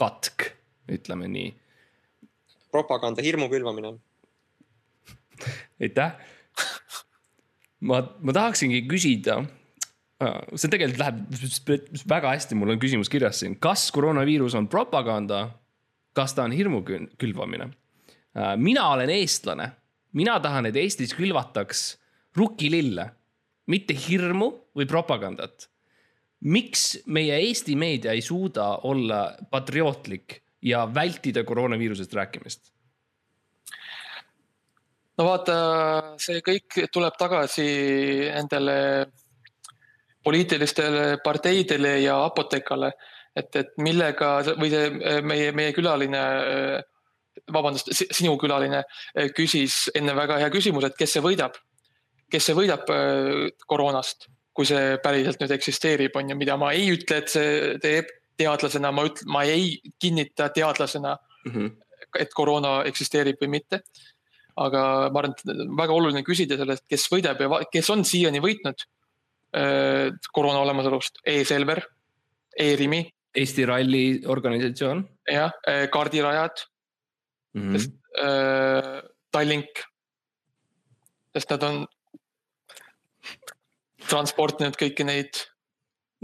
katk, 0.00 0.50
ütleme 0.90 1.28
nii. 1.28 1.54
propaganda 2.72 3.22
hirmu 3.22 3.48
külvamine. 3.48 3.94
aitäh. 5.80 6.12
ma, 7.80 8.02
ma 8.20 8.32
tahaksingi 8.32 8.82
küsida 8.88 9.44
see 10.54 10.70
tegelikult 10.72 11.00
läheb 11.00 12.06
väga 12.10 12.34
hästi, 12.34 12.56
mul 12.58 12.74
on 12.74 12.80
küsimus 12.82 13.10
kirjas 13.12 13.42
siin, 13.42 13.58
kas 13.62 13.90
koroonaviirus 13.94 14.56
on 14.58 14.70
propaganda? 14.70 15.46
kas 16.14 16.30
ta 16.30 16.44
on 16.46 16.52
hirmu 16.54 16.84
külvamine? 17.18 17.68
Äh, 18.38 18.54
mina 18.56 18.88
olen 18.92 19.10
eestlane, 19.10 19.68
mina 20.14 20.38
tahan, 20.40 20.68
et 20.70 20.76
Eestis 20.78 21.14
külvataks 21.14 21.84
rukkilille, 22.38 23.08
mitte 23.70 23.96
hirmu 24.08 24.50
või 24.76 24.86
propagandat. 24.90 25.68
miks 26.44 26.98
meie 27.06 27.38
Eesti 27.40 27.72
meedia 27.76 28.12
ei 28.12 28.20
suuda 28.20 28.66
olla 28.84 29.36
patriootlik 29.50 30.42
ja 30.62 30.84
vältida 30.94 31.44
koroonaviirusest 31.44 32.14
rääkimist? 32.14 32.72
no 35.18 35.24
vaata, 35.24 35.56
see 36.18 36.42
kõik 36.44 36.80
tuleb 36.92 37.16
tagasi 37.18 37.66
nendele 38.34 38.76
poliitilistele 40.24 41.18
parteidele 41.24 41.98
ja 42.02 42.16
apotekale, 42.24 42.92
et, 43.36 43.50
et 43.56 43.74
millega 43.82 44.36
või 44.58 44.70
see 44.72 45.20
meie, 45.26 45.52
meie 45.56 45.74
külaline, 45.76 46.22
vabandust, 47.52 47.90
sinu 48.14 48.36
külaline 48.40 48.84
küsis 49.36 49.88
enne 49.94 50.14
väga 50.16 50.38
hea 50.42 50.50
küsimuse, 50.54 50.92
et 50.92 50.98
kes 50.98 51.16
see 51.16 51.24
võidab, 51.24 51.58
kes 52.32 52.50
see 52.50 52.56
võidab 52.56 52.88
koroonast, 53.70 54.28
kui 54.54 54.68
see 54.68 54.96
päriselt 55.02 55.42
nüüd 55.42 55.54
eksisteerib, 55.56 56.14
on 56.16 56.30
ju, 56.30 56.38
mida 56.38 56.56
ma 56.60 56.72
ei 56.76 56.92
ütle, 56.94 57.20
et 57.20 57.32
see 57.32 57.74
teeb 57.82 58.10
teadlasena, 58.38 58.90
ma 58.94 59.06
ütlen, 59.10 59.30
ma 59.34 59.44
ei 59.46 59.76
kinnita 60.02 60.48
teadlasena 60.54 61.16
mm, 61.16 61.52
-hmm. 61.52 61.70
et 62.22 62.34
koroona 62.34 62.82
eksisteerib 62.88 63.42
või 63.42 63.58
mitte 63.58 63.82
aga 64.60 65.10
ma 65.10 65.22
arvan, 65.22 65.34
et 65.34 65.70
väga 65.78 65.94
oluline 65.94 66.22
küsida 66.26 66.58
sellest, 66.58 66.84
kes 66.90 67.06
võidab 67.10 67.40
ja 67.42 67.60
kes 67.70 67.90
on 67.90 68.04
siiani 68.06 68.42
võitnud 68.42 68.86
koroona 70.34 70.62
olemasolust 70.64 71.20
e, 71.24 71.40
e-Selver 71.40 71.82
e-Rimi. 72.58 73.04
Eesti 73.34 73.64
Ralli 73.66 74.22
organisatsioon. 74.30 75.02
jah 75.26 75.52
äh,, 75.66 75.88
kaardirajad 75.90 76.60
mm. 77.54 77.62
-hmm. 77.62 77.78
sest 77.78 77.92
äh, 78.18 79.02
Tallink, 79.30 79.80
sest 81.34 81.50
nad 81.50 81.62
on 81.66 81.86
transportinud 84.06 84.76
kõiki 84.78 85.06
neid 85.08 85.40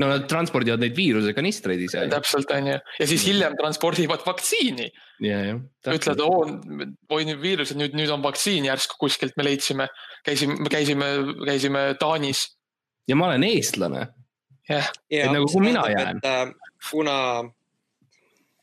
no 0.01 0.09
nad 0.09 0.27
transpordivad 0.31 0.81
neid 0.83 0.95
viirusekanistreid 0.97 1.83
ise. 1.85 2.05
täpselt, 2.13 2.51
on 2.57 2.71
ju, 2.73 2.77
ja 3.01 3.09
siis 3.09 3.25
hiljem 3.29 3.57
transpordivad 3.59 4.25
vaktsiini. 4.27 4.89
ütlevad, 5.97 6.23
oo, 6.25 6.47
oi 7.17 7.27
nüüd 7.29 7.43
viirused, 7.43 7.79
nüüd, 7.81 7.97
nüüd 7.99 8.13
on 8.15 8.25
vaktsiin 8.25 8.69
järsku 8.71 8.97
kuskilt 9.01 9.37
me 9.37 9.47
leidsime. 9.49 9.89
käisime, 10.25 10.57
käisime, 10.73 11.11
käisime 11.45 11.85
Taanis. 12.01 12.47
Ja 13.09 13.17
ma 13.17 13.27
olen 13.27 13.45
eestlane. 13.45 14.07
jah. 14.69 14.91
nagu 15.33 15.49
kui 15.53 15.61
mina 15.61 15.85
jään. 15.91 16.21
Äh, 16.25 16.53
kuna, 16.91 17.51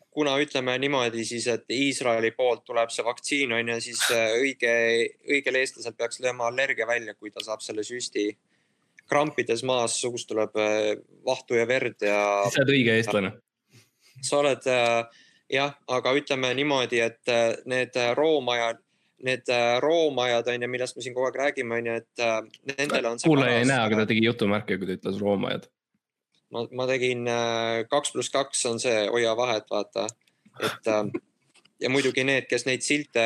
kuna 0.10 0.38
ütleme 0.40 0.78
niimoodi 0.78 1.26
siis, 1.26 1.48
et 1.48 1.66
Iisraeli 1.72 2.32
poolt 2.32 2.64
tuleb 2.66 2.90
see 2.94 3.06
vaktsiin 3.06 3.54
on 3.54 3.74
ju, 3.74 3.80
siis 3.82 4.04
äh, 4.12 4.38
õige, 4.42 4.74
õigel 5.28 5.60
eestlasel 5.62 5.98
peaks 5.98 6.22
lööma 6.24 6.48
allergia 6.48 6.88
välja, 6.88 7.16
kui 7.16 7.32
ta 7.32 7.44
saab 7.44 7.62
selle 7.66 7.84
süsti 7.84 8.30
krampides 9.08 9.64
maas, 9.64 10.00
suust 10.02 10.28
tuleb 10.32 10.56
äh, 10.60 10.96
vahtu 11.26 11.60
ja 11.60 11.68
verd 11.68 12.02
ja. 12.08 12.24
sa 12.48 12.64
oled 12.64 12.76
õige 12.76 12.98
eestlane. 12.98 13.36
sa 14.22 14.42
oled 14.42 14.66
jah, 15.54 15.78
aga 15.88 16.12
ütleme 16.18 16.50
niimoodi, 16.58 17.00
et 17.00 17.36
need 17.70 17.96
roomajad, 18.18 18.82
need 19.26 19.50
roomajad 19.82 20.52
on 20.54 20.66
ju, 20.66 20.70
millest 20.70 20.98
me 20.98 21.06
siin 21.06 21.16
kogu 21.16 21.30
aeg 21.30 21.40
räägime, 21.42 21.80
on 21.80 21.90
ju, 21.90 21.96
et 22.02 22.76
nendel 22.78 23.10
on. 23.10 23.22
kuulaja 23.24 23.62
ei 23.62 23.66
näe, 23.70 23.80
aga 23.88 24.02
ta 24.02 24.10
tegi 24.12 24.26
jutumärke, 24.26 24.78
kui 24.78 24.90
ta 24.90 24.98
ütles 25.00 25.22
roomajad. 25.24 25.66
ma, 26.54 26.68
ma 26.78 26.86
tegin 26.90 27.26
kaks 27.90 28.14
pluss 28.14 28.34
kaks 28.34 28.66
on 28.70 28.80
see 28.84 29.00
hoia 29.10 29.34
vahet, 29.38 29.66
vaata, 29.74 30.06
et 30.62 30.92
ja 31.82 31.90
muidugi 31.90 32.26
need, 32.28 32.48
kes 32.50 32.66
neid 32.70 32.86
silte, 32.86 33.26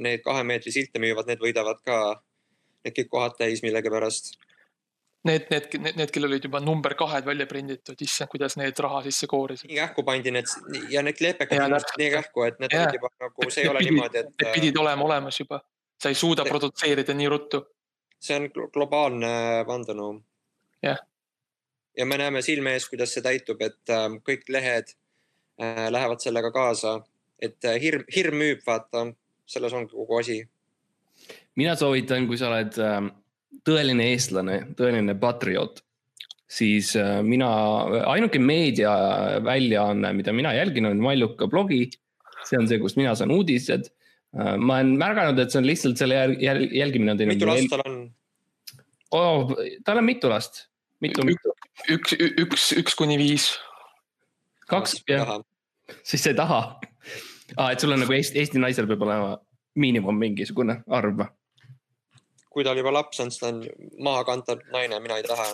need 0.00 0.22
kahe 0.24 0.44
meetri 0.46 0.72
silte 0.74 1.02
müüvad, 1.02 1.28
need 1.30 1.42
võidavad 1.42 1.80
ka 1.86 1.98
need 2.84 2.96
kõik 2.96 3.10
kohad 3.12 3.36
täis 3.40 3.64
millegipärast 3.64 4.34
Need, 5.24 5.50
need, 5.50 5.74
need, 5.78 5.96
need, 5.96 6.10
kellel 6.14 6.32
olid 6.32 6.44
juba 6.46 6.62
number 6.64 6.94
kahed 6.96 7.26
välja 7.28 7.44
prinditud, 7.46 7.98
issand, 8.00 8.30
kuidas 8.32 8.54
need 8.56 8.78
raha 8.80 9.02
sisse 9.04 9.26
koorisid. 9.28 9.68
nii 9.68 9.76
kähku 9.76 10.04
pandi 10.06 10.32
need 10.32 10.48
ja 10.88 11.02
need 11.04 11.20
lepekad 11.20 11.60
ilmusid 11.66 12.00
nii 12.00 12.08
kähku, 12.14 12.44
et 12.46 12.62
need 12.62 12.72
ja. 12.72 12.86
olid 12.86 12.96
juba 12.96 13.10
nagu, 13.26 13.48
see 13.52 13.66
ei 13.66 13.68
ole 13.68 13.82
pidid, 13.82 13.92
niimoodi, 13.92 14.22
et. 14.22 14.30
Need 14.40 14.54
pidid 14.54 14.80
olema 14.80 15.04
olemas 15.04 15.40
juba, 15.42 15.60
sa 16.00 16.08
ei 16.08 16.16
suuda 16.16 16.46
see, 16.46 16.54
produtseerida 16.54 17.18
nii 17.20 17.28
ruttu. 17.34 17.60
see 18.16 18.40
on 18.40 18.48
globaalne 18.72 19.34
vandenõu. 19.68 20.16
jah. 20.88 21.04
ja 22.00 22.08
me 22.08 22.20
näeme 22.24 22.40
silme 22.42 22.72
ees, 22.78 22.88
kuidas 22.88 23.12
see 23.12 23.28
täitub, 23.28 23.60
et 23.60 23.92
äh, 23.92 24.08
kõik 24.24 24.48
lehed 24.48 24.96
äh, 25.60 25.86
lähevad 25.92 26.24
sellega 26.24 26.48
kaasa, 26.56 26.96
et 27.36 27.60
äh, 27.68 27.76
hirm, 27.82 28.08
hirm 28.16 28.40
müüb, 28.40 28.64
vaata, 28.64 29.10
selles 29.44 29.76
ongi 29.76 29.92
kogu 29.92 30.24
asi. 30.24 30.42
mina 31.60 31.76
soovitan, 31.76 32.24
kui 32.24 32.40
sa 32.40 32.54
oled 32.54 32.80
äh 32.80 33.02
tõeline 33.66 34.10
eestlane, 34.14 34.58
tõeline 34.78 35.14
patrioot, 35.20 35.80
siis 36.50 36.92
äh, 36.98 37.20
mina, 37.26 37.50
ainuke 38.10 38.40
meediaväljaanne, 38.42 40.12
mida 40.16 40.34
mina 40.36 40.54
jälgin, 40.56 40.88
on 40.90 41.02
Malluka 41.02 41.48
blogi. 41.50 41.88
see 42.48 42.56
on 42.56 42.66
see, 42.68 42.80
kust 42.80 42.96
mina 42.96 43.12
saan 43.14 43.30
uudised. 43.34 43.90
Äh, 44.36 44.54
ma 44.56 44.80
olen 44.80 44.94
märganud, 44.98 45.38
et 45.42 45.52
see 45.52 45.60
on 45.60 45.68
lihtsalt 45.68 46.00
selle 46.00 46.18
jäl 46.40 46.64
jälgimine 46.72 47.12
on 47.12 47.18
teinud. 47.20 47.34
mitu 47.34 47.48
last 47.50 47.70
tal 47.70 47.84
on 47.86 47.98
oh,? 49.10 49.56
tal 49.84 50.00
on 50.00 50.06
mitu 50.06 50.30
last, 50.30 50.66
mitu, 51.00 51.26
mitu. 51.26 51.54
üks, 51.90 52.14
üks, 52.16 52.70
üks 52.78 52.96
kuni 52.98 53.18
viis. 53.20 53.52
kaks, 54.70 55.00
jah, 55.10 55.36
siis 56.06 56.22
sa 56.22 56.32
ei 56.32 56.38
taha 56.38 56.62
ah,. 57.56 57.70
et 57.72 57.82
sul 57.82 57.92
on 57.92 58.00
nagu 58.04 58.14
Eesti, 58.14 58.38
Eesti 58.38 58.62
naisel 58.62 58.88
peab 58.90 59.02
olema 59.06 59.34
miinimum 59.78 60.16
mingisugune 60.18 60.80
arv 60.88 61.26
kui 62.50 62.66
tal 62.66 62.78
juba 62.80 62.92
laps 62.94 63.20
on, 63.22 63.30
siis 63.30 63.42
ta 63.42 63.50
on 63.52 63.62
mahakantav 64.06 64.64
naine, 64.74 64.98
mina 65.02 65.20
ei 65.20 65.26
taha. 65.26 65.52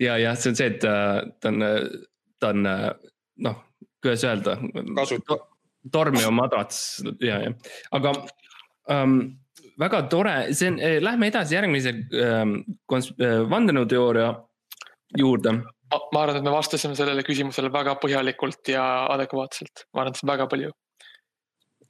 ja, 0.00 0.16
jah, 0.20 0.38
see 0.38 0.52
on 0.52 0.58
see, 0.58 0.70
et 0.72 0.86
äh, 0.88 1.20
ta 1.40 1.52
on, 1.52 1.66
ta 2.40 2.52
on 2.54 2.70
äh, 2.70 2.88
noh, 3.46 3.60
kuidas 4.02 4.24
öelda. 4.28 4.56
kasutu. 4.96 5.40
tormiv 5.92 6.30
madrats 6.30 7.02
ja, 7.20 7.40
jah, 7.42 7.54
aga 7.98 8.14
ähm, 8.90 9.18
väga 9.82 10.02
tore, 10.12 10.34
see 10.54 10.70
on, 10.70 10.78
eh, 10.78 10.98
lähme 11.02 11.28
edasi 11.32 11.56
järgmise 11.58 11.94
ähm, 12.22 12.58
äh, 12.94 13.40
vandenõuteooria 13.50 14.32
juurde 15.18 15.58
ma 15.92 16.22
arvan, 16.22 16.38
et 16.38 16.46
me 16.46 16.52
vastasime 16.54 16.96
sellele 16.96 17.24
küsimusele 17.26 17.68
väga 17.72 17.98
põhjalikult 18.00 18.70
ja 18.72 18.84
adekvaatselt, 19.12 19.84
ma 19.92 20.04
arvan, 20.04 20.14
et 20.14 20.20
see 20.20 20.24
on 20.24 20.32
väga 20.32 20.46
palju 20.48 20.70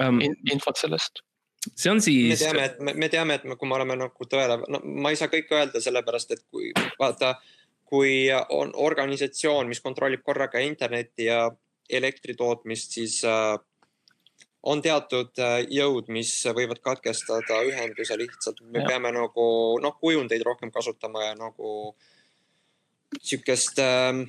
um, 0.02 0.18
infot 0.50 0.80
sellest 0.80 1.22
see 1.70 1.90
on 1.90 2.00
siis. 2.02 2.28
me 2.28 2.36
teame, 2.36 2.64
et 2.64 2.78
me, 2.80 2.94
me 2.94 3.08
teame, 3.08 3.34
et 3.38 3.44
me, 3.44 3.56
kui 3.56 3.68
me 3.70 3.78
oleme 3.78 3.96
nagu 4.04 4.28
tõele, 4.28 4.58
no 4.68 4.82
ma 4.82 5.12
ei 5.12 5.18
saa 5.18 5.30
kõike 5.32 5.58
öelda, 5.58 5.82
sellepärast 5.82 6.34
et 6.34 6.44
kui 6.50 6.72
vaata, 6.98 7.36
kui 7.92 8.30
on 8.50 8.72
organisatsioon, 8.74 9.68
mis 9.68 9.82
kontrollib 9.84 10.24
korraga 10.24 10.62
internetti 10.64 11.28
ja 11.28 11.44
elektri 11.92 12.34
tootmist, 12.38 12.96
siis 12.96 13.18
äh, 13.28 13.54
on 14.62 14.82
teatud 14.82 15.38
äh, 15.42 15.60
jõud, 15.70 16.08
mis 16.14 16.32
võivad 16.56 16.80
katkestada 16.82 17.62
ühenduse 17.68 18.16
lihtsalt. 18.18 18.62
me 18.64 18.82
ja. 18.82 18.88
peame 18.92 19.12
nagu 19.14 19.46
noh, 19.82 19.98
kujundeid 20.00 20.44
rohkem 20.46 20.72
kasutama 20.74 21.26
ja 21.28 21.34
nagu 21.38 21.92
sihukest 23.20 23.82
äh, 23.82 24.22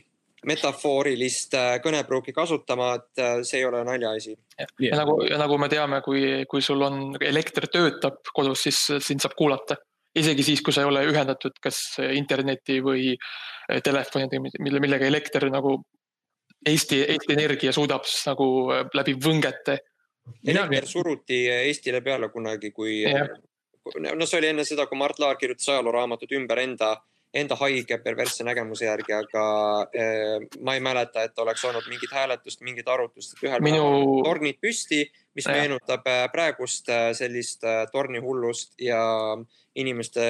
metafoorilist 0.48 1.56
äh, 1.58 1.70
kõnepruuki 1.84 2.34
kasutama, 2.36 2.94
et 3.00 3.22
äh, 3.22 3.40
see 3.48 3.62
ei 3.62 3.68
ole 3.68 3.84
naljaasi. 3.88 4.36
ja, 4.58 4.98
nagu, 5.00 5.18
ja 5.28 5.40
nagu 5.42 5.58
me 5.62 5.70
teame, 5.72 6.02
kui, 6.06 6.44
kui 6.50 6.62
sul 6.62 6.82
on 6.84 7.18
elekter 7.22 7.68
töötab 7.72 8.22
kodus, 8.36 8.66
siis 8.68 8.80
sind 9.06 9.24
saab 9.24 9.38
kuulata. 9.40 9.78
isegi 10.16 10.44
siis, 10.44 10.62
kui 10.62 10.74
sa 10.74 10.84
ei 10.84 10.88
ole 10.88 11.06
ühendatud 11.10 11.56
kas 11.62 11.98
interneti 12.14 12.82
või 12.86 13.14
äh, 13.16 13.82
telefoni, 13.84 14.28
mille, 14.60 14.80
millega 14.80 15.10
elekter 15.10 15.50
nagu 15.52 15.80
Eesti, 16.64 17.02
Eesti 17.12 17.34
Energia 17.34 17.72
suudab 17.76 18.06
siis 18.08 18.28
nagu 18.30 18.46
läbi 18.94 19.18
võngete. 19.20 19.80
elekter 20.48 20.88
suruti 20.88 21.48
Eestile 21.52 22.02
peale 22.02 22.30
kunagi, 22.32 22.72
kui, 22.72 23.02
no 23.04 24.26
see 24.26 24.38
oli 24.40 24.54
enne 24.54 24.64
seda, 24.64 24.86
kui 24.88 24.98
Mart 24.98 25.20
Laar 25.20 25.36
kirjutas 25.36 25.74
ajalooraamatut 25.74 26.32
ümber 26.40 26.62
enda 26.64 26.94
enda 27.34 27.56
haige 27.58 27.98
perversse 28.04 28.46
nägemuse 28.46 28.86
järgi, 28.86 29.16
aga 29.18 29.44
äh, 29.90 30.46
ma 30.62 30.76
ei 30.78 30.84
mäleta, 30.86 31.26
et 31.26 31.40
oleks 31.42 31.66
olnud 31.66 31.88
mingit 31.90 32.14
hääletust, 32.14 32.62
mingit 32.62 32.88
arutlust, 32.88 33.34
et 33.34 33.48
ühel 33.48 33.66
Minu... 33.66 33.82
päeval 33.82 34.24
tornid 34.30 34.60
püsti, 34.62 35.02
mis 35.36 35.50
ja. 35.50 35.58
meenutab 35.58 36.08
äh, 36.10 36.28
praegust 36.34 36.90
äh, 36.94 37.10
sellist 37.18 37.66
äh, 37.66 37.84
tornihullust 37.92 38.78
ja 38.82 39.02
inimeste, 39.76 40.26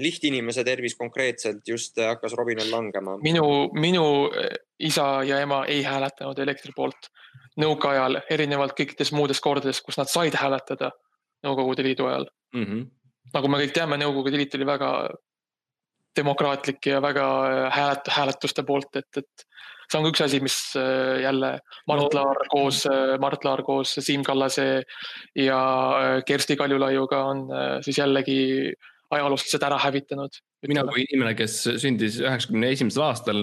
lihtinimese 0.00 0.64
tervis 0.64 0.96
konkreetselt 0.96 1.68
just 1.68 1.98
äh, 1.98 2.14
hakkas 2.14 2.32
robinal 2.38 2.70
langema. 2.70 3.18
minu, 3.22 3.44
minu 3.74 4.04
äh, 4.32 4.54
isa 4.78 5.22
ja 5.26 5.40
ema 5.44 5.64
ei 5.68 5.82
hääletanud 5.82 6.38
elektri 6.38 6.72
poolt 6.76 7.10
nõukaajal, 7.60 8.22
erinevalt 8.30 8.76
kõikidest 8.78 9.12
muudest 9.12 9.42
kordadest, 9.44 9.84
kus 9.84 10.00
nad 10.00 10.08
said 10.08 10.36
hääletada 10.38 10.94
Nõukogude 11.40 11.82
Liidu 11.82 12.04
ajal 12.04 12.26
mm. 12.54 12.64
-hmm. 12.64 12.86
nagu 13.34 13.48
me 13.48 13.58
kõik 13.62 13.72
teame, 13.76 13.96
Nõukogude 14.00 14.36
Liit 14.36 14.54
oli 14.54 14.66
väga 14.68 14.90
demokraatlik 16.16 16.86
ja 16.86 17.00
väga 17.02 17.26
äh, 17.46 17.72
häälet-, 17.74 18.10
hääletuste 18.10 18.64
poolt, 18.66 18.96
et, 18.96 19.08
et 19.16 19.46
see 19.90 19.98
on 19.98 20.06
ka 20.06 20.12
üks 20.12 20.24
asi, 20.24 20.40
mis 20.42 20.56
äh, 20.78 21.20
jälle 21.24 21.52
Mart 21.90 22.14
Laar 22.16 22.42
koos, 22.52 22.84
äh, 22.90 23.16
Mart 23.22 23.44
Laar 23.46 23.62
koos 23.66 23.96
Siim 23.98 24.24
Kallase 24.26 24.82
ja 25.38 25.60
Kersti 26.26 26.56
Kaljulaiuga 26.58 27.24
on 27.32 27.44
siis 27.86 27.98
jällegi 27.98 28.72
ajaloolased 29.10 29.62
ära 29.66 29.78
hävitanud. 29.82 30.36
mina 30.68 30.84
kui 30.86 31.02
inimene, 31.08 31.34
kes 31.34 31.62
sündis 31.82 32.20
üheksakümne 32.22 32.68
esimesel 32.70 33.02
aastal, 33.08 33.40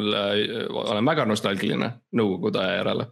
olen 0.69 1.07
väga 1.07 1.25
nostalgiline 1.27 1.91
Nõukogude 2.15 2.61
aja 2.63 2.77
järele. 2.81 3.09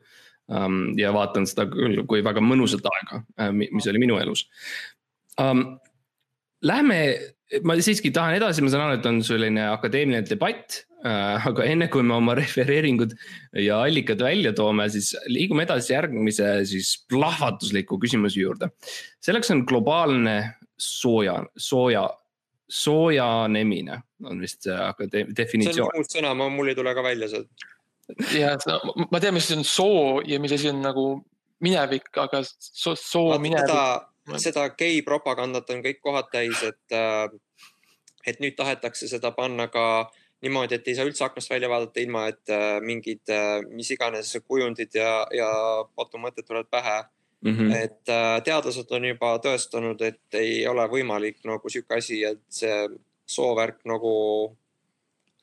um,. 0.48 0.94
ja 1.00 1.12
vaatan 1.14 1.48
seda 1.50 1.66
küll 1.72 2.04
kui 2.08 2.24
väga 2.24 2.44
mõnusat 2.44 2.86
aega, 2.92 3.24
mis 3.52 3.88
oli 3.92 4.04
minu 4.04 4.20
elus 4.22 4.48
um,. 5.42 5.66
Lähme, 6.66 7.35
ma 7.64 7.78
siiski 7.78 8.12
tahan 8.14 8.40
edasi, 8.40 8.64
ma 8.66 8.74
saan 8.74 8.88
aru, 8.88 9.00
et 9.00 9.08
on 9.10 9.22
selline 9.26 9.70
akadeemiline 9.70 10.26
debatt 10.28 10.82
uh,. 11.06 11.46
aga 11.52 11.68
enne 11.70 11.88
kui 11.94 12.04
me 12.04 12.16
oma 12.18 12.36
refereeringud 12.38 13.14
ja 13.62 13.84
allikad 13.86 14.24
välja 14.26 14.54
toome, 14.58 14.88
siis 14.94 15.14
liigume 15.30 15.66
edasi 15.68 15.94
järgmise 15.94 16.52
siis 16.70 16.96
plahvatusliku 17.12 18.00
küsimuse 18.02 18.42
juurde. 18.42 18.72
selleks 19.24 19.54
on 19.54 19.66
globaalne 19.70 20.38
sooja, 20.82 21.40
sooja 21.58 22.08
soojanemine 22.70 24.00
on 24.24 24.42
vist 24.42 24.66
see 24.66 25.24
definitsioon. 25.38 25.76
see 25.76 25.86
on 25.86 26.02
uus 26.02 26.12
sõna, 26.18 26.34
ma, 26.38 26.50
mul 26.50 26.72
ei 26.72 26.78
tule 26.78 26.94
ka 26.98 27.04
välja 27.06 27.30
sealt. 27.30 27.66
ja 28.34 28.56
ma 29.12 29.22
tean, 29.22 29.36
mis 29.38 29.52
on 29.56 29.64
soo 29.68 30.22
ja 30.26 30.40
mis 30.42 30.56
asi 30.58 30.72
on 30.72 30.82
nagu 30.86 31.06
minevik, 31.66 32.10
aga 32.22 32.42
soo, 32.46 32.96
soo 33.00 33.38
minevik. 33.42 33.74
Seda, 34.42 34.68
gei 34.78 35.02
propagandat 35.06 35.70
on 35.74 35.82
kõik 35.86 36.02
kohad 36.04 36.30
täis, 36.34 36.62
et, 36.66 36.96
äh, 36.96 37.28
et 38.28 38.40
nüüd 38.44 38.56
tahetakse 38.58 39.10
seda 39.10 39.32
panna 39.36 39.68
ka 39.72 40.10
niimoodi, 40.46 40.78
et 40.78 40.88
ei 40.88 40.98
saa 40.98 41.08
üldse 41.08 41.26
aknast 41.26 41.50
välja 41.50 41.70
vaadata, 41.72 42.02
ilma 42.02 42.28
et 42.32 42.54
äh, 42.54 42.80
mingid 42.82 43.34
äh, 43.34 43.60
mis 43.70 43.92
iganes 43.94 44.34
kujundid 44.48 44.98
ja, 44.98 45.26
ja 45.34 45.50
patumõtted 45.96 46.48
tulevad 46.48 46.72
pähe 46.72 47.04
Mm 47.46 47.58
-hmm. 47.58 47.76
et 47.78 48.10
teadlased 48.44 48.90
on 48.90 49.04
juba 49.06 49.36
tõestanud, 49.38 50.02
et 50.02 50.34
ei 50.34 50.68
ole 50.68 50.82
võimalik 50.90 51.44
nagu 51.46 51.70
sihuke 51.70 52.00
asi, 52.00 52.24
et 52.24 52.40
see 52.50 52.88
soovärk 53.26 53.84
nagu 53.86 54.14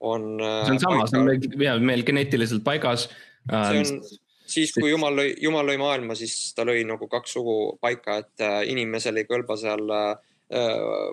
on. 0.01 0.25
See 0.65 0.73
on 0.73 0.81
sama, 0.81 1.07
see 1.07 1.21
on 1.21 1.29
meil, 1.29 1.81
meil 1.81 2.03
geneetiliselt 2.03 2.65
paigas. 2.65 3.07
See 3.47 3.79
on 3.79 4.03
siis, 4.47 4.75
kui 4.77 4.91
jumal 4.91 5.17
lõi, 5.17 5.33
jumal 5.41 5.67
lõi 5.69 5.79
maailma, 5.81 6.17
siis 6.19 6.53
ta 6.57 6.67
lõi 6.69 6.85
nagu 6.89 7.09
kaks 7.11 7.39
sugu 7.39 7.57
paika, 7.81 8.21
et 8.23 8.47
inimesel 8.69 9.23
ei 9.23 9.29
kõlba 9.29 9.57
seal 9.61 9.89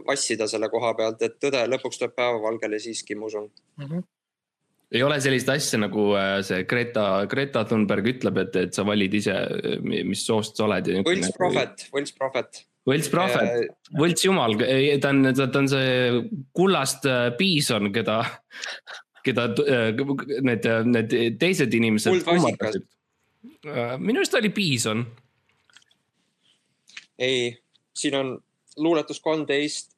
vassida 0.05 0.49
selle 0.51 0.67
koha 0.67 0.93
pealt, 0.97 1.21
et 1.23 1.37
tõde 1.39 1.61
lõpuks 1.71 2.01
tuleb 2.01 2.15
päevavalgele 2.17 2.79
siiski, 2.83 3.15
ma 3.15 3.29
usun 3.29 3.45
mm. 3.47 3.85
-hmm 3.85 4.07
ei 4.91 5.03
ole 5.05 5.19
sellist 5.21 5.49
asja 5.53 5.79
nagu 5.81 6.09
äh, 6.17 6.39
see 6.45 6.63
Greta, 6.69 7.05
Greta 7.29 7.63
Thunberg 7.69 8.09
ütleb, 8.09 8.39
et, 8.41 8.57
et 8.57 8.75
sa 8.75 8.85
valid 8.87 9.13
ise, 9.19 9.35
mis 9.85 10.23
soost 10.25 10.57
sa 10.57 10.65
oled. 10.65 10.89
võlts 11.05 11.33
prohvet, 11.37 11.85
võlts 11.93 12.15
prohvet. 12.17 12.63
võlts 12.89 13.11
prohvet, 13.13 13.51
äh, 13.67 13.91
võlts 13.99 14.25
jumal, 14.25 14.57
ta 14.57 15.13
on, 15.13 15.29
ta 15.37 15.49
on 15.61 15.69
see 15.69 16.23
kullast 16.57 17.05
äh, 17.09 17.27
piison, 17.37 17.91
keda, 17.93 18.21
keda 19.25 19.49
need, 20.47 20.69
need 20.89 21.19
teised 21.41 21.75
inimesed. 21.81 22.23
kuldvasikas. 22.25 22.81
Minu 23.97 24.19
arust 24.19 24.33
oli 24.33 24.49
piison. 24.49 25.05
ei, 27.19 27.63
siin 27.93 28.15
on 28.15 28.43
luuletus 28.77 29.19
kolmteist, 29.19 29.95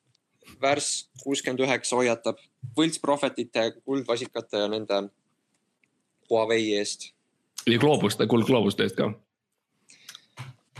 värss 0.61 1.09
kuuskümmend 1.23 1.59
üheksa 1.65 1.95
hoiatab 1.95 2.37
võltsprohvetite, 2.77 3.71
kuldvasikate 3.85 4.63
ja 4.65 4.69
nende 4.71 5.03
Huawei 6.29 6.73
eest. 6.77 7.11
ja 7.67 7.79
gloobuste, 7.79 8.27
kuldgloobuste 8.27 8.83
eest 8.83 8.95
ka. 8.95 9.11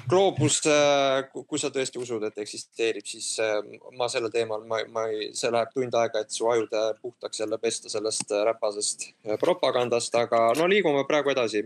gloobus, 0.09 0.61
äh, 0.67 1.29
kui 1.47 1.59
sa 1.59 1.69
tõesti 1.69 2.01
usud, 2.01 2.23
et 2.23 2.37
eksisteerib, 2.41 3.05
siis 3.05 3.35
äh, 3.39 3.59
ma 3.97 4.09
sellel 4.09 4.33
teemal, 4.33 4.65
ma, 4.67 4.81
ma 4.89 5.05
ei, 5.09 5.29
see 5.37 5.51
läheb 5.53 5.73
tund 5.73 5.97
aega, 5.97 6.21
et 6.21 6.33
su 6.33 6.49
ajude 6.49 6.81
puhtaks 7.01 7.39
jälle 7.39 7.57
pesta 7.57 7.89
sellest 7.89 8.31
äh, 8.31 8.45
räpasest 8.49 9.11
propagandast, 9.39 10.15
aga 10.15 10.49
no 10.57 10.67
liigume 10.69 11.05
praegu 11.09 11.33
edasi 11.33 11.65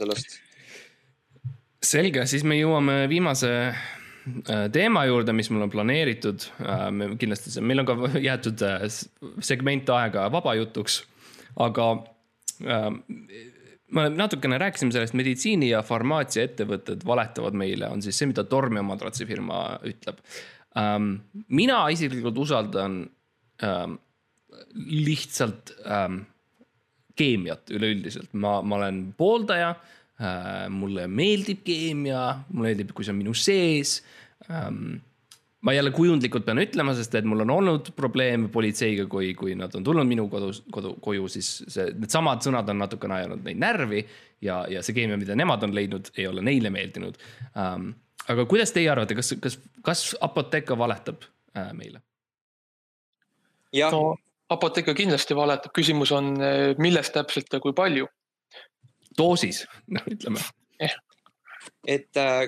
sellest. 0.00 0.38
selge, 1.80 2.26
siis 2.28 2.44
me 2.44 2.58
jõuame 2.58 3.04
viimase 3.08 3.50
Äh, 4.28 4.66
teema 4.72 5.04
juurde, 5.08 5.32
mis 5.32 5.48
mul 5.50 5.64
on 5.64 5.72
planeeritud. 5.72 6.44
Äh, 6.60 6.88
kindlasti 7.20 7.52
see, 7.54 7.64
meil 7.64 7.82
on 7.82 7.88
ka 7.88 7.96
jäetud 8.20 8.62
äh, 8.66 8.84
segment 9.44 9.88
aega 9.96 10.28
vabajutuks, 10.32 11.02
aga 11.60 11.90
me 12.60 14.02
natukene 14.12 14.58
rääkisime 14.60 14.92
sellest, 14.92 15.14
meditsiini 15.16 15.70
ja 15.70 15.80
farmaatsiaettevõtted 15.86 17.06
valetavad 17.08 17.56
meile, 17.56 17.88
on 17.88 18.04
siis 18.04 18.18
see, 18.20 18.28
mida 18.28 18.44
Tormi 18.44 18.82
madratsifirma 18.84 19.62
ütleb. 19.88 20.20
Ähm, 20.78 21.14
mina 21.48 21.80
isiklikult 21.90 22.36
usaldan 22.44 23.00
ähm, 23.64 23.96
lihtsalt 24.76 25.72
ähm, 25.88 26.20
keemiat 27.20 27.70
üleüldiselt, 27.76 28.32
ma, 28.32 28.58
ma 28.64 28.80
olen 28.80 29.04
pooldaja 29.18 29.74
Äh, 30.20 30.66
mulle 30.68 31.06
meeldib 31.08 31.62
keemia, 31.64 32.42
mulle 32.52 32.74
meeldib, 32.74 32.90
kui 32.92 33.06
see 33.06 33.14
on 33.14 33.16
minu 33.22 33.32
sees 33.32 34.02
ähm, 34.52 34.98
ma 35.64 35.72
jälle 35.72 35.94
kujundlikult 35.96 36.44
pean 36.44 36.60
ütlema, 36.60 36.92
sest 36.98 37.16
et 37.16 37.24
mul 37.24 37.40
on 37.46 37.54
olnud 37.54 37.88
probleeme 37.96 38.50
politseiga, 38.52 39.06
kui, 39.08 39.30
kui 39.38 39.56
nad 39.56 39.72
on 39.78 39.86
tulnud 39.86 40.04
minu 40.04 40.26
kodus, 40.28 40.60
kodu, 40.76 40.92
koju, 41.00 41.24
siis 41.32 41.48
see, 41.72 41.88
needsamad 41.96 42.44
sõnad 42.44 42.68
on 42.68 42.82
natukene 42.82 43.16
ajanud 43.16 43.48
neid 43.48 43.64
närvi. 43.64 44.04
ja, 44.44 44.60
ja 44.68 44.84
see 44.84 44.98
keemia, 44.98 45.16
mida 45.20 45.38
nemad 45.40 45.64
on 45.64 45.72
leidnud, 45.78 46.12
ei 46.20 46.28
ole 46.28 46.44
neile 46.44 46.68
meeldinud 46.74 47.16
um,. 47.54 47.94
aga 48.28 48.44
kuidas 48.44 48.76
teie 48.76 48.92
arvate, 48.92 49.16
kas, 49.16 49.32
kas, 49.40 49.56
kas 49.80 50.08
Apotheka 50.20 50.76
valetab 50.76 51.24
äh, 51.56 51.72
meile? 51.72 52.04
no 53.88 54.18
Apotheka 54.50 54.94
kindlasti 54.98 55.36
valetab, 55.36 55.70
küsimus 55.76 56.10
on, 56.12 56.32
millest 56.82 57.14
täpselt 57.14 57.52
ja 57.52 57.60
kui 57.62 57.74
palju. 57.76 58.08
Doosis, 59.18 59.64
noh 59.94 60.10
ütleme. 60.10 60.42
Eh.. 60.80 60.94
et 61.86 62.16
äh, 62.16 62.46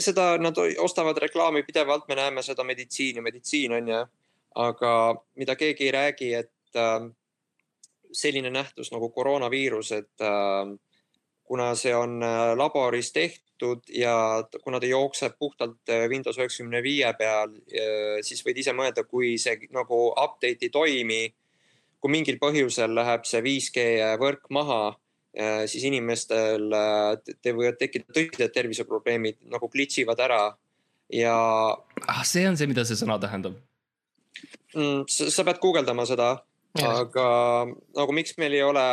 seda 0.00 0.36
nad 0.38 0.58
ostavad 0.78 1.18
reklaami 1.18 1.64
pidevalt, 1.66 2.06
me 2.08 2.14
näeme 2.14 2.42
seda 2.42 2.64
meditsiini, 2.64 3.20
meditsiin 3.20 3.74
on 3.76 3.88
ju, 3.90 4.02
aga 4.62 4.92
mida 5.36 5.56
keegi 5.56 5.88
ei 5.88 5.92
räägi, 5.92 6.32
et 6.34 6.78
äh, 6.78 7.08
selline 8.12 8.50
nähtus 8.50 8.92
nagu 8.92 9.10
koroonaviirus, 9.10 9.92
et 9.92 10.22
äh, 10.22 10.76
kuna 11.44 11.74
see 11.74 11.94
on 11.94 12.22
äh, 12.22 12.54
laboris 12.56 13.12
tehtud 13.12 13.45
ja 13.92 14.16
kuna 14.62 14.80
ta 14.80 14.90
jookseb 14.90 15.38
puhtalt 15.38 15.88
äh, 15.88 16.06
Windows 16.10 16.38
üheksakümne 16.38 16.82
viie 16.84 17.08
peal, 17.18 17.56
äh, 17.70 18.20
siis 18.26 18.44
võid 18.46 18.60
ise 18.62 18.74
mõelda, 18.76 19.06
kui 19.08 19.36
see 19.40 19.68
nagu 19.74 20.10
update 20.12 20.68
ei 20.68 20.72
toimi, 20.74 21.22
kui 22.00 22.12
mingil 22.12 22.38
põhjusel 22.42 22.94
läheb 22.94 23.24
see 23.26 23.42
5G 23.44 23.88
võrk 24.20 24.50
maha 24.54 24.96
Äh, 25.36 25.66
siis 25.68 25.82
inimestel 25.84 26.72
te 27.44 27.52
võivad 27.52 27.76
tekkida 27.76 28.08
tõsised 28.08 28.54
terviseprobleemid 28.54 29.42
nagu 29.52 29.68
glitch 29.68 30.00
ivad 30.00 30.22
ära 30.24 30.38
ja. 31.12 31.34
ah, 32.08 32.22
see 32.24 32.46
on 32.48 32.56
see, 32.56 32.68
mida 32.70 32.86
see 32.88 32.96
sõna 32.96 33.18
tähendab 33.20 33.58
mm,? 34.72 35.04
sa 35.04 35.44
pead 35.44 35.60
guugeldama 35.60 36.06
seda, 36.08 36.30
aga 36.80 37.26
nagu 37.68 38.16
miks 38.16 38.38
meil 38.40 38.56
ei 38.56 38.64
ole 38.64 38.86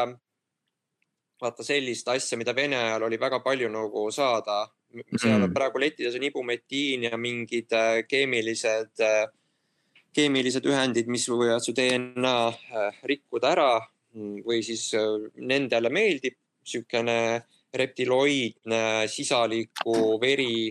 vaata 1.43 1.65
sellist 1.67 2.07
asja, 2.09 2.39
mida 2.39 2.55
Vene 2.55 2.79
ajal 2.79 3.07
oli 3.09 3.19
väga 3.19 3.41
palju 3.43 3.69
nagu 3.71 4.07
saada. 4.11 4.63
seal 4.93 5.39
mm. 5.39 5.53
praegu 5.53 5.79
lettides 5.81 6.15
on 6.15 6.23
ibumetiin 6.23 7.07
ja 7.09 7.17
mingid 7.17 7.71
äh, 7.73 8.03
keemilised, 8.07 9.01
keemilised 10.13 10.67
ühendid, 10.69 11.09
mis 11.09 11.25
võivad 11.29 11.65
su 11.65 11.73
DNA 11.73 12.37
rikkuda 13.09 13.51
ära 13.55 13.71
või 14.13 14.61
siis 14.65 14.93
äh, 14.97 15.27
nendele 15.41 15.89
meeldib 15.89 16.37
niisugune 16.63 17.43
reptiloidne 17.73 19.07
sisaliku 19.09 20.19
veri, 20.21 20.69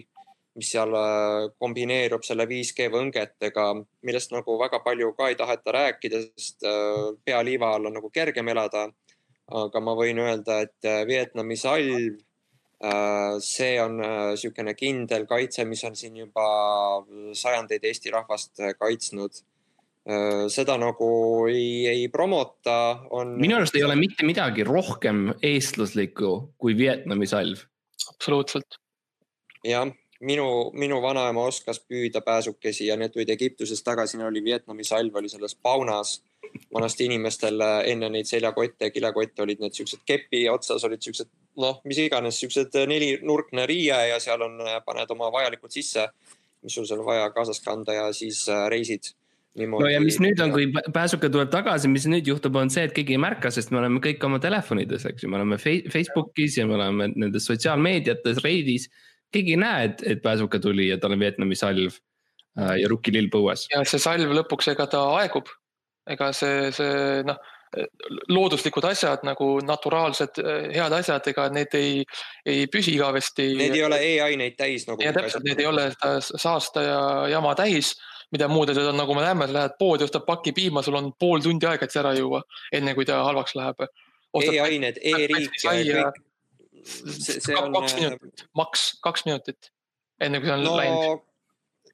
mis 0.54 0.70
seal 0.70 0.94
äh, 0.94 1.50
kombineerub 1.58 2.22
selle 2.24 2.46
5G 2.46 2.88
võngetega, 2.92 3.66
millest 4.06 4.32
nagu 4.32 4.56
väga 4.60 4.82
palju 4.84 5.12
ka 5.18 5.28
ei 5.32 5.38
taheta 5.38 5.74
rääkida, 5.78 6.22
sest 6.36 6.68
äh, 6.68 7.10
pealiiva 7.24 7.74
all 7.74 7.90
on 7.90 7.98
nagu 7.98 8.10
kergem 8.10 8.48
elada. 8.48 8.88
Aga 9.60 9.80
ma 9.84 9.94
võin 9.98 10.20
öelda, 10.22 10.62
et 10.66 10.90
Vietnami 11.08 11.56
salv, 11.60 12.20
see 13.44 13.74
on 13.78 14.00
niisugune 14.00 14.72
kindel 14.74 15.22
kaitse, 15.30 15.62
mis 15.68 15.84
on 15.86 15.94
siin 15.94 16.16
juba 16.18 16.46
sajandeid 17.38 17.84
Eesti 17.86 18.10
rahvast 18.10 18.58
kaitsnud 18.80 19.38
Äh, 20.02 20.48
seda 20.50 20.74
nagu 20.82 21.08
ei, 21.46 21.86
ei 21.86 22.06
promota, 22.10 23.04
on. 23.14 23.36
minu 23.38 23.54
arust 23.54 23.76
ei 23.78 23.84
ole 23.86 23.94
mitte 23.94 24.26
midagi 24.26 24.64
rohkem 24.66 25.28
eestlaslikku 25.46 26.30
kui 26.58 26.74
Vietnami 26.74 27.28
salv. 27.30 27.62
absoluutselt. 28.10 28.80
jah, 29.62 29.86
minu, 30.22 30.46
minu 30.78 31.00
vanaema 31.02 31.44
oskas 31.50 31.80
püüda 31.80 32.22
pääsukesi 32.24 32.86
ja 32.86 32.96
need 32.96 33.12
tulid 33.14 33.30
Egiptusest 33.34 33.84
tagasi, 33.84 34.20
oli 34.22 34.44
Vietnami 34.44 34.84
salv 34.84 35.16
oli 35.16 35.28
selles 35.28 35.54
paunas. 35.54 36.20
vanasti 36.74 37.04
inimestel 37.04 37.60
enne 37.86 38.08
neid 38.12 38.26
seljakotte, 38.28 38.90
kilekotte 38.90 39.42
olid 39.42 39.60
need 39.62 39.72
siuksed 39.72 40.02
kepi 40.04 40.48
otsas 40.52 40.84
olid 40.84 41.00
siuksed 41.00 41.28
noh, 41.56 41.80
mis 41.84 41.98
iganes 41.98 42.40
siuksed 42.40 42.76
nelinurkne 42.88 43.66
riie 43.66 43.98
ja 44.08 44.20
seal 44.20 44.42
on, 44.42 44.58
paned 44.84 45.10
oma 45.10 45.30
vajalikud 45.32 45.72
sisse, 45.72 46.08
mis 46.62 46.74
sul 46.74 46.86
seal 46.88 47.04
vaja 47.06 47.30
kaasas 47.30 47.60
kanda 47.64 47.92
ja 47.96 48.12
siis 48.12 48.44
äh, 48.48 48.66
reisid 48.68 49.14
no 49.54 49.88
ja 49.90 50.00
mis 50.00 50.18
nüüd 50.22 50.40
on, 50.42 50.52
kui 50.54 50.68
pääsuke 50.94 51.28
tuleb 51.32 51.50
tagasi, 51.52 51.90
mis 51.92 52.06
nüüd 52.08 52.28
juhtub, 52.28 52.56
on 52.56 52.72
see, 52.72 52.86
et 52.88 52.94
keegi 52.96 53.16
ei 53.16 53.20
märka, 53.20 53.52
sest 53.52 53.72
me 53.72 53.82
oleme 53.82 54.00
kõik 54.04 54.24
oma 54.24 54.40
telefonides, 54.42 55.04
eks 55.10 55.24
ju, 55.24 55.32
me 55.32 55.40
oleme 55.40 55.58
Facebookis 55.60 56.56
ja 56.60 56.66
me 56.68 56.78
oleme 56.78 57.10
nendes 57.12 57.48
sotsiaalmeediates, 57.50 58.40
Reidis. 58.44 58.88
Keegi 59.32 59.56
ei 59.56 59.62
näe, 59.62 59.88
et, 59.90 60.04
et 60.14 60.22
pääsuke 60.24 60.60
tuli 60.62 60.88
ja 60.90 60.98
tal 61.00 61.16
on 61.16 61.22
Vietnami 61.22 61.58
salv 61.58 61.96
äh, 62.58 62.76
ja 62.82 62.92
rukkilill 62.92 63.30
põues. 63.32 63.66
ja 63.72 63.82
see 63.88 64.02
salv 64.02 64.36
lõpuks, 64.42 64.72
ega 64.74 64.86
ta 64.90 65.02
aegub. 65.22 65.50
ega 66.10 66.32
see, 66.34 66.70
see 66.74 67.22
noh, 67.26 67.38
looduslikud 68.28 68.84
asjad 68.84 69.22
nagu 69.24 69.46
naturaalsed 69.64 70.40
head 70.74 70.92
asjad, 70.92 71.28
ega 71.30 71.46
need 71.54 71.74
ei, 71.78 72.02
ei 72.44 72.66
püsi 72.68 72.96
igavesti. 72.98 73.46
Need 73.56 73.76
ei 73.78 73.84
ole 73.86 74.00
e-aineid 74.10 74.58
täis 74.58 74.84
nagu. 74.88 75.00
ja 75.04 75.14
täpselt, 75.16 75.46
need 75.46 75.62
ei 75.62 75.68
ole 75.70 75.86
seda 75.94 76.18
saasta 76.20 76.84
ja 76.84 76.98
jama 77.32 77.54
täis 77.58 77.94
mida 78.32 78.48
muud 78.48 78.72
asjad 78.72 78.88
on, 78.88 78.96
nagu 78.96 79.14
me 79.14 79.24
näeme, 79.24 79.46
sa 79.48 79.56
lähed 79.58 79.74
poodi, 79.78 80.06
ostad 80.08 80.24
paki 80.26 80.54
piima, 80.56 80.82
sul 80.82 80.96
on 80.96 81.10
pool 81.20 81.42
tundi 81.44 81.68
aega, 81.68 81.84
et 81.84 81.94
see 81.94 82.00
ära 82.00 82.14
juua, 82.16 82.40
enne 82.72 82.94
kui 82.96 83.04
ta 83.08 83.20
halvaks 83.26 83.56
läheb. 83.58 83.84
e-ained 84.40 85.00
e, 85.02 85.12
e-riik 85.12 85.58
ja 85.60 85.74
kõik. 85.76 86.22
See, 86.84 87.40
see 87.40 87.58
on. 87.58 87.74
kaks 87.74 87.98
minutit, 87.98 88.46
maks 88.58 88.86
kaks 89.04 89.26
minutit, 89.28 89.70
enne 90.20 90.40
kui 90.40 90.50
see 90.50 90.56
on 90.56 90.66
no, 90.66 90.78
läinud 90.80 91.28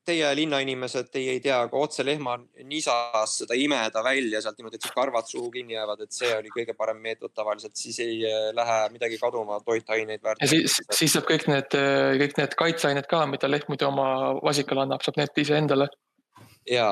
teie 0.09 0.29
linnainimesed, 0.39 1.11
teie 1.13 1.35
ei 1.37 1.41
tea, 1.45 1.59
kui 1.69 1.83
otse 1.85 2.05
lehma 2.07 2.39
nisas 2.65 3.35
seda 3.43 3.57
imeda 3.61 4.01
välja 4.05 4.41
sealt 4.41 4.57
niimoodi, 4.57 4.79
et 4.81 4.87
su 4.87 4.95
karvad 4.95 5.29
suhu 5.29 5.51
kinni 5.53 5.77
jäävad, 5.77 6.01
et 6.07 6.17
see 6.17 6.31
oli 6.33 6.53
kõige 6.55 6.73
parem 6.79 7.03
meetod 7.05 7.35
tavaliselt, 7.37 7.77
siis 7.77 7.99
ei 8.05 8.23
äh, 8.25 8.49
lähe 8.57 8.79
midagi 8.95 9.19
kaduma, 9.21 9.61
toitaineid 9.67 10.25
väärt. 10.25 10.41
ja 10.41 10.49
siis, 10.49 10.79
siis 10.97 11.13
saab 11.13 11.29
kõik 11.29 11.45
need, 11.53 11.77
kõik 12.23 12.41
need 12.41 12.57
kaitseained 12.63 13.09
ka, 13.11 13.27
mida 13.29 13.51
lehm 13.51 13.69
muidu 13.69 13.91
oma 13.91 14.09
vasikale 14.41 14.87
annab, 14.87 15.05
saab 15.05 15.21
need 15.21 15.45
iseendale 15.45 15.91
ja 16.71 16.91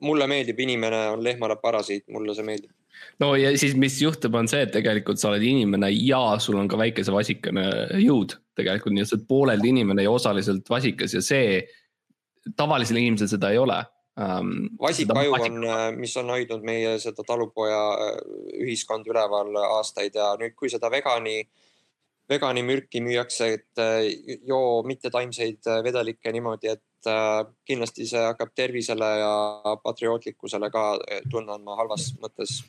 mulle 0.00 0.26
meeldib, 0.30 0.60
inimene 0.60 1.06
on 1.14 1.24
lehmale 1.24 1.56
parasiit, 1.62 2.06
mulle 2.12 2.34
see 2.36 2.46
meeldib. 2.46 2.72
No 3.22 3.32
ja 3.38 3.52
siis, 3.58 3.74
mis 3.78 3.98
juhtub, 4.02 4.34
on 4.38 4.48
see, 4.50 4.62
et 4.66 4.74
tegelikult 4.74 5.20
sa 5.20 5.30
oled 5.32 5.44
inimene 5.46 5.90
ja 5.94 6.38
sul 6.42 6.58
on 6.60 6.68
ka 6.68 6.78
väikese 6.80 7.14
vasikene 7.14 7.66
jõud 8.02 8.36
tegelikult, 8.56 8.94
nii 8.96 9.04
et 9.04 9.10
sa 9.10 9.18
oled 9.18 9.28
pooleldi 9.28 9.74
inimene 9.74 10.06
ja 10.06 10.14
osaliselt 10.14 10.68
vasikas 10.70 11.16
ja 11.16 11.24
see, 11.24 11.60
tavalisel 12.56 13.00
inimesel 13.00 13.30
seda 13.34 13.50
ei 13.52 13.60
ole 13.60 13.78
um,. 14.16 14.68
vasikaju 14.80 15.32
on, 15.32 15.64
äh, 15.64 15.92
mis 15.96 16.16
on 16.16 16.30
hoidnud 16.30 16.64
meie 16.64 16.96
seda 17.02 17.24
talupoja 17.26 17.82
äh, 17.92 18.18
ühiskonda 18.64 19.12
üleval 19.12 19.54
aastaid 19.66 20.16
ja 20.16 20.32
nüüd, 20.40 20.56
kui 20.56 20.70
seda 20.72 20.90
vegani 20.92 21.42
veganimürki 22.26 23.00
müüakse, 23.04 23.52
et 23.54 23.82
äh, 23.82 24.08
joo 24.48 24.82
mittetaimseid 24.86 25.68
vedelikke 25.84 26.32
niimoodi, 26.34 26.74
et 26.74 26.82
kindlasti 27.62 28.02
see 28.10 28.22
hakkab 28.24 28.50
tervisele 28.58 29.10
ja 29.20 29.76
patriootlikkusele 29.84 30.72
ka 30.74 30.88
tunne 31.30 31.54
andma 31.54 31.76
halvas 31.78 32.08
mõttes. 32.18 32.64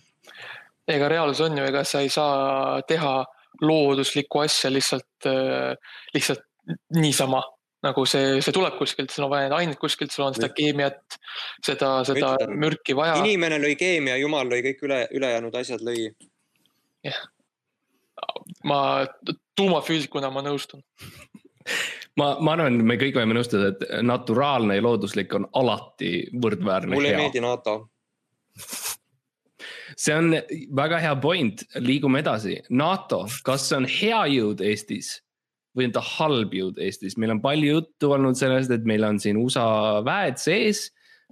Ega 0.87 1.09
reaalsus 1.11 1.45
on 1.47 1.57
ju, 1.59 1.67
ega 1.67 1.83
sa 1.87 2.01
ei 2.05 2.09
saa 2.13 2.81
teha 2.87 3.19
looduslikku 3.61 4.43
asja 4.43 4.71
lihtsalt, 4.71 5.27
äh, 5.29 5.75
lihtsalt 6.13 6.43
niisama 6.95 7.41
nagu 7.85 8.03
see, 8.09 8.39
see 8.41 8.53
tuleb 8.55 8.77
kuskilt, 8.79 9.11
sul 9.13 9.27
on 9.27 9.31
vaja 9.31 9.47
neid 9.47 9.55
aineid 9.59 9.79
kuskilt, 9.81 10.11
sul 10.13 10.25
on 10.25 10.35
seda 10.35 10.49
keemiat, 10.55 11.17
seda, 11.63 11.91
seda 12.07 12.33
Ütlen, 12.35 12.55
mürki 12.63 12.95
vaja. 12.97 13.19
inimene 13.21 13.59
lõi 13.61 13.75
keemia, 13.79 14.17
jumal 14.21 14.49
lõi 14.49 14.63
kõik 14.65 14.83
üle, 14.87 15.01
ülejäänud 15.15 15.55
asjad 15.59 15.83
lõi. 15.85 16.09
jah, 17.05 17.19
ma 18.67 18.79
tuumafüüsikuna 19.57 20.31
ma 20.33 20.43
nõustun 20.45 20.81
ma, 22.17 22.31
ma 22.41 22.55
arvan, 22.55 22.81
me 22.87 22.97
kõik 22.99 23.19
võime 23.19 23.37
nõustuda, 23.37 23.71
et 23.73 23.85
naturaalne 24.05 24.79
ja 24.79 24.83
looduslik 24.85 25.33
on 25.37 25.47
alati 25.61 26.13
võrdväärne. 26.33 26.95
mulle 26.95 27.13
ei 27.13 27.21
meeldi 27.21 27.43
NATO. 27.43 27.77
See 29.97 30.13
on 30.13 30.35
väga 30.77 30.99
hea 31.01 31.15
point, 31.21 31.63
liigume 31.81 32.21
edasi. 32.21 32.59
NATO, 32.69 33.23
kas 33.45 33.69
see 33.69 33.79
on 33.79 33.87
hea 33.89 34.21
jõud 34.35 34.61
Eestis 34.65 35.17
või 35.77 35.89
on 35.89 35.93
ta 35.93 36.01
halb 36.01 36.53
jõud 36.57 36.79
Eestis, 36.81 37.17
meil 37.21 37.35
on 37.35 37.41
palju 37.43 37.75
juttu 37.75 38.11
olnud 38.15 38.37
sellest, 38.37 38.71
et 38.73 38.85
meil 38.89 39.05
on 39.05 39.19
siin 39.21 39.37
USA 39.37 40.01
väed 40.05 40.39
sees 40.41 40.87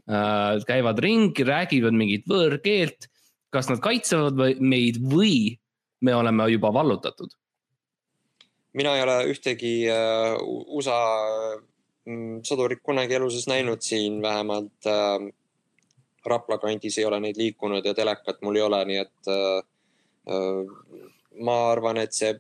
äh,. 0.06 0.62
käivad 0.70 1.02
ringi, 1.02 1.46
räägivad 1.46 1.98
mingit 1.98 2.28
võõrkeelt. 2.30 3.10
kas 3.50 3.70
nad 3.72 3.80
kaitsevad 3.80 4.38
meid 4.60 5.00
või 5.00 5.56
me 6.02 6.14
oleme 6.16 6.50
juba 6.52 6.74
vallutatud? 6.74 7.34
mina 8.74 8.96
ei 8.98 9.02
ole 9.06 9.18
ühtegi 9.32 9.88
äh, 9.90 10.36
USA 10.46 11.00
mm, 12.06 12.44
sõdurit 12.46 12.84
kunagi 12.84 13.18
elu 13.18 13.30
sees 13.32 13.48
näinud 13.50 13.82
siin, 13.82 14.22
vähemalt 14.22 14.90
äh, 14.92 15.32
Rapla 16.26 16.58
kandis 16.62 16.98
ei 17.00 17.06
ole 17.06 17.20
neid 17.24 17.38
liikunud 17.38 17.86
ja 17.86 17.94
telekat 17.94 18.42
mul 18.42 18.60
ei 18.60 18.66
ole, 18.66 18.82
nii 18.90 19.02
et 19.02 19.32
äh, 19.32 19.60
äh, 20.32 21.04
ma 21.46 21.58
arvan, 21.72 22.00
et 22.02 22.16
see, 22.16 22.34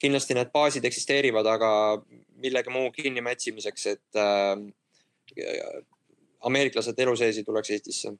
kindlasti 0.00 0.36
need 0.36 0.52
baasid 0.54 0.84
eksisteerivad, 0.88 1.48
aga 1.48 1.70
millegi 2.42 2.72
muu 2.72 2.90
kinnimätsimiseks, 2.94 3.86
et 3.94 4.20
äh, 4.20 4.56
ameeriklased 6.46 6.98
elu 7.02 7.16
sees 7.16 7.40
ei 7.40 7.44
tuleks 7.44 7.72
Eestisse. 7.74 8.14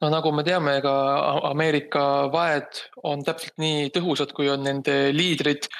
No 0.00 0.10
nagu 0.12 0.30
me 0.36 0.44
teame, 0.44 0.76
ega 0.82 0.92
Ameerika 1.48 2.02
väed 2.32 2.82
on 3.08 3.22
täpselt 3.24 3.56
nii 3.62 3.88
tõhusad, 3.94 4.34
kui 4.36 4.50
on 4.52 4.64
nende 4.66 4.96
liidrid. 5.16 5.70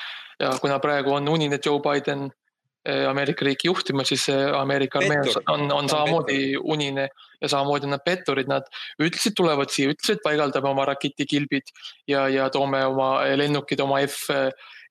Ja 0.41 0.55
kuna 0.61 0.79
praegu 0.81 1.13
on 1.17 1.29
unine 1.33 1.59
Joe 1.65 1.81
Biden 1.85 2.31
Ameerika 3.09 3.45
riiki 3.45 3.69
juhtima, 3.69 4.05
siis 4.07 4.27
Ameerika 4.59 5.01
armee 5.01 5.35
on, 5.49 5.73
on 5.73 5.89
samamoodi 5.89 6.57
unine 6.57 7.09
ja 7.41 7.49
samamoodi 7.49 7.91
nad 7.91 8.05
petturid, 8.05 8.49
nad 8.51 8.69
ütlesid, 9.03 9.35
tulevad 9.37 9.73
siia, 9.75 9.91
ütlesid, 9.95 10.23
paigaldame 10.25 10.71
oma 10.71 10.87
raketikilbid 10.93 11.73
ja, 12.09 12.29
ja 12.33 12.49
toome 12.55 12.85
oma 12.87 13.11
lennukid, 13.37 13.83
oma 13.83 14.01
F, 14.07 14.31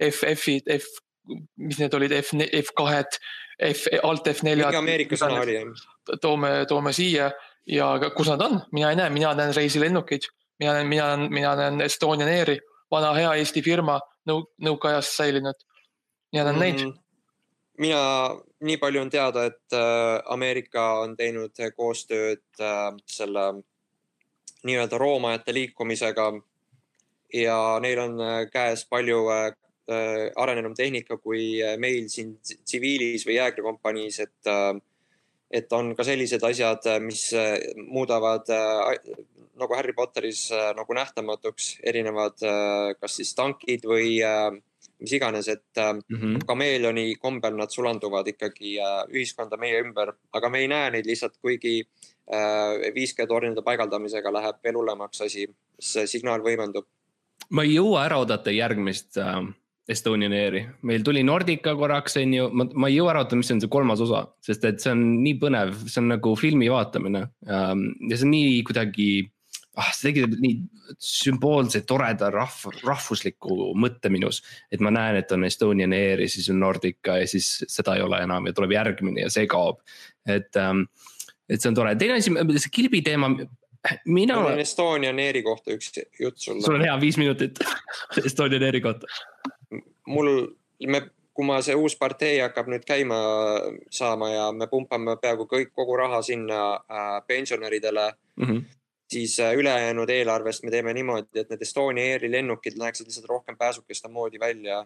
F-F-id, 0.10 0.70
F, 0.76 1.02
mis 1.58 1.80
need 1.80 1.96
olid, 1.98 2.16
F, 2.20 2.36
F2-d, 2.36 3.20
F, 3.72 3.88
alt 4.04 4.28
F4-d. 4.28 4.64
mingi 4.66 4.82
Ameerika 4.82 5.20
sõna 5.20 5.42
oli 5.46 5.56
jah. 5.56 5.86
toome, 6.22 6.52
toome 6.70 6.94
siia 6.96 7.32
ja 7.70 7.94
kus 8.16 8.30
nad 8.34 8.44
on, 8.46 8.60
mina 8.76 8.92
ei 8.92 9.00
näe, 9.00 9.10
mina 9.14 9.34
näen 9.38 9.56
reisilennukeid, 9.56 10.28
mina 10.60 10.76
näen, 10.78 10.92
mina 10.92 11.08
näen, 11.14 11.30
mina 11.34 11.56
näen 11.60 11.82
Estonian 11.86 12.30
Airi, 12.30 12.60
vana 12.92 13.14
hea 13.18 13.34
Eesti 13.40 13.64
firma 13.66 13.98
nõu-, 14.30 14.46
nõukaajast 14.62 15.18
säilinud. 15.18 15.66
Ja 16.34 16.44
näen 16.48 16.60
neid. 16.60 16.84
Mm,. 16.84 17.02
Mina, 17.78 18.02
nii 18.66 18.78
palju 18.78 19.02
on 19.02 19.12
teada, 19.12 19.46
et 19.50 19.76
äh, 19.76 20.22
Ameerika 20.34 20.86
on 21.04 21.16
teinud 21.18 21.56
koostööd 21.76 22.44
äh, 22.62 22.90
selle 23.06 23.46
nii-öelda 24.66 24.98
roomajate 24.98 25.54
liikumisega 25.54 26.32
ja 27.34 27.60
neil 27.84 28.02
on 28.06 28.20
äh, 28.22 28.42
käes 28.52 28.86
palju 28.90 29.26
arenenum 29.86 30.74
tehnika 30.74 31.20
kui 31.22 31.60
meil 31.78 32.08
siin 32.10 32.32
tsiviilis 32.42 33.22
või 33.28 33.36
jäägrikompaniis, 33.36 34.16
et 34.24 34.50
et 35.54 35.74
on 35.78 35.92
ka 35.94 36.02
sellised 36.02 36.42
asjad, 36.42 36.88
mis 37.06 37.28
muudavad 37.78 38.50
nagu 38.50 39.78
Harry 39.78 39.94
Potteris 39.94 40.48
nagu 40.50 40.98
nähtamatuks 40.98 41.68
erinevad 41.86 42.42
kas 42.98 43.20
siis 43.20 43.36
tankid 43.38 43.86
või 43.86 44.18
äh, 44.26 44.58
mis 45.00 45.14
iganes, 45.14 45.48
et 45.48 45.64
mm 45.78 46.16
-hmm. 46.16 46.46
kameeleoni 46.48 47.16
kombel 47.16 47.56
nad 47.56 47.70
sulanduvad 47.70 48.28
ikkagi 48.28 48.78
ühiskonda 49.12 49.58
meie 49.58 49.82
ümber, 49.84 50.14
aga 50.34 50.50
me 50.50 50.60
ei 50.60 50.68
näe 50.68 50.92
neid 50.92 51.06
lihtsalt, 51.06 51.38
kuigi 51.42 51.82
5G 52.96 53.28
tornide 53.28 53.62
paigaldamisega 53.62 54.34
läheb 54.34 54.64
veel 54.64 54.80
hullemaks 54.80 55.22
asi, 55.22 55.48
see 55.80 56.08
signaal 56.08 56.42
võimendub. 56.42 56.86
ma 57.50 57.64
ei 57.64 57.76
jõua 57.76 58.06
ära 58.06 58.18
oodata 58.18 58.52
järgmist 58.52 59.18
äh, 59.18 59.44
Estonian 59.90 60.34
Airi, 60.34 60.64
meil 60.82 61.04
tuli 61.06 61.22
Nordica 61.24 61.76
korraks, 61.78 62.18
on 62.18 62.34
ju, 62.34 62.48
ma, 62.50 62.66
ma 62.74 62.90
ei 62.90 62.96
jõua 62.96 63.12
ära 63.12 63.22
oodata, 63.22 63.38
mis 63.38 63.52
on 63.54 63.62
see 63.62 63.70
kolmas 63.70 64.02
osa, 64.02 64.24
sest 64.42 64.66
et 64.66 64.82
see 64.82 64.94
on 64.96 65.04
nii 65.22 65.36
põnev, 65.44 65.76
see 65.86 66.02
on 66.02 66.10
nagu 66.16 66.34
filmi 66.40 66.72
vaatamine. 66.74 67.28
Ähm, 67.46 67.84
ja 68.10 68.18
see 68.18 68.26
on 68.26 68.34
nii 68.34 68.64
kuidagi 68.66 69.10
ah, 69.76 69.92
see 69.96 70.12
tegi 70.12 70.28
nii 70.30 70.56
sümboolse, 71.02 71.82
toreda 71.88 72.30
rahv, 72.34 72.70
rahvusliku 72.84 73.72
mõtte 73.80 74.12
minus. 74.14 74.42
et 74.72 74.84
ma 74.84 74.92
näen, 74.94 75.20
et 75.20 75.32
on 75.32 75.46
Estonian 75.48 75.94
Air 75.94 76.22
ja 76.24 76.30
siis 76.30 76.50
on 76.54 76.60
Nordica 76.60 77.18
ja 77.20 77.28
siis 77.28 77.66
seda 77.68 77.96
ei 77.96 78.06
ole 78.06 78.22
enam 78.24 78.48
ja 78.48 78.54
tuleb 78.56 78.76
järgmine 78.76 79.26
ja 79.26 79.34
see 79.34 79.48
kaob. 79.48 79.82
et 80.28 80.56
ähm,, 80.56 80.88
et 81.50 81.62
see 81.62 81.70
on 81.70 81.78
tore, 81.78 81.96
teine 82.00 82.20
asi, 82.20 82.34
see 82.58 82.74
kilbi 82.74 83.02
teema 83.06 83.30
mina. 84.06 84.40
mul 84.40 84.54
on 84.54 84.60
Estonian 84.60 85.20
Airi 85.20 85.44
kohta 85.44 85.76
üks 85.76 85.92
jutt 86.20 86.38
sulle. 86.38 86.62
sul 86.66 86.80
on 86.80 86.86
hea 86.86 86.96
viis 87.02 87.20
minutit 87.22 87.60
Estonian 88.26 88.64
Airi 88.64 88.82
kohta. 88.82 89.08
mul, 90.08 90.32
me, 90.88 91.02
kui 91.34 91.46
ma 91.46 91.60
see 91.66 91.76
uus 91.76 91.98
partei 92.00 92.40
hakkab 92.40 92.72
nüüd 92.72 92.88
käima 92.88 93.20
saama 93.92 94.32
ja 94.32 94.50
me 94.56 94.68
pumpame 94.72 95.18
peaaegu 95.22 95.48
kõik, 95.52 95.74
kogu 95.76 95.98
raha 96.00 96.22
sinna 96.26 96.64
äh, 96.76 97.22
pensionäridele 97.28 98.12
mm. 98.36 98.46
-hmm 98.46 98.82
siis 99.12 99.40
äh, 99.40 99.54
ülejäänud 99.54 100.10
eelarvest 100.10 100.64
me 100.64 100.72
teeme 100.72 100.94
niimoodi, 100.94 101.40
et 101.40 101.50
need 101.50 101.62
Estonia 101.62 102.14
Airi 102.14 102.32
lennukid 102.32 102.78
läheksid 102.78 103.08
lihtsalt 103.08 103.30
rohkem 103.30 103.58
pääsukeste 103.58 104.08
moodi 104.08 104.40
välja. 104.40 104.86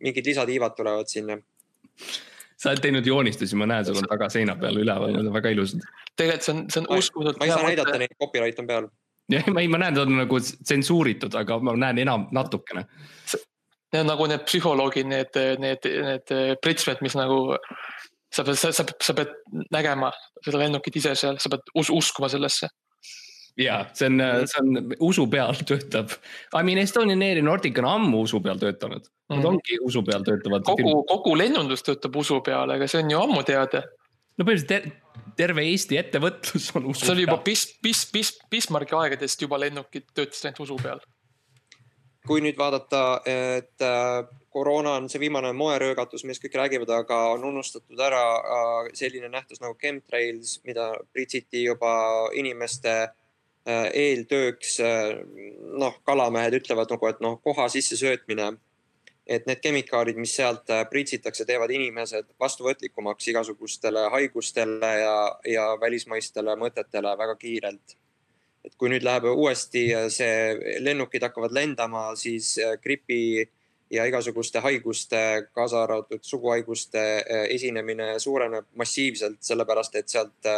mingid 0.00 0.26
lisatiivad 0.26 0.74
tulevad 0.76 1.06
sinna. 1.06 1.38
sa 2.56 2.70
oled 2.70 2.80
teinud 2.80 3.06
joonistusi, 3.06 3.56
ma 3.56 3.66
näen, 3.66 3.84
sul 3.84 3.96
on 3.96 4.08
taga 4.08 4.28
seina 4.28 4.56
peal 4.56 4.76
üleval, 4.76 5.12
need 5.12 5.26
on 5.26 5.34
väga 5.34 5.48
ilusad. 5.54 5.80
tegelikult 6.16 6.42
see 6.42 6.54
on, 6.54 6.66
see 6.70 6.80
on 6.80 6.98
uskumatult. 6.98 7.38
ma 7.38 7.44
ei 7.44 7.50
saa 7.50 7.62
näidata 7.62 7.98
neid, 7.98 8.14
copyright 8.22 8.58
on 8.58 8.66
peal. 8.66 8.88
jah, 9.32 9.48
ma 9.52 9.60
ei, 9.60 9.68
ma 9.68 9.78
näen, 9.78 9.94
ta 9.94 10.02
on 10.02 10.16
nagu 10.16 10.40
tsensuuritud, 10.40 11.34
aga 11.34 11.58
ma 11.58 11.76
näen 11.76 11.98
enam 12.06 12.28
natukene. 12.32 12.86
Need 13.92 14.00
on 14.00 14.10
nagu 14.10 14.26
need 14.26 14.42
psühholoogid, 14.48 15.06
need, 15.06 15.36
need, 15.62 15.90
need 16.08 16.32
pritsmed, 16.62 17.02
mis 17.06 17.14
nagu 17.14 17.58
sa 18.34 18.42
pead, 18.42 18.58
sa, 18.58 18.72
sa, 18.74 18.82
sa 18.82 19.14
pead 19.14 19.36
nägema 19.70 20.10
seda 20.42 20.58
lennukit 20.58 20.96
ise 20.98 21.14
seal, 21.14 21.38
sa 21.38 21.52
pead 21.52 21.70
us, 21.78 21.92
uskuma 21.94 22.32
sellesse 22.32 22.72
ja 23.60 23.84
see 23.94 24.08
on, 24.10 24.22
see 24.50 24.62
on 24.62 24.94
usu 25.04 25.26
peal 25.30 25.56
töötab. 25.66 26.14
I 26.54 26.62
mean 26.66 26.80
Estonian 26.82 27.22
Air 27.22 27.40
ja 27.40 27.46
Nordic 27.46 27.78
on 27.78 27.88
ammu 27.90 28.24
usu 28.26 28.40
peal 28.42 28.58
töötanud. 28.58 29.06
Nad 29.30 29.40
mm. 29.40 29.46
ongi 29.52 29.78
usu 29.86 30.02
peal 30.04 30.24
töötavad. 30.26 30.66
kogu, 30.66 30.96
kogu 31.08 31.36
lennundus 31.38 31.84
töötab 31.86 32.16
usu 32.20 32.40
peal, 32.44 32.74
aga 32.74 32.88
see 32.90 33.04
on 33.04 33.14
ju 33.14 33.22
ammu 33.22 33.42
teada. 33.46 33.84
no 34.38 34.44
põhimõtteliselt 34.44 34.68
ter 34.68 34.90
terve 35.38 35.64
Eesti 35.70 35.98
ettevõtlus 35.98 36.70
on 36.74 36.90
usu 36.90 37.00
peal. 37.00 37.06
see 37.06 37.16
oli 37.16 37.26
juba 37.26 37.40
Bis-, 37.46 37.68
Bis-, 37.82 38.06
Bis-, 38.12 38.36
Bismarcki 38.50 38.96
aegadest 38.98 39.42
juba 39.46 39.60
lennukid 39.62 40.10
töötasid 40.14 40.50
ainult 40.50 40.64
usu 40.66 40.78
peal. 40.82 41.04
kui 42.24 42.40
nüüd 42.40 42.56
vaadata, 42.56 43.20
et 43.28 43.82
äh, 43.84 44.22
koroona 44.48 44.94
on 44.96 45.10
see 45.12 45.20
viimane 45.20 45.50
moeröögatus, 45.52 46.22
millest 46.24 46.40
kõik 46.40 46.54
räägivad, 46.56 46.92
aga 46.96 47.18
on 47.34 47.42
unustatud 47.44 48.00
ära 48.00 48.22
äh, 48.38 48.78
selline 48.96 49.28
nähtus 49.28 49.60
nagu 49.60 49.76
chemtrails, 49.76 50.56
mida 50.64 50.88
pritsiti 51.12 51.66
juba 51.66 51.92
inimeste 52.32 52.94
eeltööks. 53.66 54.78
Äh, 54.80 55.24
noh, 55.80 55.96
kalamehed 56.04 56.60
ütlevad 56.60 56.92
nagu, 56.92 57.08
et 57.08 57.20
noh, 57.24 57.40
koha 57.42 57.68
sissesöötmine. 57.72 58.54
et 59.26 59.46
need 59.48 59.62
kemikaalid, 59.64 60.18
mis 60.20 60.34
sealt 60.36 60.68
pritsitakse, 60.90 61.46
teevad 61.48 61.70
inimesed 61.72 62.26
vastuvõtlikumaks 62.40 63.30
igasugustele 63.32 64.02
haigustele 64.12 64.90
ja, 65.00 65.14
ja 65.48 65.62
välismaistele 65.80 66.52
mõtetele 66.60 67.14
väga 67.16 67.36
kiirelt 67.40 67.96
et 68.64 68.76
kui 68.76 68.90
nüüd 68.92 69.04
läheb 69.04 69.24
uuesti 69.32 69.86
see, 70.12 70.76
lennukid 70.84 71.24
hakkavad 71.24 71.56
lendama, 71.56 72.10
siis 72.20 72.58
gripi 72.82 73.48
ja 73.92 74.04
igasuguste 74.08 74.60
haiguste, 74.64 75.20
kaasa 75.56 75.82
arvatud 75.84 76.20
suguhaiguste 76.20 77.02
esinemine 77.48 78.18
suureneb 78.18 78.68
massiivselt, 78.76 79.40
sellepärast 79.44 80.00
et 80.00 80.12
sealt 80.12 80.52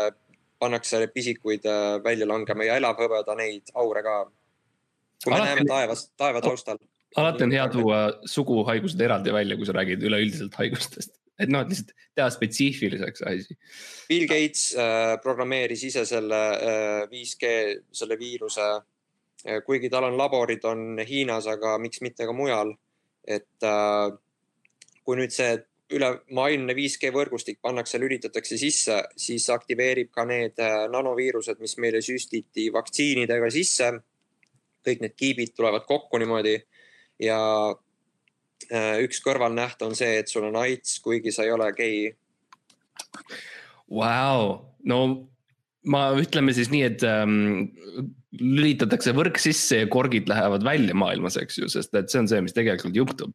pannakse 0.58 1.02
pisikuid 1.14 1.66
eh, 1.68 1.96
välja 2.04 2.28
langema 2.28 2.66
ja 2.66 2.78
elab 2.80 3.00
hõbeda 3.00 3.36
neid 3.38 3.72
aure 3.74 4.02
ka. 4.06 4.16
kui 5.24 5.32
me 5.32 5.38
alati, 5.38 5.50
näeme 5.50 5.68
taevas, 5.68 6.08
taeva 6.16 6.40
taustal. 6.44 6.80
alati 7.16 7.46
on 7.46 7.52
hea 7.52 7.68
tuua 7.72 8.00
suguhaigused 8.28 9.00
eraldi 9.00 9.32
välja, 9.32 9.56
kui 9.56 9.68
sa 9.68 9.76
räägid 9.76 10.02
üleüldiselt 10.06 10.56
haigustest, 10.60 11.16
et 11.40 11.52
noh, 11.52 11.64
et 11.64 11.72
lihtsalt 11.74 11.94
teha 12.16 12.30
spetsiifiliseks 12.32 13.22
asi. 13.28 13.58
Bill 14.08 14.26
Gates 14.30 14.70
äh, 14.78 15.14
programmeeris 15.22 15.84
ise 15.90 16.04
selle 16.08 16.42
äh, 16.56 17.06
5G, 17.12 17.52
selle 17.92 18.18
viiruse 18.20 18.66
äh,. 18.72 19.62
kuigi 19.66 19.90
tal 19.92 20.08
on 20.08 20.18
laborid, 20.18 20.64
on 20.64 21.00
Hiinas, 21.04 21.46
aga 21.46 21.76
miks 21.78 22.00
mitte 22.04 22.26
ka 22.26 22.32
mujal 22.36 22.72
et 23.26 23.66
äh, 23.66 24.14
kui 25.04 25.18
nüüd 25.18 25.34
see 25.34 25.58
ülemaailmne 25.90 26.74
5G 26.74 27.12
võrgustik 27.14 27.60
pannakse, 27.62 27.98
lülitatakse 28.02 28.58
sisse, 28.58 28.98
siis 29.16 29.46
aktiveerib 29.54 30.10
ka 30.14 30.24
need 30.26 30.58
äh, 30.62 30.84
nanoviirused, 30.90 31.60
mis 31.62 31.76
meile 31.82 32.02
süstiti 32.02 32.68
vaktsiinidega 32.74 33.50
sisse. 33.54 33.92
kõik 34.86 35.00
need 35.02 35.14
kiibid 35.18 35.50
tulevad 35.56 35.82
kokku 35.86 36.18
niimoodi 36.22 36.54
ja 37.22 37.38
äh, 38.70 38.98
üks 39.02 39.18
kõrvalnäht 39.24 39.82
on 39.82 39.96
see, 39.98 40.20
et 40.20 40.28
sul 40.30 40.46
on 40.46 40.56
AIDS, 40.62 41.00
kuigi 41.02 41.32
sa 41.34 41.42
ei 41.42 41.50
ole 41.50 41.72
gei. 41.74 42.12
Vau, 43.90 44.62
no 44.86 45.00
ma 45.90 46.02
ütleme 46.18 46.54
siis 46.54 46.70
nii, 46.70 46.82
et 46.86 47.02
ähm, 47.06 47.66
lülitatakse 48.40 49.14
võrk 49.16 49.40
sisse 49.40 49.82
ja 49.82 49.90
korgid 49.90 50.28
lähevad 50.30 50.64
välja 50.66 50.94
maailmas, 50.98 51.36
eks 51.40 51.60
ju, 51.62 51.68
sest 51.72 51.94
et 51.96 52.10
see 52.12 52.22
on 52.22 52.30
see, 52.30 52.42
mis 52.44 52.56
tegelikult 52.56 52.96
juhtub 52.96 53.34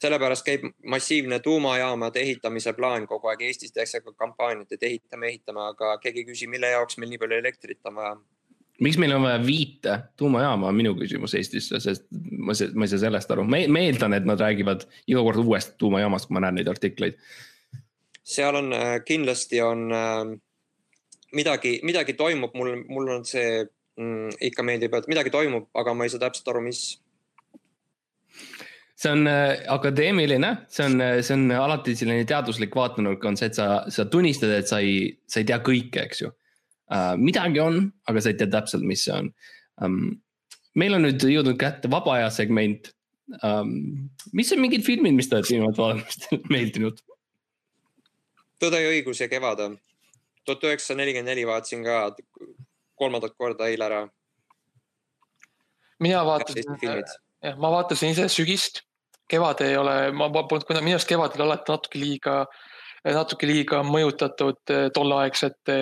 sellepärast 0.00 0.44
käib 0.46 0.64
massiivne 0.86 1.38
tuumajaamade 1.44 2.20
ehitamise 2.20 2.72
plaan 2.72 3.06
kogu 3.06 3.28
aeg, 3.30 3.42
Eestis 3.44 3.72
tehakse 3.72 4.00
ka 4.00 4.12
kampaaniat, 4.16 4.72
et 4.72 4.82
ehitame, 4.88 5.28
ehitame, 5.28 5.64
aga 5.72 5.96
keegi 6.02 6.22
ei 6.22 6.28
küsi, 6.28 6.48
mille 6.50 6.72
jaoks 6.72 6.98
meil 6.98 7.12
nii 7.12 7.20
palju 7.20 7.40
elektrit 7.42 7.90
on 7.90 7.98
vaja. 8.00 8.14
miks 8.80 8.96
meil 8.98 9.12
on 9.12 9.22
vaja 9.22 9.40
viite 9.44 9.98
tuumajaama, 10.16 10.68
on 10.68 10.76
minu 10.76 10.94
küsimus 10.96 11.34
Eestisse, 11.36 11.80
sest 11.84 12.06
ma, 12.10 12.56
ma 12.74 12.86
ei 12.86 12.92
saa 12.92 13.02
sellest 13.04 13.30
aru, 13.30 13.44
ma 13.44 13.60
eeldan, 13.60 14.16
et 14.16 14.28
nad 14.28 14.40
räägivad 14.40 14.86
iga 15.06 15.24
kord 15.26 15.42
uuest 15.44 15.76
tuumajaamast, 15.78 16.28
kui 16.28 16.38
ma 16.38 16.46
näen 16.46 16.60
neid 16.60 16.72
artikleid. 16.72 17.20
seal 18.24 18.56
on 18.56 18.72
äh, 18.72 18.96
kindlasti 19.04 19.60
on 19.60 19.92
äh, 19.92 20.24
midagi, 21.36 21.80
midagi 21.84 22.16
toimub, 22.16 22.56
mul, 22.56 22.76
mul 22.88 23.12
on 23.18 23.28
see 23.28 23.66
mm, 24.00 24.40
ikka 24.50 24.64
meeldib, 24.66 24.96
et 24.96 25.08
midagi 25.10 25.32
toimub, 25.34 25.68
aga 25.78 25.94
ma 25.96 26.06
ei 26.06 26.12
saa 26.12 26.22
täpselt 26.22 26.50
aru, 26.52 26.64
mis. 26.64 26.82
see 29.00 29.12
on 29.14 29.24
äh, 29.30 29.62
akadeemiline, 29.72 30.50
see 30.68 30.84
on, 30.84 31.00
äh, 31.00 31.18
see 31.24 31.36
on 31.36 31.46
alati 31.56 31.94
selline 31.96 32.26
teaduslik 32.28 32.74
vaatenurk 32.76 33.24
on 33.24 33.38
see, 33.40 33.48
et 33.48 33.56
sa, 33.56 33.68
sa 33.88 34.04
tunnistad, 34.12 34.52
et 34.52 34.68
sa 34.68 34.82
ei, 34.84 35.14
sa 35.24 35.40
ei 35.40 35.48
tea 35.48 35.60
kõike, 35.64 36.04
eks 36.04 36.24
ju 36.24 36.32
uh,. 36.32 37.14
midagi 37.20 37.62
on, 37.64 37.86
aga 38.10 38.20
sa 38.20 38.32
ei 38.32 38.40
tea 38.40 38.50
täpselt, 38.52 38.84
mis 38.86 39.06
see 39.08 39.16
on 39.16 39.30
um,. 39.84 40.00
meil 40.76 40.96
on 40.98 41.06
nüüd 41.08 41.24
jõudnud 41.32 41.56
kätte 41.60 41.90
vaba 41.92 42.18
aja 42.18 42.32
segment 42.42 42.92
um,. 43.40 44.10
mis 44.36 44.52
on 44.52 44.60
mingid 44.60 44.84
filmid, 44.84 45.16
mis 45.16 45.30
te 45.30 45.38
olete 45.38 45.56
viimati 45.56 45.80
vaadanud, 45.80 46.04
mis 46.10 46.20
teile 46.26 46.50
meeldinud? 46.56 47.04
Tõde 48.60 48.82
ja 48.84 48.92
õigus 48.92 49.24
ja 49.24 49.30
Kevad 49.32 49.64
tuhat 50.44 50.64
üheksasada 50.68 51.00
nelikümmend 51.02 51.30
neli 51.30 51.46
vaatasin 51.48 51.84
ka 51.86 51.98
kolmandat 53.00 53.36
korda 53.38 53.68
eile 53.70 53.88
ära. 53.88 54.00
mina 56.00 56.22
vaatasin, 56.24 56.76
jah, 56.80 57.56
ma 57.60 57.70
vaatasin 57.74 58.14
ise 58.14 58.28
sügist, 58.32 58.82
kevad 59.30 59.60
ei 59.66 59.76
ole, 59.76 59.96
ma 60.16 60.30
polnud, 60.32 60.64
kuna 60.68 60.82
minu 60.84 60.96
arust 60.96 61.08
kevadel 61.08 61.44
alati 61.44 61.72
natuke 61.72 62.00
liiga, 62.00 62.36
natuke 63.04 63.48
liiga 63.48 63.82
mõjutatud 63.86 64.74
eh, 64.74 64.86
tolleaegsete 64.96 65.76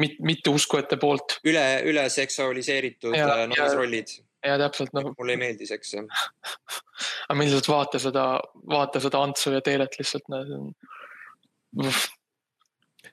mit, 0.00 0.16
mitteuskujate 0.24 0.96
poolt. 1.00 1.38
üle, 1.48 1.66
üle 1.88 2.06
seksualiseeritud 2.12 3.16
eh, 3.18 3.44
naisrollid. 3.52 4.16
ja 4.42 4.56
täpselt 4.64 4.96
noh. 4.96 5.12
mulle 5.18 5.36
ei 5.36 5.42
meeldi 5.44 5.68
seks 5.68 5.94
jah 5.98 6.24
aga 7.28 7.36
mind 7.36 7.52
lihtsalt 7.52 7.70
vaata 7.72 8.00
seda, 8.02 8.24
vaata 8.72 9.04
seda 9.04 9.20
Antsu 9.22 9.52
ja 9.54 9.60
Teelet 9.64 10.00
lihtsalt, 10.00 10.32
noh 10.32 12.02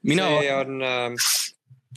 Mina... 0.03 0.27
see 0.27 0.53
on, 0.53 0.81
ähm, 0.83 1.13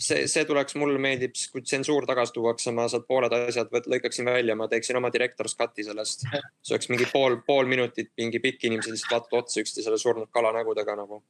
see, 0.01 0.27
see 0.31 0.45
tuleks, 0.49 0.77
mulle 0.81 1.01
meeldib, 1.03 1.35
kui 1.53 1.65
tsensuur 1.65 2.07
tagasi 2.09 2.35
tuuakse, 2.37 2.73
ma 2.75 2.87
sealt 2.91 3.07
pooled 3.09 3.35
asjad 3.37 3.73
lõikaksin 3.73 4.29
välja, 4.29 4.57
ma 4.59 4.69
teeksin 4.71 4.99
oma 5.01 5.11
director's 5.15 5.57
cut'i 5.59 5.87
sellest. 5.87 6.27
see 6.63 6.77
oleks 6.77 6.91
mingi 6.93 7.09
pool, 7.13 7.39
pool 7.47 7.69
minutit, 7.71 8.13
mingi 8.19 8.41
pikk 8.43 8.69
inimesed 8.69 8.95
lihtsalt 8.95 9.17
vaatavad 9.17 9.45
otsa 9.45 9.65
üksteisele 9.65 9.99
surnud 10.01 10.31
kala 10.33 10.55
nägudega 10.59 10.97
nagu. 10.99 11.23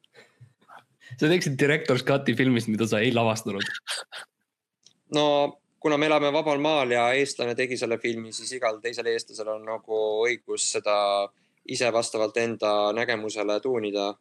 sa 1.16 1.26
teeksid 1.26 1.58
director's 1.58 2.06
cut'i 2.06 2.36
filmist, 2.38 2.70
mida 2.72 2.86
sa 2.86 3.02
ei 3.02 3.14
lavastanud? 3.14 3.66
no 5.14 5.26
kuna 5.82 5.98
me 5.98 6.06
elame 6.06 6.32
vabal 6.32 6.60
maal 6.62 6.90
ja 6.94 7.08
eestlane 7.18 7.54
tegi 7.58 7.76
selle 7.76 7.98
filmi, 7.98 8.32
siis 8.32 8.52
igal 8.58 8.78
teisel 8.82 9.08
eestlasel 9.10 9.48
on 9.56 9.64
nagu 9.66 10.02
õigus 10.26 10.68
seda 10.76 10.96
ise 11.68 11.90
vastavalt 11.94 12.36
enda 12.42 12.92
nägemusele 12.94 13.60
tuunida. 13.60 14.14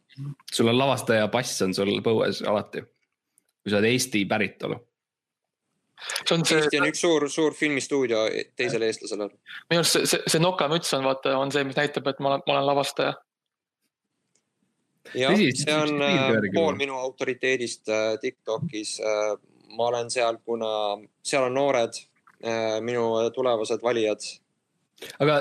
sul 0.52 0.68
on 0.68 0.78
lavastaja 0.78 1.28
pass 1.28 1.62
on 1.62 1.74
sul 1.74 1.94
põues 2.06 2.42
alati, 2.48 2.84
kui 3.62 3.72
sa 3.72 3.78
oled 3.78 3.92
Eesti 3.92 4.26
päritolu. 4.26 4.78
See 6.02 6.36
on 6.36 6.46
see... 6.46 6.58
Eesti 6.58 6.80
on 6.82 6.88
üks 6.90 7.02
suur, 7.04 7.28
suur 7.30 7.54
filmistuudio 7.54 8.24
teisele 8.58 8.90
eestlasele. 8.90 9.28
minu 9.70 9.84
arust 9.84 9.98
see, 9.98 10.08
see, 10.10 10.24
see 10.34 10.42
nokamüts 10.42 10.94
on 10.98 11.06
vaata, 11.06 11.36
on 11.38 11.54
see, 11.54 11.66
mis 11.68 11.78
näitab, 11.78 12.10
et 12.10 12.22
ma 12.24 12.34
olen, 12.34 12.44
ma 12.48 12.56
olen 12.56 12.68
lavastaja. 12.72 13.14
jah, 15.18 15.38
see 15.38 15.78
on 15.78 16.02
äh, 16.08 16.38
pool 16.56 16.78
minu 16.80 16.98
autoriteedist 16.98 17.90
äh, 17.90 18.16
Tiktokis. 18.22 18.98
Äh, 19.06 19.36
ma 19.78 19.92
olen 19.92 20.10
seal, 20.12 20.42
kuna 20.46 20.72
seal 21.24 21.46
on 21.48 21.54
noored, 21.56 21.96
minu 22.84 23.06
tulevased 23.32 23.84
valijad. 23.86 24.26
aga 25.24 25.38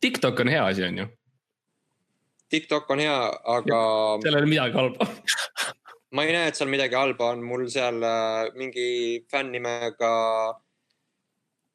TikTok 0.00 0.40
on 0.40 0.48
hea 0.48 0.62
asi, 0.70 0.84
on 0.86 1.02
ju? 1.02 1.06
TikTok 2.48 2.90
on 2.94 3.02
hea, 3.02 3.18
aga. 3.56 3.82
seal 4.22 4.38
ei 4.38 4.40
ole 4.40 4.50
midagi 4.54 4.78
halba 4.78 5.10
ma 6.14 6.24
ei 6.24 6.32
näe, 6.32 6.48
et 6.48 6.56
seal 6.56 6.70
midagi 6.72 6.96
halba 6.96 7.32
on, 7.34 7.42
mul 7.44 7.66
seal 7.72 8.00
äh, 8.06 8.48
mingi 8.56 8.88
fänn 9.30 9.52
nimega 9.52 10.12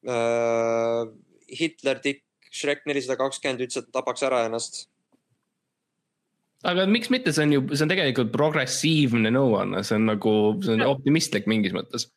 äh, 0.10 1.04
Hitler 1.54 2.02
Dick 2.04 2.26
Shrek 2.54 2.84
nelisada 2.90 3.18
kakskümmend 3.18 3.64
ütles, 3.66 3.82
et 3.82 3.94
tapaks 3.94 4.26
ära 4.26 4.44
ennast. 4.48 4.88
aga 6.64 6.86
miks 6.88 7.12
mitte, 7.14 7.34
see 7.36 7.46
on 7.46 7.54
ju, 7.58 7.62
see 7.74 7.86
on 7.86 7.94
tegelikult 7.94 8.34
progressiivne 8.34 9.34
nõuanne, 9.34 9.84
see 9.86 9.98
on 10.00 10.10
nagu, 10.14 10.34
see 10.64 10.78
on 10.78 10.86
optimistlik 10.88 11.50
mingis 11.50 11.76
mõttes. 11.76 12.08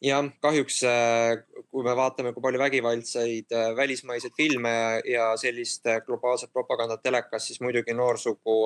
Jah, 0.00 0.24
kahjuks 0.42 0.80
äh, 0.88 1.42
kui 1.68 1.84
me 1.84 1.92
vaatame, 1.94 2.32
kui 2.32 2.42
palju 2.42 2.62
vägivaldseid 2.62 3.54
äh, 3.54 3.70
välismaiseid 3.76 4.34
filme 4.34 4.74
ja 5.06 5.30
sellist 5.38 5.86
globaalset 6.06 6.50
propagandat 6.54 7.02
telekas, 7.04 7.46
siis 7.46 7.60
muidugi 7.62 7.94
noorsugu 7.94 8.62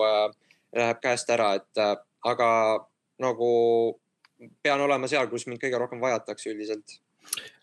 läheb 0.75 1.01
käest 1.03 1.29
ära, 1.31 1.53
et 1.59 1.83
aga 2.25 2.49
nagu 3.23 3.51
pean 4.63 4.81
olema 4.85 5.09
seal, 5.11 5.29
kus 5.31 5.47
mind 5.49 5.63
kõige 5.63 5.81
rohkem 5.81 6.03
vajatakse 6.03 6.51
üldiselt. 6.53 6.99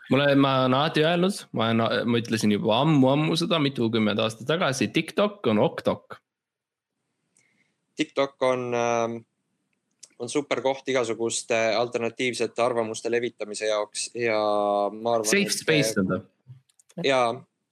mulle, 0.09 0.35
ma 0.35 0.53
olen 0.61 0.77
alati 0.77 1.05
öelnud, 1.05 1.43
ma 1.51 1.69
olen, 1.69 2.07
ma 2.09 2.21
ütlesin 2.21 2.53
juba 2.55 2.81
ammu-ammu 2.81 3.37
seda 3.39 3.59
mitukümmend 3.59 4.19
aastat 4.19 4.47
tagasi, 4.49 4.89
TikTok 4.93 5.47
on 5.51 5.59
oktok. 5.59 6.17
TikTok 7.99 8.43
on 8.47 8.71
äh, 8.73 9.19
on 10.21 10.29
super 10.29 10.61
koht 10.61 10.89
igasuguste 10.89 11.57
alternatiivsete 11.75 12.61
arvamuste 12.61 13.11
levitamise 13.11 13.69
jaoks 13.71 14.09
ja 14.15 14.37
ma 14.93 15.15
arvan. 15.17 15.29
Safe 15.29 15.55
space 15.55 15.99
on 15.99 16.11
ta. 16.11 16.19
ja 17.03 17.21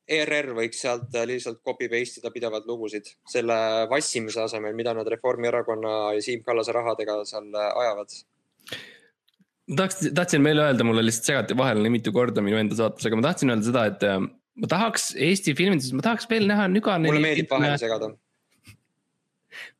ERR 0.09 0.53
võiks 0.57 0.81
sealt 0.83 1.15
lihtsalt 1.29 1.61
copy 1.65 1.89
paste 1.91 2.21
ida 2.21 2.31
pidevalt 2.33 2.67
lugusid 2.69 3.07
selle 3.29 3.55
vassimise 3.91 4.41
asemel, 4.45 4.73
mida 4.77 4.93
nad 4.97 5.07
Reformierakonna 5.09 5.95
ja 6.17 6.23
Siim 6.25 6.43
Kallase 6.45 6.73
rahadega 6.75 7.19
seal 7.29 7.49
ajavad. 7.53 8.15
tahaks, 9.75 10.01
tahtsin 10.15 10.41
meile 10.45 10.65
öelda, 10.65 10.87
mulle 10.87 11.05
lihtsalt 11.05 11.33
segati 11.33 11.57
vahele 11.57 11.85
nii 11.85 11.97
mitu 11.99 12.15
korda 12.15 12.41
minu 12.45 12.57
enda 12.61 12.77
saates, 12.79 13.05
aga 13.05 13.19
ma 13.19 13.27
tahtsin 13.29 13.53
öelda 13.53 13.69
seda, 13.69 13.85
et 13.93 14.07
äh, 14.07 14.17
ma 14.59 14.71
tahaks 14.71 15.11
Eesti 15.29 15.53
filmides, 15.57 15.93
ma 15.93 16.05
tahaks 16.05 16.29
veel 16.31 16.49
näha 16.49 16.67
Nüganeni. 16.71 17.13
mulle 17.13 17.27
meeldib 17.27 17.53
vahele 17.53 17.77
segada 17.81 18.13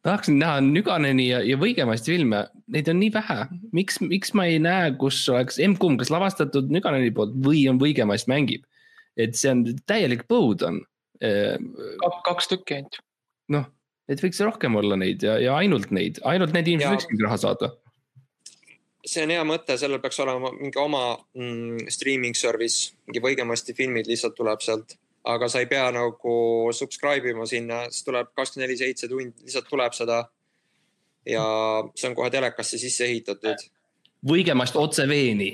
tahaksin 0.04 0.40
näha 0.40 0.60
Nüganeni 0.64 1.28
ja, 1.30 1.42
ja 1.46 1.58
Võigemasti 1.60 2.14
filme, 2.14 2.44
neid 2.72 2.90
on 2.92 3.00
nii 3.02 3.12
vähe. 3.14 3.40
miks, 3.76 4.00
miks 4.02 4.34
ma 4.38 4.46
ei 4.50 4.60
näe, 4.64 4.94
kus 5.00 5.22
oleks 5.32 5.60
emb-kumb, 5.62 6.00
kas 6.00 6.12
lavastatud 6.14 6.72
Nüganeni 6.74 7.12
poolt 7.16 7.36
või 7.46 7.66
on 7.72 7.82
Võigemast 7.82 8.30
mängib? 8.32 8.66
Et 9.20 9.36
see 9.40 9.52
on 9.52 9.66
täielik 9.90 10.26
põud 10.32 10.64
on. 10.68 10.80
kaks 12.26 12.48
tükki 12.54 12.80
ainult. 12.80 13.02
noh, 13.52 13.68
et 14.08 14.24
võiks 14.24 14.40
rohkem 14.46 14.80
olla 14.80 14.96
neid 15.00 15.26
ja, 15.26 15.36
ja 15.44 15.58
ainult 15.60 15.92
neid, 15.96 16.22
ainult 16.24 16.56
need 16.56 16.72
inimesed 16.72 16.96
võikski 16.96 17.20
raha 17.26 17.38
saada. 17.42 17.74
see 19.06 19.26
on 19.26 19.36
hea 19.36 19.44
mõte, 19.48 19.78
sellel 19.82 20.02
peaks 20.04 20.20
olema 20.24 20.54
mingi 20.56 20.80
oma 20.80 21.04
mm, 21.36 21.92
streaming 21.92 22.40
service, 22.40 22.96
mingi 23.08 23.24
Võigemasti 23.24 23.76
filmid 23.76 24.08
lihtsalt 24.08 24.38
tuleb 24.40 24.64
sealt 24.64 24.96
aga 25.24 25.50
sa 25.50 25.60
ei 25.60 25.68
pea 25.70 25.90
nagu 25.94 26.34
subscribe 26.76 27.30
ima 27.30 27.46
sinna, 27.50 27.86
siis 27.92 28.06
tuleb 28.08 28.32
kakskümmend 28.36 28.68
neli 28.68 28.78
seitse 28.80 29.10
tundi, 29.12 29.46
lihtsalt 29.46 29.68
tuleb 29.70 29.96
seda. 29.96 30.24
ja 31.28 31.44
see 32.00 32.08
on 32.10 32.16
kohe 32.18 32.30
telekasse 32.34 32.80
sisse 32.80 33.06
ehitatud. 33.06 33.66
Võigemast 34.26 34.78
otse 34.80 35.06
veeni. 35.08 35.52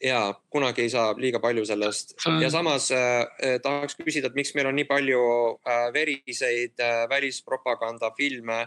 Ja 0.00 0.34
kunagi 0.50 0.86
ei 0.86 0.90
saa 0.90 1.12
liiga 1.18 1.40
palju 1.40 1.64
sellest 1.68 2.14
ja 2.40 2.50
samas 2.50 2.90
äh, 2.94 3.58
tahaks 3.62 3.98
küsida, 4.00 4.30
et 4.30 4.38
miks 4.38 4.54
meil 4.56 4.70
on 4.70 4.78
nii 4.78 4.88
palju 4.88 5.22
äh, 5.60 5.88
veriseid 5.94 6.80
äh, 6.80 7.04
välispropagandafilme 7.10 8.66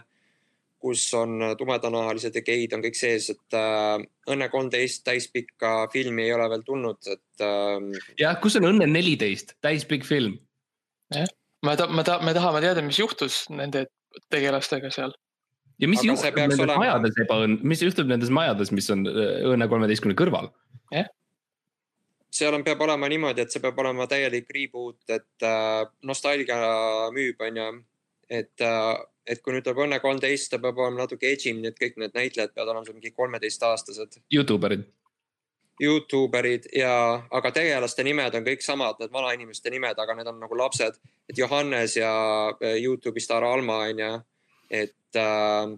kus 0.84 1.06
on 1.16 1.40
tumedanahalised 1.58 2.34
ja 2.36 2.42
geid 2.44 2.74
on 2.76 2.82
kõik 2.84 2.98
sees, 2.98 3.30
et 3.32 3.56
äh, 3.56 4.04
Õnne 4.30 4.50
kolmteist 4.52 5.02
täispikka 5.04 5.88
filmi 5.92 6.26
ei 6.26 6.34
ole 6.36 6.46
veel 6.52 6.64
tulnud, 6.66 7.00
et 7.08 7.44
äh,. 7.44 8.04
jah, 8.20 8.36
kus 8.42 8.58
on 8.60 8.68
Õnne 8.68 8.88
neliteist, 8.90 9.56
täispikk 9.64 10.06
film? 10.08 10.36
me 11.14 11.76
ta-, 11.80 11.88
me 11.88 12.04
ta-, 12.06 12.20
me 12.20 12.36
tahame 12.36 12.60
teada, 12.64 12.84
mis 12.84 13.00
juhtus 13.00 13.44
nende 13.50 13.86
tegelastega 14.30 14.92
seal. 14.92 15.16
ja 15.80 15.90
mis 15.90 16.04
juhtub 16.04 16.36
nendes 16.36 16.60
olema... 16.60 16.84
majades 16.84 17.18
ebaõnn-, 17.24 17.58
mis 17.64 17.82
juhtub 17.82 18.12
nendes 18.12 18.30
majades, 18.30 18.70
mis 18.76 18.90
on 18.92 19.08
äh, 19.08 19.40
Õnne 19.54 19.70
kolmeteistkümne 19.72 20.20
kõrval? 20.20 20.52
jah 20.92 21.08
seal 22.34 22.54
on, 22.56 22.64
peab 22.66 22.82
olema 22.82 23.08
niimoodi, 23.10 23.44
et 23.44 23.54
see 23.54 23.62
peab 23.62 23.78
olema 23.82 24.06
täielik 24.10 24.50
reboot, 24.54 25.00
et 25.08 25.46
äh, 25.46 25.82
nostalgia 26.02 26.58
müüb, 27.14 27.40
onju. 27.48 27.68
et 28.30 28.64
äh, 28.64 28.94
et 29.26 29.40
kui 29.40 29.54
nüüd 29.54 29.64
tuleb 29.64 29.86
Õnne 29.86 30.00
kolmteist, 30.04 30.50
ta 30.52 30.58
peab 30.60 30.78
olema 30.80 31.04
natuke 31.04 31.30
edgim, 31.30 31.62
nii 31.62 31.70
et 31.72 31.80
kõik 31.80 31.96
need 32.00 32.16
näitlejad 32.16 32.52
peavad 32.52 32.74
olema 32.74 32.92
mingi 32.92 33.14
kolmeteistaastased. 33.16 34.18
Youtuberid. 34.34 34.84
Youtuberid 35.80 36.68
ja, 36.76 36.92
aga 37.34 37.50
tegelaste 37.54 38.04
nimed 38.06 38.36
on 38.36 38.44
kõik 38.46 38.62
samad, 38.62 39.00
need 39.00 39.14
vanainimeste 39.14 39.72
nimed, 39.74 39.98
aga 39.98 40.14
need 40.18 40.28
on 40.30 40.38
nagu 40.44 40.58
lapsed. 40.58 41.00
et 41.28 41.38
Johannes 41.38 41.96
ja 41.96 42.12
äh, 42.52 42.76
Youtube'i 42.82 43.20
staar 43.20 43.44
Alma 43.44 43.80
on 43.88 44.04
ju, 44.04 44.12
et 44.70 45.16
äh, 45.16 45.74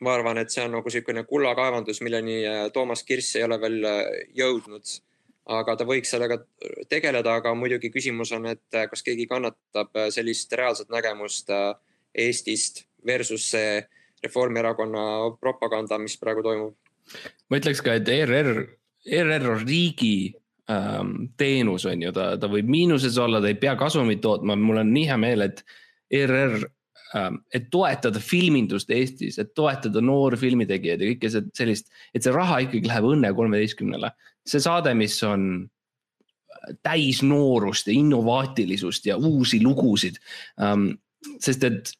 ma 0.00 0.14
arvan, 0.14 0.38
et 0.38 0.50
see 0.50 0.64
on 0.64 0.72
nagu 0.78 0.88
niisugune 0.88 1.24
kullakaevandus, 1.28 2.00
milleni 2.06 2.40
äh, 2.46 2.64
Toomas 2.72 3.02
Kirss 3.04 3.36
ei 3.36 3.44
ole 3.44 3.60
veel 3.60 3.84
äh, 3.84 4.02
jõudnud 4.38 4.86
aga 5.50 5.76
ta 5.76 5.86
võiks 5.88 6.12
sellega 6.14 6.38
tegeleda, 6.90 7.36
aga 7.40 7.54
muidugi 7.58 7.90
küsimus 7.90 8.32
on, 8.36 8.46
et 8.52 8.80
kas 8.90 9.02
keegi 9.06 9.26
kannatab 9.30 9.96
sellist 10.14 10.52
reaalset 10.58 10.92
nägemust 10.92 11.50
äh, 11.54 11.72
Eestist 12.14 12.84
versus 13.06 13.50
see 13.52 13.80
Reformierakonna 14.22 15.36
propaganda, 15.40 15.98
mis 15.98 16.18
praegu 16.20 16.44
toimub. 16.44 16.76
ma 17.48 17.58
ütleks 17.58 17.80
ka, 17.82 17.96
et 17.98 18.08
ERR, 18.08 18.66
ERR 19.06 19.46
on 19.54 19.62
riigi 19.64 20.34
ähm, 20.70 21.14
teenus, 21.40 21.86
on 21.88 22.04
ju, 22.04 22.12
ta, 22.14 22.34
ta 22.38 22.50
võib 22.50 22.68
miinuses 22.70 23.16
olla, 23.18 23.40
ta 23.40 23.48
ei 23.50 23.58
pea 23.58 23.74
kasumit 23.80 24.20
tootma, 24.22 24.58
mul 24.60 24.82
on 24.82 24.92
nii 24.94 25.06
hea 25.08 25.16
meel, 25.20 25.46
et 25.48 25.64
ERR 26.20 26.58
ähm,, 27.16 27.40
et 27.56 27.70
toetada 27.72 28.22
filmindust 28.22 28.92
Eestis, 28.94 29.40
et 29.40 29.54
toetada 29.56 30.04
noori 30.04 30.38
filmitegijaid 30.38 31.02
ja 31.02 31.14
kõike 31.14 31.32
sellist, 31.56 31.90
et 32.14 32.26
see 32.26 32.36
raha 32.36 32.60
ikkagi 32.66 32.92
läheb 32.92 33.08
Õnne 33.14 33.32
kolmeteistkümnele. 33.34 34.12
See 34.46 34.62
saade, 34.62 34.94
mis 34.94 35.18
on 35.26 35.68
täis 36.82 37.22
noorust 37.24 37.88
ja 37.88 37.94
innovaatilisust 37.96 39.06
ja 39.06 39.16
uusi 39.16 39.62
lugusid 39.62 40.20
ähm,. 40.60 40.92
sest 41.40 41.64
et 41.64 41.90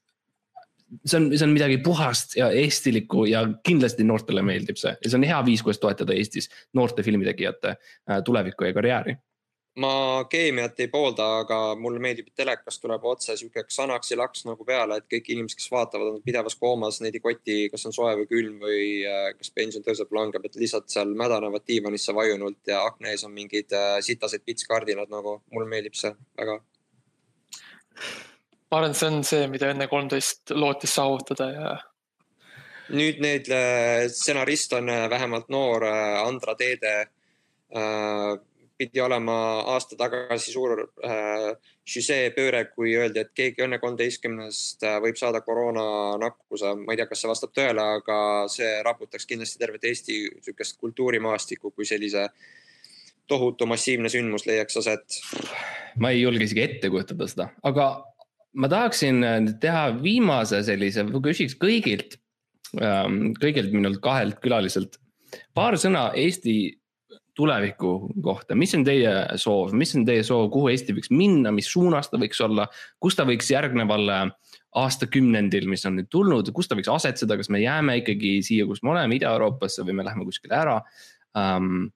see 1.04 1.16
on, 1.20 1.26
see 1.36 1.46
on 1.46 1.54
midagi 1.54 1.78
puhast 1.84 2.36
ja 2.36 2.50
eestilikku 2.50 3.24
ja 3.30 3.44
kindlasti 3.66 4.04
noortele 4.04 4.42
meeldib 4.42 4.78
see 4.80 4.92
ja 4.96 5.10
see 5.10 5.18
on 5.20 5.26
hea 5.28 5.40
viis, 5.46 5.62
kuidas 5.64 5.80
toetada 5.82 6.16
Eestis 6.16 6.50
noorte 6.74 7.04
filmitegijate 7.06 7.74
äh, 7.74 8.22
tulevikku 8.24 8.64
ja 8.64 8.74
karjääri. 8.74 9.16
Ma 9.80 10.24
keemiat 10.30 10.80
ei 10.82 10.88
poolda, 10.92 11.26
aga 11.42 11.58
mulle 11.78 12.00
meeldib, 12.02 12.28
et 12.30 12.42
telekas 12.42 12.78
tuleb 12.82 13.04
otse 13.08 13.36
sihuke 13.38 13.64
Xanaxi 13.68 14.18
laks 14.18 14.44
nagu 14.48 14.64
peale, 14.66 14.98
et 15.00 15.06
kõik 15.10 15.30
inimesed, 15.32 15.58
kes 15.60 15.70
vaatavad, 15.72 16.16
on 16.16 16.24
pidevas 16.24 16.56
koomas, 16.60 17.00
neid 17.04 17.16
ei 17.16 17.24
koti, 17.24 17.58
kas 17.72 17.86
on 17.88 17.94
soe 17.96 18.12
või 18.20 18.28
külm 18.30 18.58
või 18.64 18.82
äh, 19.08 19.30
kas 19.38 19.52
pension 19.56 19.84
tõuseb, 19.86 20.10
langeb, 20.16 20.44
et 20.46 20.58
lihtsalt 20.60 20.90
seal 20.92 21.14
mädanevad 21.16 21.64
diivanisse 21.68 22.14
vajunult 22.16 22.72
ja 22.72 22.82
akna 22.88 23.14
ees 23.14 23.24
on 23.28 23.32
mingid 23.36 23.72
äh, 23.76 23.98
sitased 24.04 24.44
pitskardinad 24.46 25.12
nagu, 25.12 25.38
mulle 25.54 25.70
meeldib 25.70 25.96
see 25.98 26.12
väga 26.40 26.58
ma 28.70 28.78
arvan, 28.78 28.90
et 28.90 29.00
see 29.00 29.08
on 29.10 29.24
see, 29.26 29.46
mida 29.52 29.70
enne 29.72 29.88
kolmteist 29.90 30.52
lootis 30.56 30.92
saavutada 30.98 31.48
ja. 31.54 31.72
nüüd 32.96 33.22
need 33.22 33.48
äh, 33.54 34.10
stsenarist 34.12 34.76
on 34.76 34.92
äh, 34.92 35.06
vähemalt 35.10 35.48
noor 35.52 35.88
Andra 35.88 36.56
Teede. 36.58 36.98
Pidi 38.80 39.02
olema 39.04 39.34
aasta 39.74 39.98
tagasi 40.00 40.54
suur 40.54 40.86
žüsee 41.90 42.30
pööre, 42.36 42.64
kui 42.72 42.94
öeldi, 42.96 43.24
et 43.24 43.34
keegi 43.36 43.64
Õnne 43.66 43.80
kolmeteistkümnest 43.82 44.86
võib 45.04 45.18
saada 45.20 45.42
koroonanakkuse. 45.44 46.74
ma 46.80 46.94
ei 46.94 47.00
tea, 47.00 47.08
kas 47.10 47.20
see 47.22 47.30
vastab 47.30 47.52
tõele, 47.56 47.84
aga 48.00 48.20
see 48.52 48.70
raputaks 48.86 49.28
kindlasti 49.28 49.60
tervet 49.60 49.84
Eesti 49.90 50.20
sihukest 50.46 50.78
kultuurimaastikku, 50.80 51.74
kui 51.76 51.88
sellise 51.88 52.28
tohutu 53.30 53.68
massiivne 53.70 54.10
sündmus 54.12 54.46
leiaks 54.48 54.80
aset. 54.80 55.20
ma 56.00 56.14
ei 56.14 56.22
julge 56.22 56.48
isegi 56.48 56.64
ette 56.64 56.90
kujutada 56.92 57.28
seda, 57.30 57.50
aga 57.66 57.90
ma 58.54 58.70
tahaksin 58.72 59.22
äh, 59.26 59.38
teha 59.62 59.84
viimase 60.02 60.62
sellise, 60.66 61.04
küsiks 61.22 61.56
kõigilt, 61.60 62.18
ähm, 62.80 63.30
kõigilt 63.38 63.74
minult 63.76 64.00
kahelt 64.02 64.40
külaliselt 64.42 64.98
paar 65.54 65.76
sõna 65.80 66.10
Eesti 66.18 66.56
tuleviku 67.40 67.94
kohta, 68.22 68.56
mis 68.58 68.74
on 68.76 68.84
teie 68.86 69.12
soov, 69.40 69.72
mis 69.76 69.94
on 69.96 70.04
teie 70.08 70.24
soov, 70.26 70.48
kuhu 70.52 70.70
Eesti 70.72 70.96
võiks 70.96 71.12
minna, 71.14 71.52
mis 71.54 71.70
suunas 71.72 72.10
ta 72.10 72.20
võiks 72.20 72.40
olla, 72.44 72.66
kus 73.00 73.16
ta 73.16 73.24
võiks 73.28 73.48
järgnevale 73.52 74.20
aastakümnendil, 74.80 75.66
mis 75.70 75.86
on 75.88 75.96
nüüd 75.98 76.10
tulnud, 76.12 76.52
kus 76.54 76.68
ta 76.70 76.78
võiks 76.78 76.90
asetseda, 76.92 77.38
kas 77.40 77.50
me 77.50 77.62
jääme 77.62 78.00
ikkagi 78.02 78.36
siia, 78.46 78.68
kus 78.68 78.84
me 78.84 78.92
oleme, 78.94 79.16
Ida-Euroopasse 79.18 79.86
või 79.86 79.98
me 79.98 80.06
läheme 80.06 80.28
kuskile 80.28 80.58
ära? 80.60 80.78
Um,? 81.38 81.88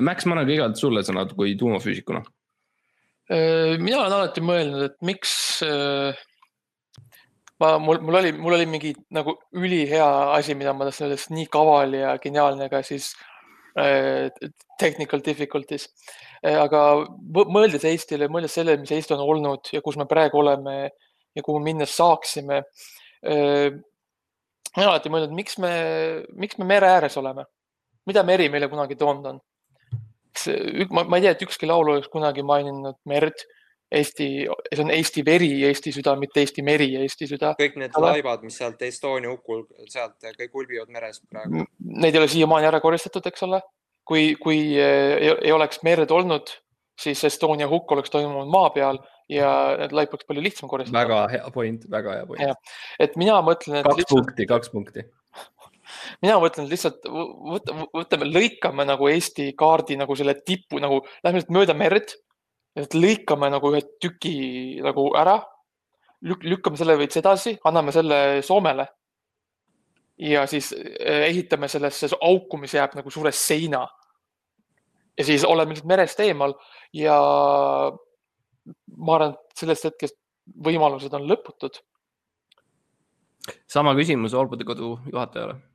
Max, 0.00 0.24
ma 0.24 0.38
annan 0.38 0.46
kõigepealt 0.48 0.78
sulle 0.80 1.02
sõna 1.04 1.26
kui 1.36 1.50
tuumafüüsikuna. 1.60 2.22
Äh, 3.28 3.74
mina 3.76 3.98
olen 4.00 4.14
alati 4.16 4.40
mõelnud, 4.40 4.86
et 4.86 4.94
miks 5.04 5.34
äh, 5.66 6.16
ma, 7.60 7.74
mul, 7.76 8.00
mul 8.00 8.16
oli, 8.22 8.30
mul 8.32 8.56
oli 8.56 8.68
mingi 8.72 8.94
nagu 9.12 9.36
ülihea 9.52 10.06
asi, 10.38 10.56
mida 10.56 10.72
ma 10.72 10.88
tahtsin 10.88 11.10
öelda, 11.10 11.20
nii 11.36 11.44
kaval 11.52 11.92
ja 11.98 12.14
geniaalne, 12.24 12.70
aga 12.72 12.80
siis 12.88 13.10
äh, 13.12 13.31
technical 14.78 15.22
difficulties 15.24 15.88
äh,. 16.44 16.58
aga 16.60 16.82
mõeldes 17.32 17.86
Eestile, 17.88 18.28
mõeldes 18.28 18.58
sellele, 18.58 18.82
mis 18.82 18.92
Eesti 18.92 19.16
on 19.16 19.24
olnud 19.24 19.72
ja 19.72 19.80
kus 19.84 19.96
me 19.96 20.08
praegu 20.10 20.42
oleme 20.42 20.76
ja 21.32 21.44
kuhu 21.44 21.62
minna 21.64 21.88
saaksime 21.88 22.62
äh,. 23.24 23.70
olen 24.76 24.88
alati 24.88 25.12
mõelnud, 25.12 25.32
miks 25.36 25.58
me, 25.62 25.72
miks 26.36 26.60
me 26.60 26.68
mere 26.68 26.90
ääres 26.98 27.16
oleme, 27.20 27.46
mida 28.08 28.24
meri 28.26 28.50
meile 28.52 28.68
kunagi 28.72 28.98
toonud 29.00 29.32
on 29.32 29.40
ma, 30.90 31.04
ma 31.04 31.18
ei 31.18 31.26
tea, 31.26 31.34
et 31.34 31.44
ükski 31.44 31.68
laul 31.68 31.94
oleks 31.94 32.10
kunagi 32.12 32.44
maininud 32.46 32.98
merd 33.08 33.44
Eesti, 33.92 34.28
see 34.72 34.82
on 34.84 34.90
Eesti 34.94 35.24
veri, 35.26 35.50
Eesti 35.68 35.92
süda, 35.92 36.14
mitte 36.20 36.40
Eesti 36.40 36.64
meri, 36.64 36.88
Eesti 37.02 37.28
süda. 37.30 37.52
kõik 37.58 37.78
need 37.80 37.96
laevad, 38.00 38.44
mis 38.46 38.56
sealt 38.60 38.82
Estonia 38.86 39.30
hukul, 39.32 39.66
sealt 39.92 40.16
kõik 40.38 40.58
ulbivad 40.62 40.92
meres 40.94 41.20
praegu. 41.28 41.66
Neid 41.78 42.16
ei 42.16 42.22
ole 42.22 42.30
siiamaani 42.32 42.70
ära 42.70 42.80
koristatud, 42.84 43.26
eks 43.28 43.48
ole. 43.48 43.62
kui, 44.08 44.34
kui 44.40 44.58
ei, 44.74 45.28
ei 45.30 45.52
oleks 45.54 45.82
merd 45.86 46.10
olnud, 46.10 46.50
siis 46.98 47.22
Estonia 47.24 47.68
hukk 47.70 47.92
oleks 47.94 48.10
toimunud 48.10 48.50
maa 48.50 48.70
peal 48.74 48.98
ja 49.30 49.50
need 49.80 49.94
laip 49.96 50.14
oleks 50.14 50.28
palju 50.28 50.44
lihtsam 50.44 50.70
koristada. 50.70 50.98
väga 50.98 51.20
hea 51.32 51.50
point, 51.54 51.84
väga 51.90 52.16
hea 52.18 52.28
point. 52.28 52.70
et 53.00 53.16
mina 53.20 53.38
mõtlen, 53.44 53.80
et. 53.80 53.86
kaks 53.86 54.02
lihtsalt... 54.02 54.18
punkti, 54.18 54.46
kaks 54.50 54.72
punkti 54.72 55.04
mina 56.24 56.38
mõtlen 56.42 56.68
lihtsalt 56.70 57.06
võt, 57.06 57.72
võtame, 57.94 58.28
lõikame 58.28 58.86
nagu 58.88 59.08
Eesti 59.12 59.52
kaardi 59.58 59.98
nagu 60.00 60.16
selle 60.18 60.36
tipu 60.40 60.82
nagu, 60.82 61.02
lähme 61.24 61.40
lihtsalt 61.40 61.56
mööda 61.58 61.76
merd. 61.78 62.16
Lõikame 62.76 63.50
nagu 63.52 63.72
ühe 63.72 63.82
tüki 64.00 64.80
nagu 64.84 65.10
ära 65.18 65.36
lük,. 66.22 66.44
lükkame 66.44 66.76
selle 66.76 66.96
veits 66.98 67.16
edasi, 67.20 67.56
anname 67.64 67.92
selle 67.92 68.42
Soomele. 68.42 68.86
ja 70.18 70.46
siis 70.46 70.72
eh, 70.72 71.28
ehitame 71.28 71.68
sellesse 71.68 72.12
auku, 72.20 72.56
mis 72.56 72.74
jääb 72.74 72.94
nagu 72.94 73.10
suure 73.10 73.32
seina. 73.32 73.86
ja 75.18 75.24
siis 75.24 75.44
oleme 75.44 75.74
lihtsalt 75.74 75.88
merest 75.88 76.20
eemal 76.20 76.54
ja 76.92 77.18
ma 78.96 79.14
arvan, 79.14 79.34
et 79.34 79.58
sellest 79.58 79.84
hetkest 79.84 80.16
võimalused 80.64 81.12
on 81.12 81.28
lõputud. 81.28 81.82
sama 83.66 83.94
küsimus 83.98 84.32
hooldekodu 84.32 84.98
juhatajale 85.12 85.71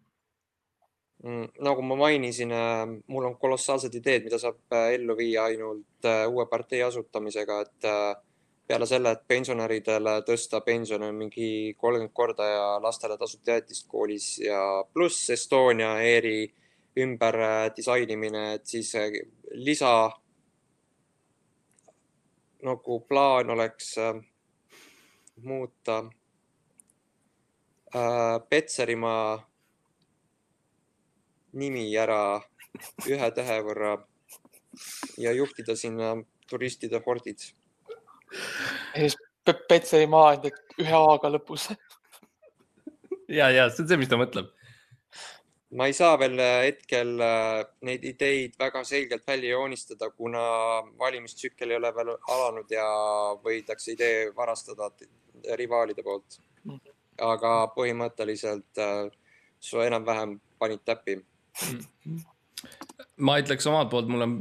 nagu 1.24 1.82
ma 1.82 1.96
mainisin, 1.96 2.52
äh, 2.52 2.86
mul 3.08 3.26
on 3.26 3.38
kolossaalsed 3.38 3.96
ideed, 3.96 4.24
mida 4.28 4.38
saab 4.38 4.60
äh, 4.74 4.94
ellu 4.98 5.16
viia 5.18 5.48
ainult 5.50 6.06
äh, 6.06 6.28
uue 6.30 6.46
partei 6.46 6.84
asutamisega, 6.86 7.62
et 7.62 7.88
peale 8.68 8.86
selle, 8.86 9.14
et 9.16 9.24
pensionäridele 9.28 10.18
tõsta 10.28 10.62
pensione 10.62 11.10
mingi 11.16 11.74
kolmkümmend 11.80 12.14
korda 12.14 12.48
ja 12.52 12.64
lastele 12.84 13.18
tasuta 13.18 13.56
jäätist 13.56 13.88
koolis 13.88 14.38
ja 14.44 14.62
pluss 14.94 15.30
Estonia 15.34 15.96
ERi 16.04 16.54
ümber 17.00 17.38
disainimine, 17.76 18.54
et 18.58 18.66
siis 18.68 18.94
lisa 19.54 19.94
nagu 22.68 23.00
plaan 23.08 23.50
oleks 23.54 23.96
muuta 25.46 26.02
Petserimaa 28.50 29.48
nimi 31.54 31.88
ära 31.98 32.40
ühe 33.08 33.30
tähe 33.36 33.62
võrra 33.66 33.98
ja 35.18 35.34
juhtida 35.34 35.76
sinna 35.76 36.16
turistide 36.50 37.02
hordid. 37.06 37.40
ja 38.96 39.02
siis 39.02 39.18
Petseri 39.70 40.08
maa 40.12 40.34
on 40.36 40.50
ühe 40.84 40.98
A-ga 40.98 41.32
lõpus. 41.32 41.70
ja, 43.28 43.50
ja 43.50 43.70
see 43.70 43.84
on 43.84 43.90
see, 43.90 44.00
mis 44.02 44.12
ta 44.12 44.20
mõtleb. 44.20 44.50
ma 45.80 45.88
ei 45.88 45.96
saa 45.96 46.18
veel 46.20 46.40
hetkel 46.40 47.16
äh, 47.24 47.62
neid 47.88 48.04
ideid 48.08 48.58
väga 48.60 48.84
selgelt 48.88 49.28
välja 49.28 49.56
joonistada, 49.56 50.10
kuna 50.10 50.44
valimistsükkel 51.00 51.72
ei 51.72 51.80
ole 51.80 51.94
veel 51.96 52.14
alanud 52.16 52.72
ja 52.72 52.88
võidakse 53.44 53.96
idee 53.96 54.28
varastada 54.36 54.92
rivaalide 55.56 56.04
poolt. 56.04 56.42
Mm. 56.68 56.80
aga 57.24 57.52
põhimõtteliselt 57.76 58.80
äh, 58.84 59.08
su 59.60 59.80
enam-vähem 59.82 60.36
panid 60.60 60.84
täppi 60.86 61.16
ma 63.28 63.38
ütleks 63.42 63.68
omalt 63.70 63.90
poolt, 63.92 64.10
mul 64.12 64.26
on, 64.26 64.34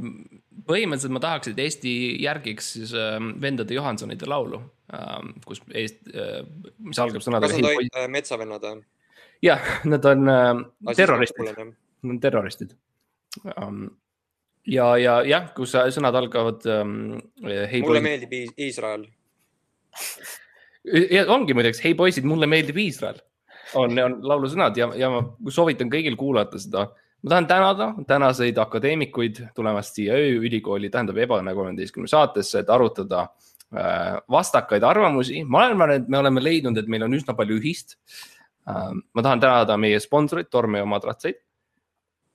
põhimõtteliselt 0.67 1.15
ma 1.15 1.21
tahaks, 1.23 1.51
et 1.51 1.61
Eesti 1.61 1.93
järgiks 2.23 2.73
siis 2.77 2.93
äh, 2.97 3.17
vendade 3.41 3.75
Johansonide 3.77 4.29
laulu 4.29 4.61
äh,, 4.93 5.15
kus 5.45 5.63
Eest- 5.71 6.11
äh,, 6.13 6.41
mis 6.85 6.99
algab 7.01 7.25
sõnadega. 7.25 7.53
kas 7.53 7.63
nad 7.63 7.71
olid 7.73 8.01
äh, 8.01 8.09
metsavennad 8.13 8.67
või? 8.67 8.83
jah, 9.45 9.69
nad 9.89 10.09
on 10.11 10.33
äh, 10.33 10.51
terroristid, 10.97 11.45
nad 11.49 11.63
on 12.11 12.19
terroristid 12.23 12.75
um, 13.55 13.87
ja, 14.65 14.91
ja 15.01 15.19
jah, 15.27 15.49
kus 15.57 15.77
sõnad 15.97 16.17
algavad 16.21 16.67
um,. 16.77 16.97
mulle 17.41 17.69
poisid. 17.71 18.09
meeldib 18.09 18.37
Iisrael. 18.67 19.07
ongi 21.33 21.57
muideks, 21.57 21.81
hei 21.85 21.97
poisid, 21.97 22.29
mulle 22.29 22.49
meeldib 22.49 22.77
Iisrael 22.85 23.21
on, 23.75 23.97
on 23.99 24.21
laulu 24.23 24.49
sõnad 24.51 24.77
ja, 24.79 24.89
ja 24.95 25.09
ma 25.11 25.25
soovitan 25.51 25.89
kõigil 25.91 26.15
kuulata 26.19 26.61
seda 26.61 26.85
ma 27.23 27.29
tahan 27.29 27.47
tänada 27.47 27.93
tänaseid 28.07 28.57
akadeemikuid 28.57 29.41
tulemast 29.55 29.97
siia 29.97 30.13
ööülikooli, 30.13 30.89
tähendab 30.89 31.17
Ebane 31.17 31.53
kolmeteistkümne 31.53 32.07
saatesse, 32.07 32.61
et 32.61 32.69
arutada 32.69 33.27
äh, 33.75 34.17
vastakaid 34.31 34.83
arvamusi. 34.83 35.43
ma 35.43 35.65
arvan, 35.65 35.91
et 35.91 36.07
me 36.07 36.17
oleme 36.17 36.43
leidnud, 36.43 36.77
et 36.77 36.87
meil 36.87 37.03
on 37.03 37.17
üsna 37.17 37.35
palju 37.35 37.57
ühist. 37.59 37.97
Äh, 38.69 38.93
ma 39.13 39.25
tahan 39.25 39.41
tänada 39.41 39.77
meie 39.77 39.99
sponsoreid, 39.99 40.49
Torme 40.49 40.83
ja 40.83 40.85
Madratseid. 40.85 41.41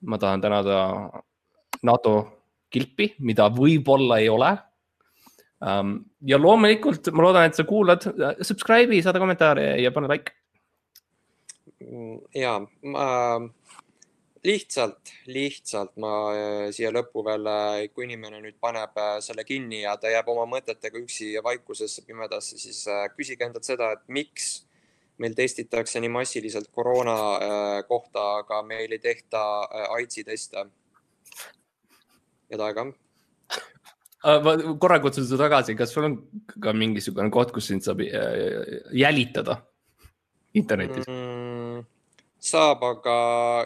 ma 0.02 0.18
tahan 0.18 0.40
tänada 0.40 1.10
NATO 1.82 2.14
kilpi, 2.70 3.14
mida 3.20 3.48
võib-olla 3.52 4.18
ei 4.18 4.28
ole. 4.28 4.50
Ähm, 5.62 5.96
ja 6.26 6.38
loomulikult 6.40 7.12
ma 7.14 7.22
loodan, 7.22 7.46
et 7.46 7.58
sa 7.58 7.64
kuulad, 7.64 8.02
subscribe'i, 8.42 9.02
saada 9.02 9.20
kommentaare 9.22 9.76
ja 9.82 9.92
pane 9.94 10.10
like. 10.10 10.32
ja 12.34 12.56
ma 12.82 13.06
lihtsalt, 14.44 15.12
lihtsalt 15.30 15.94
ma 16.02 16.12
äh, 16.34 16.66
siia 16.74 16.90
lõppu 16.94 17.22
veel, 17.26 17.46
äh, 17.46 17.84
kui 17.94 18.06
inimene 18.08 18.40
nüüd 18.42 18.58
paneb 18.62 18.96
äh, 18.98 19.14
selle 19.22 19.44
kinni 19.46 19.82
ja 19.84 19.94
ta 20.00 20.10
jääb 20.10 20.28
oma 20.32 20.46
mõtetega 20.50 20.98
üksi 20.98 21.32
vaikusesse 21.44 22.04
pimedasse, 22.06 22.58
siis 22.58 22.82
küsige 23.16 23.46
endalt 23.46 23.68
seda, 23.68 23.92
et 23.94 24.04
miks 24.10 24.64
meil 25.22 25.36
testitakse 25.38 26.00
nii 26.02 26.10
massiliselt 26.10 26.72
koroona 26.74 27.14
kohta, 27.86 28.24
aga 28.40 28.62
meil 28.66 28.90
ei 28.90 28.98
tehta 28.98 29.42
AIDSi 29.94 30.24
teste. 30.26 30.64
head 32.50 32.64
aega. 32.64 32.86
ma 34.42 34.56
korra 34.80 34.98
kutsun 35.04 35.28
su 35.28 35.38
tagasi, 35.38 35.76
kas 35.78 35.94
sul 35.94 36.08
on 36.08 36.16
ka 36.64 36.72
mingisugune 36.72 37.30
koht, 37.30 37.52
kus 37.54 37.70
sind 37.70 37.86
saab 37.86 38.02
jälitada 38.90 39.60
internetis 40.54 41.06
mm,? 41.06 41.51
Saab, 42.42 42.82
aga 42.82 43.16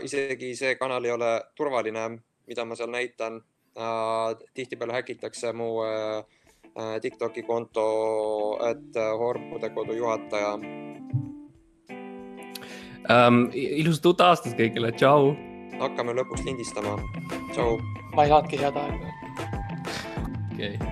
isegi 0.04 0.52
see 0.56 0.74
kanal 0.76 1.04
ei 1.04 1.12
ole 1.14 1.30
turvaline, 1.56 2.08
mida 2.46 2.64
ma 2.64 2.76
seal 2.76 2.90
näitan. 2.92 3.42
tihtipeale 4.54 4.92
häkitakse 4.92 5.52
mu 5.52 5.82
äh, 5.84 6.24
äh, 6.78 7.00
Tiktoki 7.00 7.42
konto, 7.42 8.58
et 8.70 8.96
äh, 8.96 9.18
Hormude 9.18 9.70
kodu 9.70 9.92
juhataja 9.92 10.54
um,. 13.28 13.50
ilusat 13.52 14.06
uut 14.06 14.20
aastat 14.20 14.56
kõigile, 14.56 14.92
tšau. 14.96 15.36
hakkame 15.76 16.16
lõpuks 16.16 16.44
lindistama, 16.48 16.96
tšau. 17.52 17.76
ma 18.16 18.24
ei 18.24 18.32
saanudki 18.32 18.56
head 18.64 18.76
aega. 18.80 19.08
okei 20.54 20.72
okay.. 20.76 20.86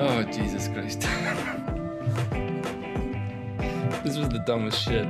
Oh 0.00 0.24
Jesus 0.32 0.72
Christ 0.72 1.04
This 4.04 4.16
was 4.16 4.28
the 4.28 4.38
dumbest 4.46 4.80
shit. 4.84 5.08